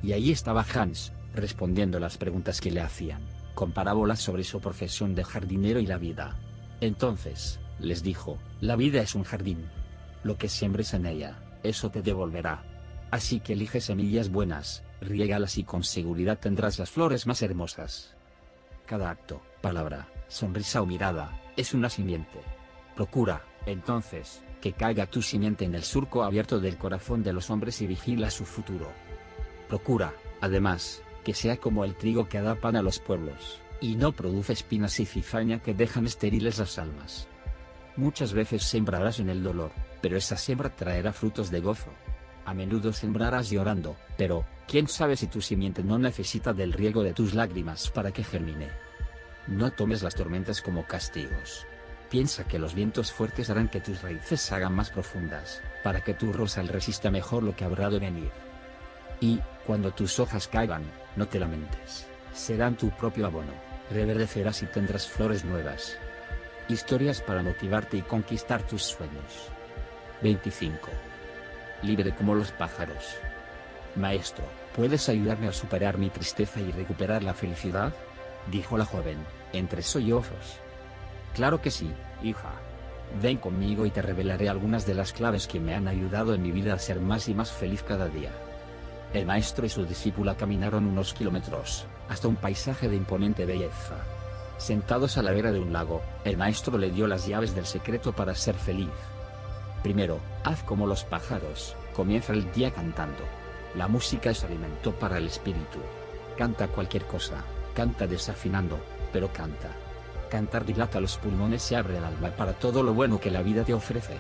Y 0.02 0.14
allí 0.14 0.32
estaba 0.32 0.66
Hans, 0.74 1.14
respondiendo 1.34 2.00
las 2.00 2.18
preguntas 2.18 2.62
que 2.62 2.72
le 2.72 2.82
hacían, 2.82 3.22
con 3.54 3.72
parábolas 3.72 4.20
sobre 4.20 4.44
su 4.44 4.60
profesión 4.60 5.16
de 5.16 5.24
jardinero 5.24 5.80
y 5.80 5.86
la 5.86 5.98
vida. 5.98 6.36
Entonces, 6.82 7.60
les 7.80 8.04
dijo, 8.04 8.38
la 8.62 8.76
vida 8.76 9.02
es 9.02 9.16
un 9.16 9.24
jardín. 9.24 9.70
Lo 10.24 10.38
que 10.38 10.50
siembres 10.50 10.94
en 10.94 11.06
ella, 11.06 11.38
eso 11.64 11.90
te 11.92 12.02
devolverá. 12.02 12.64
Así 13.12 13.40
que 13.40 13.54
elige 13.54 13.80
semillas 13.80 14.30
buenas, 14.30 14.84
riégalas 15.02 15.58
y 15.58 15.64
con 15.64 15.84
seguridad 15.84 16.40
tendrás 16.40 16.80
las 16.80 16.90
flores 16.90 17.28
más 17.28 17.42
hermosas. 17.42 18.16
Cada 18.88 19.12
acto, 19.12 19.42
palabra, 19.62 20.08
sonrisa 20.28 20.82
o 20.82 20.86
mirada, 20.86 21.40
es 21.56 21.74
una 21.74 21.90
simiente. 21.90 22.40
Procura, 22.96 23.44
entonces, 23.66 24.42
que 24.62 24.74
caiga 24.74 25.06
tu 25.06 25.22
simiente 25.22 25.66
en 25.66 25.76
el 25.76 25.84
surco 25.84 26.24
abierto 26.24 26.60
del 26.60 26.78
corazón 26.78 27.22
de 27.22 27.34
los 27.34 27.50
hombres 27.52 27.82
y 27.82 27.88
vigila 27.88 28.32
su 28.32 28.46
futuro. 28.46 28.92
Procura, 29.70 30.14
además, 30.42 31.03
que 31.24 31.34
sea 31.34 31.58
como 31.58 31.84
el 31.86 31.96
trigo 31.96 32.28
que 32.28 32.42
da 32.42 32.56
pan 32.56 32.76
a 32.76 32.82
los 32.82 33.00
pueblos, 33.00 33.60
y 33.82 33.96
no 33.96 34.12
produce 34.12 34.54
espinas 34.54 35.00
y 35.00 35.06
cizaña 35.06 35.60
que 35.60 35.74
dejan 35.74 36.06
estériles 36.06 36.60
las 36.60 36.78
almas. 36.78 37.28
Muchas 37.96 38.34
veces 38.34 38.64
sembrarás 38.64 39.20
en 39.20 39.30
el 39.30 39.44
dolor, 39.44 39.72
pero 40.02 40.18
esa 40.18 40.38
siembra 40.38 40.76
traerá 40.76 41.14
frutos 41.14 41.52
de 41.52 41.60
gozo. 41.60 41.92
A 42.46 42.54
menudo 42.54 42.92
sembrarás 42.92 43.50
llorando, 43.50 43.96
pero, 44.18 44.46
quién 44.68 44.88
sabe 44.88 45.16
si 45.16 45.28
tu 45.28 45.42
simiente 45.42 45.84
no 45.84 46.00
necesita 46.00 46.54
del 46.54 46.74
riego 46.74 47.04
de 47.04 47.14
tus 47.14 47.34
lágrimas 47.34 47.90
para 47.90 48.12
que 48.12 48.24
germine. 48.24 48.70
No 49.48 49.72
tomes 49.72 50.02
las 50.02 50.16
tormentas 50.16 50.62
como 50.62 50.86
castigos. 50.86 51.66
Piensa 52.10 52.46
que 52.46 52.60
los 52.60 52.74
vientos 52.74 53.12
fuertes 53.12 53.50
harán 53.50 53.70
que 53.70 53.82
tus 53.82 54.02
raíces 54.02 54.42
se 54.42 54.56
hagan 54.56 54.74
más 54.74 54.90
profundas, 54.90 55.62
para 55.84 56.02
que 56.02 56.14
tu 56.14 56.32
rosal 56.32 56.68
resista 56.68 57.12
mejor 57.12 57.44
lo 57.44 57.56
que 57.56 57.66
habrá 57.66 57.90
de 57.90 58.00
venir. 58.00 58.32
Y, 59.20 59.40
cuando 59.66 59.92
tus 59.92 60.20
hojas 60.20 60.48
caigan, 60.48 60.84
no 61.16 61.28
te 61.28 61.40
lamentes. 61.40 62.08
Serán 62.34 62.76
tu 62.76 62.90
propio 62.92 63.26
abono, 63.26 63.54
reverdecerás 63.92 64.62
y 64.64 64.66
tendrás 64.68 65.08
flores 65.08 65.46
nuevas. 65.46 65.98
Historias 66.70 67.22
para 67.22 67.44
motivarte 67.44 67.98
y 67.98 68.02
conquistar 68.02 68.64
tus 68.64 68.84
sueños. 68.84 69.50
25 70.22 70.90
libre 71.84 72.16
como 72.16 72.34
los 72.34 72.52
pájaros. 72.52 73.16
Maestro, 73.96 74.46
¿puedes 74.76 75.08
ayudarme 75.10 75.48
a 75.48 75.54
superar 75.54 75.98
mi 75.98 76.10
tristeza 76.10 76.60
y 76.60 76.72
recuperar 76.72 77.24
la 77.24 77.34
felicidad? 77.34 77.94
Dijo 78.50 78.78
la 78.78 78.86
joven, 78.86 79.18
entre 79.52 79.84
sollozos. 79.84 80.58
Claro 81.36 81.62
que 81.62 81.72
sí, 81.72 81.92
hija. 82.24 82.52
Ven 83.22 83.38
conmigo 83.38 83.86
y 83.86 83.92
te 83.92 84.02
revelaré 84.02 84.50
algunas 84.50 84.88
de 84.88 84.96
las 84.96 85.14
claves 85.14 85.48
que 85.48 85.60
me 85.60 85.76
han 85.76 85.88
ayudado 85.88 86.34
en 86.34 86.42
mi 86.42 86.52
vida 86.52 86.74
a 86.74 86.80
ser 86.80 87.00
más 87.00 87.28
y 87.30 87.36
más 87.36 87.52
feliz 87.52 87.84
cada 87.84 88.08
día. 88.08 88.32
El 89.14 89.28
maestro 89.28 89.66
y 89.66 89.70
su 89.70 89.86
discípula 89.86 90.36
caminaron 90.36 90.88
unos 90.88 91.14
kilómetros, 91.14 91.86
hasta 92.10 92.28
un 92.28 92.36
paisaje 92.36 92.90
de 92.90 92.96
imponente 92.96 93.46
belleza. 93.46 93.98
Sentados 94.58 95.18
a 95.20 95.22
la 95.22 95.32
vera 95.32 95.52
de 95.52 95.60
un 95.60 95.72
lago, 95.72 96.02
el 96.24 96.36
maestro 96.36 96.80
le 96.80 96.90
dio 96.90 97.06
las 97.06 97.28
llaves 97.28 97.54
del 97.54 97.68
secreto 97.68 98.14
para 98.14 98.34
ser 98.34 98.56
feliz. 98.56 98.90
Primero, 99.84 100.20
haz 100.44 100.64
como 100.64 100.88
los 100.88 101.04
pájaros, 101.04 101.76
comienza 101.96 102.34
el 102.34 102.52
día 102.54 102.72
cantando. 102.72 103.24
La 103.76 103.88
música 103.88 104.32
es 104.32 104.44
alimento 104.44 104.94
para 104.94 105.20
el 105.20 105.28
espíritu. 105.28 105.78
Canta 106.36 106.68
cualquier 106.68 107.06
cosa, 107.06 107.44
canta 107.76 108.08
desafinando, 108.08 108.80
pero 109.12 109.32
canta. 109.32 109.70
Cantar 110.32 110.66
dilata 110.66 111.00
los 111.00 111.18
pulmones 111.18 111.72
y 111.72 111.76
abre 111.76 111.98
el 111.98 112.04
alma 112.04 112.30
para 112.32 112.54
todo 112.54 112.82
lo 112.82 112.96
bueno 112.96 113.20
que 113.20 113.30
la 113.30 113.44
vida 113.44 113.64
te 113.64 113.76
ofrece. 113.76 114.18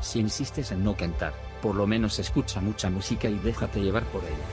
Si 0.00 0.18
insistes 0.18 0.72
en 0.72 0.82
no 0.82 0.96
cantar, 0.96 1.32
por 1.64 1.76
lo 1.76 1.86
menos 1.86 2.18
escucha 2.18 2.60
mucha 2.60 2.90
música 2.90 3.26
y 3.26 3.38
déjate 3.38 3.80
llevar 3.80 4.04
por 4.12 4.22
ella. 4.22 4.44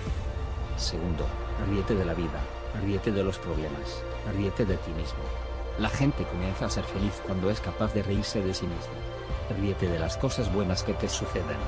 Segundo, 0.78 1.26
ríete 1.70 1.93
de 1.93 2.05
la 2.05 2.14
vida, 2.14 2.39
ríete 2.86 3.12
de 3.12 3.22
los 3.22 3.38
problemas, 3.38 4.01
ríete 4.34 4.64
de 4.64 4.78
ti 4.78 4.91
mismo. 4.91 5.20
La 5.78 5.89
gente 5.89 6.24
comienza 6.24 6.68
a 6.68 6.70
ser 6.70 6.86
feliz 6.86 7.22
cuando 7.28 7.49
es 7.49 7.59
capaz 7.59 7.93
de 7.93 8.01
reírse 8.01 8.41
de 8.41 8.53
sí 8.53 8.66
mismo. 8.66 8.93
Ríete 9.59 9.89
de 9.89 9.99
las 9.99 10.16
cosas 10.16 10.53
buenas 10.53 10.84
que 10.84 10.93
te 10.93 11.09
suceden. 11.09 11.59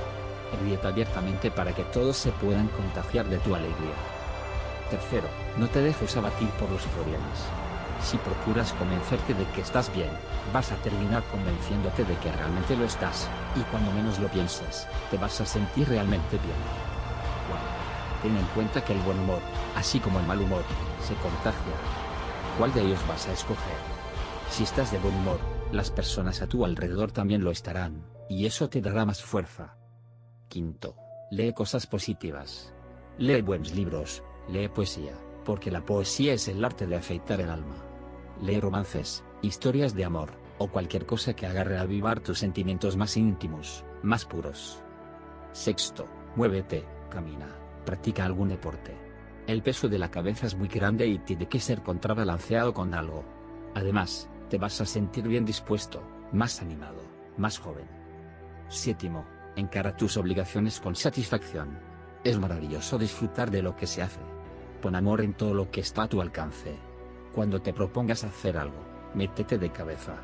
Ríete 0.64 0.86
abiertamente 0.86 1.50
para 1.50 1.74
que 1.74 1.84
todos 1.84 2.16
se 2.16 2.30
puedan 2.32 2.68
contagiar 2.68 3.28
de 3.28 3.36
tu 3.36 3.54
alegría. 3.54 3.98
Tercero, 4.88 5.28
no 5.58 5.68
te 5.68 5.82
dejes 5.82 6.16
abatir 6.16 6.48
por 6.52 6.70
los 6.70 6.84
problemas. 6.84 7.44
Si 8.04 8.18
procuras 8.18 8.74
convencerte 8.74 9.32
de 9.32 9.46
que 9.46 9.62
estás 9.62 9.92
bien, 9.94 10.10
vas 10.52 10.70
a 10.72 10.76
terminar 10.76 11.24
convenciéndote 11.30 12.04
de 12.04 12.14
que 12.18 12.30
realmente 12.30 12.76
lo 12.76 12.84
estás, 12.84 13.30
y 13.56 13.60
cuando 13.70 13.90
menos 13.92 14.18
lo 14.18 14.28
pienses, 14.28 14.86
te 15.10 15.16
vas 15.16 15.40
a 15.40 15.46
sentir 15.46 15.88
realmente 15.88 16.36
bien. 16.36 16.56
Ten 18.22 18.36
en 18.36 18.44
cuenta 18.54 18.84
que 18.84 18.92
el 18.92 19.00
buen 19.00 19.18
humor, 19.20 19.40
así 19.74 20.00
como 20.00 20.20
el 20.20 20.26
mal 20.26 20.38
humor, 20.38 20.62
se 21.02 21.14
contagia. 21.14 21.74
¿Cuál 22.58 22.74
de 22.74 22.82
ellos 22.82 23.00
vas 23.08 23.26
a 23.26 23.32
escoger? 23.32 23.76
Si 24.50 24.64
estás 24.64 24.92
de 24.92 24.98
buen 24.98 25.14
humor, 25.14 25.38
las 25.72 25.90
personas 25.90 26.42
a 26.42 26.46
tu 26.46 26.66
alrededor 26.66 27.10
también 27.10 27.42
lo 27.42 27.50
estarán, 27.50 28.06
y 28.28 28.44
eso 28.44 28.68
te 28.68 28.82
dará 28.82 29.06
más 29.06 29.22
fuerza. 29.22 29.78
Quinto, 30.48 30.94
lee 31.30 31.54
cosas 31.54 31.86
positivas. 31.86 32.74
Lee 33.16 33.40
buenos 33.40 33.72
libros, 33.72 34.22
lee 34.48 34.68
poesía, 34.68 35.14
porque 35.46 35.70
la 35.70 35.84
poesía 35.86 36.34
es 36.34 36.48
el 36.48 36.62
arte 36.62 36.86
de 36.86 36.96
afeitar 36.96 37.40
el 37.40 37.48
alma. 37.48 37.93
Lee 38.44 38.60
romances, 38.60 39.24
historias 39.40 39.94
de 39.94 40.04
amor, 40.04 40.32
o 40.58 40.68
cualquier 40.68 41.06
cosa 41.06 41.34
que 41.34 41.46
haga 41.46 41.64
reavivar 41.64 42.20
tus 42.20 42.40
sentimientos 42.40 42.94
más 42.94 43.16
íntimos, 43.16 43.86
más 44.02 44.26
puros. 44.26 44.82
Sexto, 45.52 46.06
muévete, 46.36 46.84
camina, 47.08 47.48
practica 47.86 48.26
algún 48.26 48.50
deporte. 48.50 48.94
El 49.46 49.62
peso 49.62 49.88
de 49.88 49.98
la 49.98 50.10
cabeza 50.10 50.46
es 50.46 50.56
muy 50.56 50.68
grande 50.68 51.06
y 51.06 51.20
tiene 51.20 51.48
que 51.48 51.58
ser 51.58 51.82
contrabalanceado 51.82 52.74
con 52.74 52.92
algo. 52.92 53.24
Además, 53.74 54.28
te 54.50 54.58
vas 54.58 54.78
a 54.82 54.84
sentir 54.84 55.26
bien 55.26 55.46
dispuesto, 55.46 56.02
más 56.30 56.60
animado, 56.60 57.00
más 57.38 57.58
joven. 57.58 57.88
Séptimo, 58.68 59.24
encara 59.56 59.96
tus 59.96 60.18
obligaciones 60.18 60.80
con 60.80 60.96
satisfacción. 60.96 61.78
Es 62.24 62.38
maravilloso 62.38 62.98
disfrutar 62.98 63.50
de 63.50 63.62
lo 63.62 63.74
que 63.74 63.86
se 63.86 64.02
hace. 64.02 64.20
Pon 64.82 64.96
amor 64.96 65.22
en 65.22 65.32
todo 65.32 65.54
lo 65.54 65.70
que 65.70 65.80
está 65.80 66.02
a 66.02 66.08
tu 66.08 66.20
alcance. 66.20 66.76
Cuando 67.34 67.60
te 67.60 67.72
propongas 67.72 68.22
hacer 68.22 68.56
algo, 68.56 68.78
métete 69.12 69.58
de 69.58 69.70
cabeza. 69.70 70.14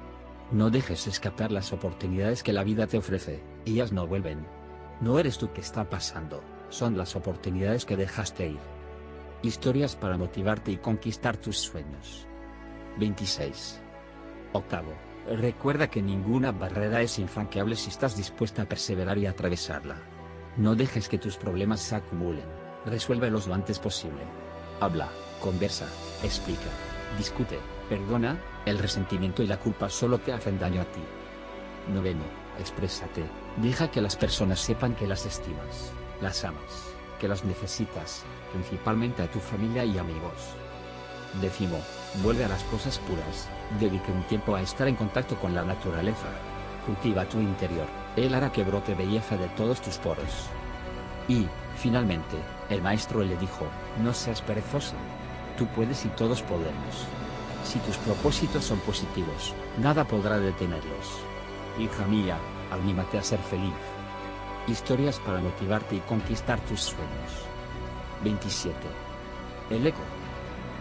No 0.53 0.71
dejes 0.71 1.09
escapar 1.09 1.51
las 1.51 1.73
oportunidades 1.73 2.45
que 2.45 2.53
la 2.53 2.63
vida 2.63 2.87
te 2.87 2.99
ofrece, 2.99 3.43
ellas 3.67 3.91
no 3.91 4.07
vuelven. 4.07 4.47
No 5.01 5.19
eres 5.19 5.37
tú 5.37 5.53
que 5.53 5.61
está 5.61 5.89
pasando, 5.91 6.41
son 6.69 6.97
las 6.97 7.17
oportunidades 7.17 7.85
que 7.85 7.97
dejaste 7.97 8.49
ir. 8.51 8.61
Historias 9.43 9.97
para 9.97 10.17
motivarte 10.17 10.71
y 10.71 10.77
conquistar 10.77 11.37
tus 11.37 11.59
sueños. 11.59 12.27
26. 12.99 13.81
Octavo, 14.53 14.93
recuerda 15.37 15.91
que 15.91 16.03
ninguna 16.03 16.53
barrera 16.53 17.03
es 17.03 17.19
infranqueable 17.19 17.75
si 17.75 17.91
estás 17.91 18.17
dispuesta 18.17 18.63
a 18.63 18.69
perseverar 18.69 19.19
y 19.19 19.27
atravesarla. 19.27 19.97
No 20.57 20.77
dejes 20.77 21.09
que 21.09 21.19
tus 21.19 21.37
problemas 21.37 21.81
se 21.81 21.97
acumulen, 21.97 22.47
resuélvelos 22.87 23.49
lo 23.49 23.55
antes 23.55 23.81
posible. 23.81 24.23
Habla, 24.81 25.09
conversa, 25.41 25.87
explica, 26.23 26.71
discute, 27.17 27.59
perdona, 27.89 28.39
el 28.67 28.79
resentimiento 28.79 29.43
y 29.43 29.47
la 29.47 29.59
culpa 29.59 29.89
solo 29.89 30.19
te 30.19 30.33
hacen 30.33 30.59
daño 30.59 30.83
a 30.83 30.85
ti. 30.85 31.01
Noveno, 31.93 32.25
exprésate, 32.59 33.25
deja 33.57 33.91
que 33.91 34.01
las 34.01 34.17
personas 34.17 34.61
sepan 34.61 34.95
que 34.95 35.07
las 35.07 35.27
estimas, 35.27 35.93
las 36.21 36.45
amas, 36.45 36.95
que 37.19 37.29
las 37.29 37.45
necesitas, 37.45 38.25
principalmente 38.53 39.23
a 39.23 39.31
tu 39.31 39.41
familia 39.41 39.85
y 39.85 39.99
amigos. 39.99 40.55
Décimo, 41.41 41.79
vuelve 42.23 42.45
a 42.45 42.49
las 42.49 42.63
cosas 42.65 42.99
puras, 42.99 43.49
dedique 43.79 44.11
un 44.11 44.23
tiempo 44.25 44.55
a 44.55 44.63
estar 44.63 44.89
en 44.89 44.97
contacto 44.97 45.37
con 45.37 45.55
la 45.55 45.65
naturaleza. 45.65 46.27
Cultiva 46.87 47.25
tu 47.27 47.39
interior, 47.39 47.87
él 48.17 48.35
hará 48.35 48.51
que 48.51 48.65
brote 48.65 48.95
belleza 48.95 49.37
de 49.37 49.49
todos 49.51 49.81
tus 49.81 49.99
poros. 49.99 50.49
Y, 51.29 51.47
finalmente, 51.77 52.37
el 52.69 52.83
maestro 52.83 53.23
le 53.23 53.37
dijo, 53.37 53.67
no 54.03 54.13
seas 54.13 54.43
perezosa. 54.43 54.97
Tú 55.57 55.67
puedes 55.67 56.05
y 56.05 56.09
todos 56.09 56.43
podemos. 56.43 57.07
Si 57.65 57.79
tus 57.81 57.97
propósitos 57.99 58.65
son 58.65 58.79
positivos, 58.81 59.55
nada 59.79 60.05
podrá 60.05 60.39
detenerlos. 60.39 61.21
Hija 61.79 62.07
mía, 62.07 62.39
anímate 62.71 63.19
a 63.19 63.23
ser 63.23 63.39
feliz. 63.39 63.75
Historias 64.67 65.19
para 65.21 65.41
motivarte 65.41 65.97
y 65.97 66.01
conquistar 66.01 66.61
tus 66.61 66.81
sueños. 66.81 67.33
27. 68.25 68.77
El 69.71 69.87
eco. 69.87 70.01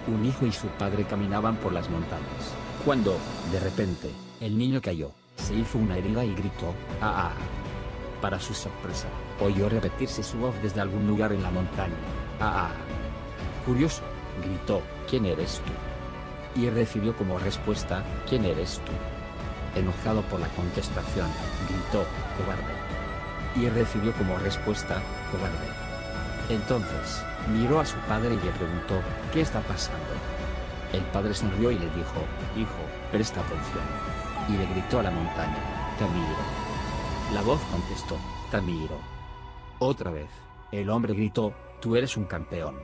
Un 0.08 0.26
hijo 0.26 0.46
y 0.46 0.52
su 0.52 0.68
padre 0.68 1.04
caminaban 1.04 1.58
por 1.58 1.74
las 1.74 1.90
montañas, 1.90 2.54
cuando, 2.86 3.18
de 3.52 3.60
repente, 3.60 4.10
el 4.40 4.58
niño 4.58 4.82
cayó, 4.82 5.12
se 5.36 5.54
hizo 5.54 5.78
una 5.78 5.98
herida 5.98 6.24
y 6.24 6.34
gritó, 6.34 6.74
¡ah! 7.02 7.30
ah". 7.30 8.22
Para 8.22 8.40
su 8.40 8.54
sorpresa, 8.54 9.08
oyó 9.40 9.70
repetirse 9.70 10.24
su 10.24 10.38
voz 10.38 10.56
desde 10.62 10.82
algún 10.82 11.08
lugar 11.08 11.32
en 11.32 11.44
la 11.44 11.52
montaña, 11.52 11.94
¡ah! 12.40 12.70
ah". 12.70 13.66
Curioso, 13.66 14.02
gritó, 14.44 14.82
¿quién 15.10 15.26
eres 15.26 15.62
tú? 15.66 16.60
Y 16.60 16.70
recibió 16.70 17.16
como 17.16 17.38
respuesta, 17.40 18.04
¿quién 18.28 18.46
eres 18.46 18.82
tú? 18.86 19.80
Enojado 19.80 20.22
por 20.24 20.40
la 20.40 20.48
contestación, 20.50 21.28
gritó, 21.68 22.06
cobarde. 22.38 22.74
Y 23.56 23.70
recibió 23.70 24.14
como 24.14 24.38
respuesta, 24.38 25.02
cobarde. 25.32 25.68
Entonces, 26.50 27.24
miró 27.54 27.80
a 27.80 27.86
su 27.86 27.98
padre 28.00 28.34
y 28.34 28.46
le 28.46 28.52
preguntó, 28.52 29.00
¿qué 29.32 29.42
está 29.42 29.62
pasando? 29.62 30.00
El 30.94 31.02
padre 31.06 31.34
sonrió 31.34 31.72
y 31.72 31.78
le 31.78 31.90
dijo, 31.92 32.26
hijo, 32.58 32.82
presta 33.12 33.42
atención. 33.42 33.84
Y 34.48 34.54
le 34.54 34.66
gritó 34.66 35.00
a 35.00 35.04
la 35.04 35.12
montaña, 35.12 35.96
Tamiro. 36.00 36.70
La 37.34 37.42
voz 37.44 37.62
contestó, 37.72 38.18
Tamiro. 38.50 38.98
Otra 39.78 40.10
vez, 40.10 40.30
el 40.72 40.90
hombre 40.90 41.14
gritó, 41.14 41.54
tú 41.80 41.96
eres 41.96 42.18
un 42.18 42.26
campeón. 42.26 42.76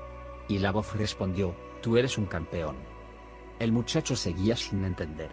Y 0.48 0.60
la 0.60 0.72
voz 0.72 0.96
respondió, 0.96 1.56
tú 1.82 1.98
eres 1.98 2.18
un 2.18 2.26
campeón. 2.26 2.76
El 3.60 3.72
muchacho 3.72 4.16
seguía 4.16 4.56
sin 4.56 4.84
entender. 4.84 5.32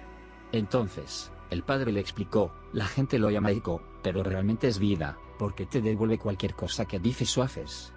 Entonces, 0.53 1.33
el 1.51 1.63
padre 1.63 1.93
le 1.93 2.01
explicó, 2.01 2.53
la 2.73 2.87
gente 2.87 3.19
lo 3.19 3.31
llama 3.31 3.51
eco, 3.51 3.83
pero 4.03 4.23
realmente 4.23 4.69
es 4.69 4.79
vida, 4.79 5.19
porque 5.39 5.67
te 5.67 5.83
devuelve 5.83 6.19
cualquier 6.19 6.55
cosa 6.55 6.87
que 6.87 6.99
dices 6.99 7.37
o 7.37 7.43
haces. 7.43 7.93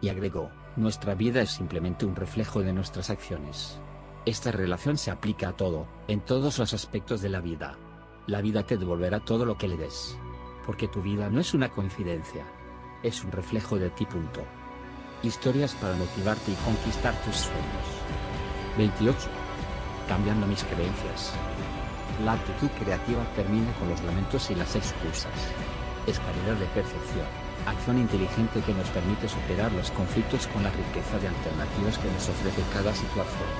Y 0.00 0.08
agregó, 0.08 0.50
nuestra 0.76 1.14
vida 1.14 1.42
es 1.42 1.50
simplemente 1.50 2.06
un 2.06 2.14
reflejo 2.14 2.60
de 2.60 2.72
nuestras 2.72 3.10
acciones. 3.10 3.80
Esta 4.24 4.52
relación 4.52 4.96
se 4.96 5.10
aplica 5.10 5.48
a 5.48 5.56
todo, 5.56 5.86
en 6.06 6.20
todos 6.20 6.58
los 6.58 6.72
aspectos 6.72 7.20
de 7.20 7.30
la 7.30 7.40
vida. 7.40 7.76
La 8.26 8.42
vida 8.42 8.62
te 8.62 8.76
devolverá 8.76 9.20
todo 9.20 9.44
lo 9.44 9.56
que 9.56 9.68
le 9.68 9.76
des. 9.76 10.18
Porque 10.66 10.86
tu 10.86 11.02
vida 11.02 11.30
no 11.30 11.40
es 11.40 11.54
una 11.54 11.70
coincidencia. 11.70 12.46
Es 13.02 13.24
un 13.24 13.32
reflejo 13.32 13.78
de 13.78 13.90
ti. 13.90 14.04
Punto. 14.04 14.42
Historias 15.24 15.74
para 15.74 15.94
motivarte 15.94 16.52
y 16.52 16.54
conquistar 16.64 17.12
tus 17.24 17.50
sueños. 17.50 17.86
28. 18.76 19.18
Cambiando 20.06 20.46
mis 20.46 20.62
creencias. 20.62 21.32
La 22.24 22.34
actitud 22.34 22.68
creativa 22.78 23.24
termina 23.34 23.72
con 23.80 23.88
los 23.90 24.00
lamentos 24.02 24.48
y 24.50 24.54
las 24.54 24.76
excusas. 24.76 25.34
Es 26.06 26.18
de 26.18 26.66
percepción, 26.66 27.26
acción 27.66 27.98
inteligente 27.98 28.62
que 28.62 28.72
nos 28.72 28.88
permite 28.90 29.28
superar 29.28 29.72
los 29.72 29.90
conflictos 29.90 30.46
con 30.46 30.62
la 30.62 30.70
riqueza 30.70 31.18
de 31.18 31.26
alternativas 31.26 31.98
que 31.98 32.12
nos 32.12 32.28
ofrece 32.28 32.62
cada 32.72 32.94
situación. 32.94 33.50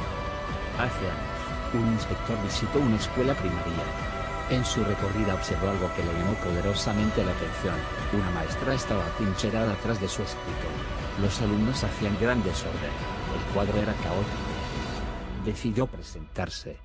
Hace 0.78 1.10
años, 1.10 1.74
un 1.74 1.92
inspector 1.92 2.38
visitó 2.44 2.78
una 2.78 2.96
escuela 2.96 3.34
primaria. 3.34 4.17
En 4.50 4.64
su 4.64 4.82
recorrida 4.82 5.34
observó 5.34 5.68
algo 5.68 5.90
que 5.94 6.04
le 6.04 6.12
llamó 6.12 6.34
poderosamente 6.44 7.24
la 7.24 7.32
atención. 7.32 7.74
Una 8.12 8.30
maestra 8.30 8.74
estaba 8.74 9.04
atrincherada 9.06 9.72
atrás 9.72 10.00
de 10.00 10.08
su 10.08 10.22
escritorio 10.22 10.98
los 11.20 11.40
alumnos 11.42 11.82
hacían 11.82 12.16
gran 12.20 12.42
desorden. 12.44 12.90
El 13.34 13.52
cuadro 13.52 13.78
era 13.78 13.92
caótico. 13.94 14.36
Decidió 15.44 15.86
presentarse. 15.86 16.76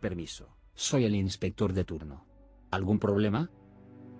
Permiso, 0.00 0.48
soy 0.74 1.04
el 1.04 1.14
inspector 1.16 1.72
de 1.72 1.84
turno. 1.84 2.26
¿Algún 2.70 2.98
problema? 2.98 3.50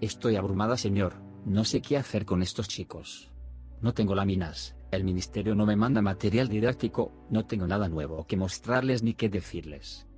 Estoy 0.01 0.37
abrumada, 0.37 0.77
señor. 0.77 1.15
No 1.45 1.65
sé 1.65 1.81
qué 1.81 1.97
hacer 1.97 2.25
con 2.25 2.43
estos 2.43 2.67
chicos. 2.67 3.31
No 3.81 3.95
tengo 3.95 4.15
láminas, 4.15 4.75
el 4.91 5.05
ministerio 5.05 5.55
no 5.55 5.65
me 5.65 5.77
manda 5.77 6.03
material 6.03 6.49
didáctico, 6.49 7.13
no 7.31 7.47
tengo 7.47 7.67
nada 7.67 7.89
nuevo 7.89 8.27
que 8.27 8.37
mostrarles 8.37 9.03
ni 9.03 9.15
qué 9.15 9.29
decirles. 9.29 10.09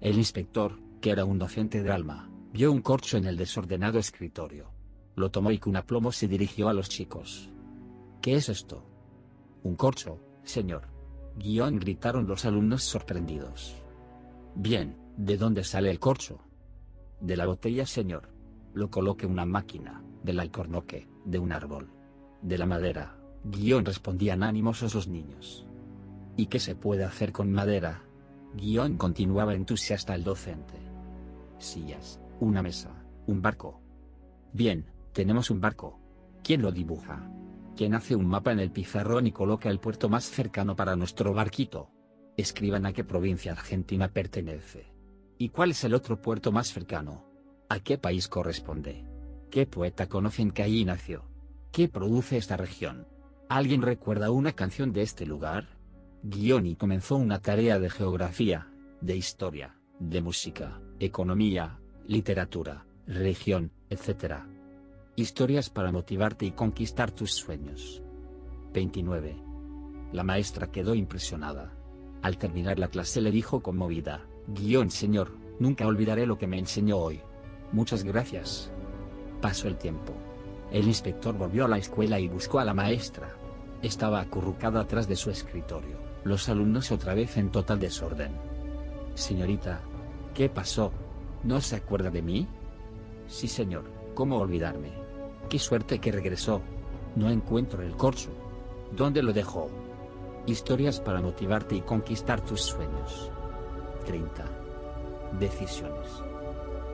El 0.00 0.16
inspector, 0.16 0.78
que 1.02 1.10
era 1.10 1.24
un 1.24 1.36
docente 1.36 1.82
de 1.82 1.90
alma, 1.90 2.30
vio 2.52 2.70
un 2.70 2.80
corcho 2.80 3.16
en 3.16 3.26
el 3.26 3.36
desordenado 3.36 3.98
escritorio. 3.98 4.70
Lo 5.16 5.32
tomó 5.32 5.50
y 5.50 5.58
con 5.58 5.76
aplomo 5.76 6.12
se 6.12 6.28
dirigió 6.28 6.68
a 6.68 6.72
los 6.72 6.88
chicos. 6.88 7.50
¿Qué 8.22 8.36
es 8.36 8.48
esto? 8.48 8.86
Un 9.64 9.74
corcho, 9.74 10.20
señor. 10.44 10.82
Guión 11.36 11.80
gritaron 11.80 12.28
los 12.28 12.44
alumnos 12.44 12.84
sorprendidos. 12.84 13.74
Bien, 14.54 14.96
¿de 15.16 15.36
dónde 15.36 15.64
sale 15.64 15.90
el 15.90 15.98
corcho? 15.98 16.38
De 17.20 17.36
la 17.36 17.46
botella, 17.46 17.84
señor. 17.84 18.28
Lo 18.72 18.88
coloque 18.88 19.26
una 19.26 19.44
máquina, 19.44 20.04
del 20.22 20.38
alcornoque, 20.38 21.08
de 21.24 21.38
un 21.40 21.50
árbol. 21.50 21.90
De 22.42 22.56
la 22.58 22.66
madera, 22.66 23.18
guion 23.42 23.84
respondían 23.84 24.44
animosos 24.44 24.94
los 24.94 25.08
niños. 25.08 25.66
¿Y 26.36 26.46
qué 26.46 26.60
se 26.60 26.76
puede 26.76 27.02
hacer 27.02 27.32
con 27.32 27.50
madera? 27.50 28.04
Guión 28.54 28.96
continuaba 28.98 29.54
entusiasta 29.54 30.14
el 30.14 30.22
docente. 30.22 30.81
Sillas, 31.62 32.20
una 32.40 32.62
mesa, 32.62 32.90
un 33.26 33.40
barco. 33.40 33.80
Bien, 34.52 34.86
tenemos 35.12 35.50
un 35.50 35.60
barco. 35.60 35.98
¿Quién 36.42 36.62
lo 36.62 36.72
dibuja? 36.72 37.30
quien 37.76 37.94
hace 37.94 38.14
un 38.14 38.26
mapa 38.26 38.52
en 38.52 38.60
el 38.60 38.70
pizarrón 38.70 39.26
y 39.26 39.32
coloca 39.32 39.68
el 39.70 39.80
puerto 39.80 40.08
más 40.08 40.24
cercano 40.24 40.76
para 40.76 40.96
nuestro 40.96 41.32
barquito. 41.32 41.90
Escriban 42.36 42.86
a 42.86 42.92
qué 42.92 43.04
provincia 43.04 43.52
argentina 43.52 44.08
pertenece. 44.08 44.92
¿Y 45.38 45.48
cuál 45.48 45.70
es 45.72 45.84
el 45.84 45.94
otro 45.94 46.20
puerto 46.20 46.52
más 46.52 46.68
cercano? 46.68 47.26
¿A 47.68 47.80
qué 47.80 47.98
país 47.98 48.28
corresponde? 48.28 49.04
¿Qué 49.50 49.66
poeta 49.66 50.08
conocen 50.08 50.50
que 50.50 50.62
allí 50.62 50.84
nació? 50.84 51.24
¿Qué 51.72 51.88
produce 51.88 52.36
esta 52.36 52.56
región? 52.56 53.06
¿Alguien 53.48 53.82
recuerda 53.82 54.30
una 54.30 54.52
canción 54.52 54.92
de 54.92 55.02
este 55.02 55.26
lugar? 55.26 55.66
Guioni 56.22 56.76
comenzó 56.76 57.16
una 57.16 57.40
tarea 57.40 57.78
de 57.78 57.90
geografía, 57.90 58.70
de 59.00 59.16
historia, 59.16 59.76
de 59.98 60.22
música, 60.22 60.80
economía, 61.00 61.78
literatura, 62.06 62.84
religión, 63.06 63.70
etc. 63.90 64.44
Historias 65.16 65.70
para 65.70 65.92
motivarte 65.92 66.46
y 66.46 66.52
conquistar 66.52 67.10
tus 67.10 67.32
sueños. 67.32 68.02
29. 68.72 69.36
La 70.12 70.22
maestra 70.22 70.70
quedó 70.70 70.94
impresionada. 70.94 71.72
Al 72.22 72.38
terminar 72.38 72.78
la 72.78 72.88
clase 72.88 73.20
le 73.20 73.30
dijo 73.30 73.62
conmovida, 73.62 74.24
guion 74.46 74.90
señor, 74.90 75.32
nunca 75.58 75.86
olvidaré 75.86 76.26
lo 76.26 76.38
que 76.38 76.46
me 76.46 76.58
enseñó 76.58 76.98
hoy. 76.98 77.20
Muchas 77.72 78.04
gracias. 78.04 78.70
Pasó 79.40 79.68
el 79.68 79.76
tiempo. 79.76 80.14
El 80.70 80.86
inspector 80.86 81.36
volvió 81.36 81.64
a 81.64 81.68
la 81.68 81.78
escuela 81.78 82.18
y 82.18 82.28
buscó 82.28 82.58
a 82.58 82.64
la 82.64 82.74
maestra. 82.74 83.34
Estaba 83.82 84.20
acurrucada 84.20 84.80
atrás 84.80 85.08
de 85.08 85.16
su 85.16 85.30
escritorio, 85.30 85.96
los 86.24 86.48
alumnos 86.48 86.92
otra 86.92 87.14
vez 87.14 87.36
en 87.36 87.50
total 87.50 87.80
desorden. 87.80 88.32
Señorita, 89.14 89.82
¿qué 90.34 90.48
pasó? 90.48 90.92
¿No 91.42 91.60
se 91.60 91.76
acuerda 91.76 92.10
de 92.10 92.22
mí? 92.22 92.46
Sí 93.26 93.48
señor, 93.48 93.84
¿cómo 94.14 94.38
olvidarme? 94.38 94.92
Qué 95.48 95.58
suerte 95.58 95.98
que 95.98 96.12
regresó. 96.12 96.62
No 97.16 97.30
encuentro 97.30 97.82
el 97.82 97.96
corcho. 97.96 98.30
¿Dónde 98.92 99.22
lo 99.22 99.32
dejó? 99.32 99.68
Historias 100.46 101.00
para 101.00 101.20
motivarte 101.20 101.76
y 101.76 101.82
conquistar 101.82 102.40
tus 102.40 102.62
sueños. 102.62 103.30
30. 104.06 104.44
Decisiones. 105.38 106.08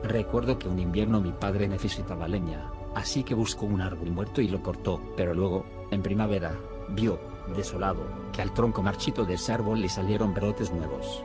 Recuerdo 0.03 0.57
que 0.57 0.67
un 0.69 0.79
invierno 0.79 1.21
mi 1.21 1.31
padre 1.31 1.67
necesitaba 1.67 2.27
leña, 2.27 2.71
así 2.95 3.23
que 3.23 3.33
buscó 3.33 3.65
un 3.65 3.81
árbol 3.81 4.11
muerto 4.11 4.41
y 4.41 4.47
lo 4.47 4.61
cortó, 4.61 5.01
pero 5.17 5.33
luego, 5.33 5.65
en 5.91 6.01
primavera, 6.01 6.57
vio, 6.89 7.19
desolado, 7.55 8.01
que 8.31 8.41
al 8.41 8.53
tronco 8.53 8.81
marchito 8.81 9.25
de 9.25 9.33
ese 9.33 9.51
árbol 9.51 9.81
le 9.81 9.89
salieron 9.89 10.33
brotes 10.33 10.71
nuevos. 10.71 11.23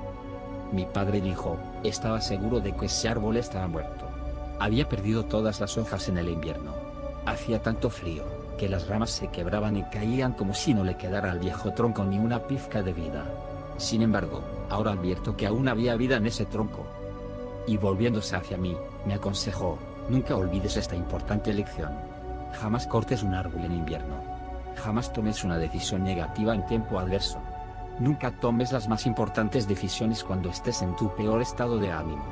Mi 0.74 0.86
padre 0.86 1.20
dijo, 1.20 1.56
estaba 1.84 2.20
seguro 2.20 2.58
de 2.58 2.72
que 2.72 2.86
ese 2.86 3.08
árbol 3.08 3.36
estaba 3.36 3.68
muerto. 3.68 4.06
Había 4.58 4.88
perdido 4.88 5.24
todas 5.24 5.60
las 5.60 5.78
hojas 5.78 6.08
en 6.08 6.18
el 6.18 6.28
invierno. 6.28 6.72
Hacía 7.26 7.62
tanto 7.62 7.90
frío, 7.90 8.24
que 8.58 8.68
las 8.68 8.88
ramas 8.88 9.10
se 9.10 9.28
quebraban 9.28 9.76
y 9.76 9.84
caían 9.84 10.32
como 10.32 10.52
si 10.52 10.74
no 10.74 10.82
le 10.82 10.96
quedara 10.96 11.30
al 11.30 11.38
viejo 11.38 11.72
tronco 11.74 12.02
ni 12.02 12.18
una 12.18 12.40
pizca 12.40 12.82
de 12.82 12.92
vida. 12.92 13.24
Sin 13.76 14.02
embargo, 14.02 14.42
ahora 14.68 14.90
advierto 14.90 15.36
que 15.36 15.46
aún 15.46 15.68
había 15.68 15.94
vida 15.94 16.16
en 16.16 16.26
ese 16.26 16.44
tronco. 16.44 16.84
Y 17.68 17.76
volviéndose 17.76 18.34
hacia 18.34 18.56
mí, 18.56 18.76
me 19.06 19.14
aconsejó, 19.14 19.78
nunca 20.08 20.34
olvides 20.34 20.76
esta 20.76 20.96
importante 20.96 21.54
lección. 21.54 21.92
Jamás 22.60 22.88
cortes 22.88 23.22
un 23.22 23.34
árbol 23.34 23.64
en 23.64 23.74
invierno. 23.74 24.16
Jamás 24.74 25.12
tomes 25.12 25.44
una 25.44 25.56
decisión 25.56 26.02
negativa 26.02 26.52
en 26.52 26.66
tiempo 26.66 26.98
adverso. 26.98 27.38
Nunca 28.00 28.40
tomes 28.40 28.72
las 28.72 28.88
más 28.88 29.06
importantes 29.06 29.68
decisiones 29.68 30.24
cuando 30.24 30.48
estés 30.48 30.82
en 30.82 30.96
tu 30.96 31.14
peor 31.14 31.40
estado 31.40 31.78
de 31.78 31.92
ánimo. 31.92 32.24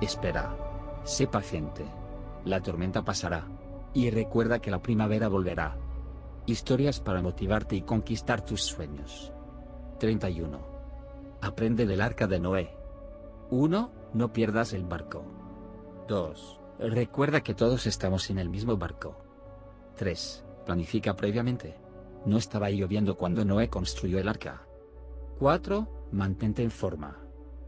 Espera. 0.00 0.56
Sé 1.04 1.26
paciente. 1.26 1.84
La 2.44 2.60
tormenta 2.60 3.02
pasará. 3.02 3.46
Y 3.92 4.10
recuerda 4.10 4.60
que 4.60 4.70
la 4.70 4.80
primavera 4.80 5.28
volverá. 5.28 5.76
Historias 6.46 6.98
para 6.98 7.20
motivarte 7.20 7.76
y 7.76 7.82
conquistar 7.82 8.42
tus 8.42 8.62
sueños. 8.62 9.32
31. 9.98 10.58
Aprende 11.42 11.84
del 11.86 12.00
arca 12.00 12.26
de 12.26 12.40
Noé. 12.40 12.74
1. 13.50 13.90
No 14.14 14.32
pierdas 14.32 14.72
el 14.72 14.84
barco. 14.84 15.24
2. 16.08 16.60
Recuerda 16.78 17.42
que 17.42 17.54
todos 17.54 17.86
estamos 17.86 18.30
en 18.30 18.38
el 18.38 18.48
mismo 18.48 18.78
barco. 18.78 19.16
3. 19.96 20.44
Planifica 20.64 21.14
previamente. 21.14 21.76
No 22.24 22.38
estaba 22.38 22.70
lloviendo 22.70 23.16
cuando 23.16 23.44
Noé 23.44 23.68
construyó 23.68 24.18
el 24.18 24.28
arca. 24.28 24.66
4. 25.38 26.08
Mantente 26.12 26.62
en 26.62 26.70
forma. 26.70 27.18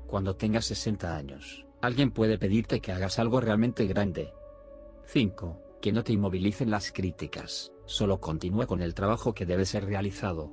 Cuando 0.06 0.36
tengas 0.36 0.66
60 0.66 1.16
años, 1.16 1.66
alguien 1.80 2.10
puede 2.10 2.38
pedirte 2.38 2.80
que 2.80 2.92
hagas 2.92 3.18
algo 3.18 3.40
realmente 3.40 3.86
grande. 3.86 4.32
5. 5.06 5.60
Que 5.80 5.92
no 5.92 6.04
te 6.04 6.12
inmovilicen 6.12 6.70
las 6.70 6.92
críticas, 6.92 7.72
solo 7.84 8.20
continúa 8.20 8.66
con 8.66 8.80
el 8.80 8.94
trabajo 8.94 9.34
que 9.34 9.46
debe 9.46 9.64
ser 9.64 9.86
realizado. 9.86 10.52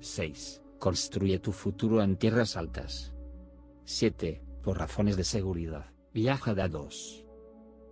6. 0.00 0.62
Construye 0.78 1.38
tu 1.38 1.52
futuro 1.52 2.02
en 2.02 2.16
tierras 2.16 2.56
altas. 2.56 3.14
7. 3.84 4.42
Por 4.62 4.78
razones 4.78 5.16
de 5.16 5.24
seguridad, 5.24 5.92
viaja 6.12 6.54
de 6.54 6.62
a 6.62 6.68
2. 6.68 7.24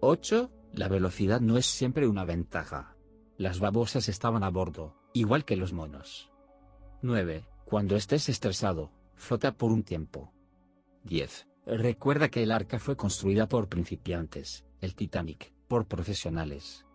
8. 0.01 0.51
La 0.73 0.89
velocidad 0.89 1.41
no 1.41 1.57
es 1.57 1.67
siempre 1.67 2.07
una 2.07 2.25
ventaja. 2.25 2.97
Las 3.39 3.61
babosas 3.61 4.09
estaban 4.09 4.45
a 4.45 4.51
bordo, 4.51 4.97
igual 5.13 5.45
que 5.45 5.57
los 5.57 5.73
monos. 5.73 6.31
9. 7.03 7.47
Cuando 7.67 7.97
estés 7.97 8.29
estresado, 8.29 8.93
flota 9.17 9.51
por 9.51 9.73
un 9.73 9.83
tiempo. 9.83 10.33
10. 11.03 11.49
Recuerda 11.67 12.29
que 12.29 12.45
el 12.45 12.53
arca 12.53 12.79
fue 12.79 12.97
construida 12.97 13.49
por 13.49 13.69
principiantes, 13.69 14.65
el 14.81 14.95
Titanic, 14.95 15.53
por 15.67 15.89
profesionales. 15.89 16.87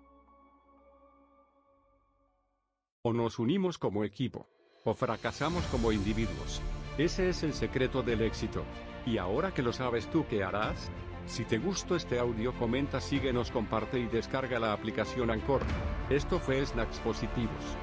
O 3.02 3.12
nos 3.12 3.38
unimos 3.38 3.78
como 3.78 4.06
equipo, 4.06 4.48
o 4.86 4.94
fracasamos 4.94 5.66
como 5.66 5.92
individuos. 5.92 6.62
Ese 6.98 7.28
es 7.28 7.44
el 7.44 7.52
secreto 7.54 8.02
del 8.02 8.22
éxito. 8.22 8.64
Y 9.06 9.18
ahora 9.18 9.54
que 9.54 9.64
lo 9.64 9.74
sabes 9.74 10.10
tú, 10.10 10.26
¿qué 10.30 10.42
harás? 10.42 10.90
Si 11.26 11.44
te 11.44 11.58
gustó 11.58 11.98
este 11.98 12.18
audio, 12.18 12.54
comenta, 12.54 13.02
síguenos, 13.02 13.52
comparte 13.52 14.00
y 14.00 14.08
descarga 14.08 14.58
la 14.58 14.72
aplicación 14.72 15.32
Anchor. 15.32 15.64
Esto 16.10 16.40
fue 16.40 16.66
Snacks 16.66 17.00
Positivos. 17.00 17.76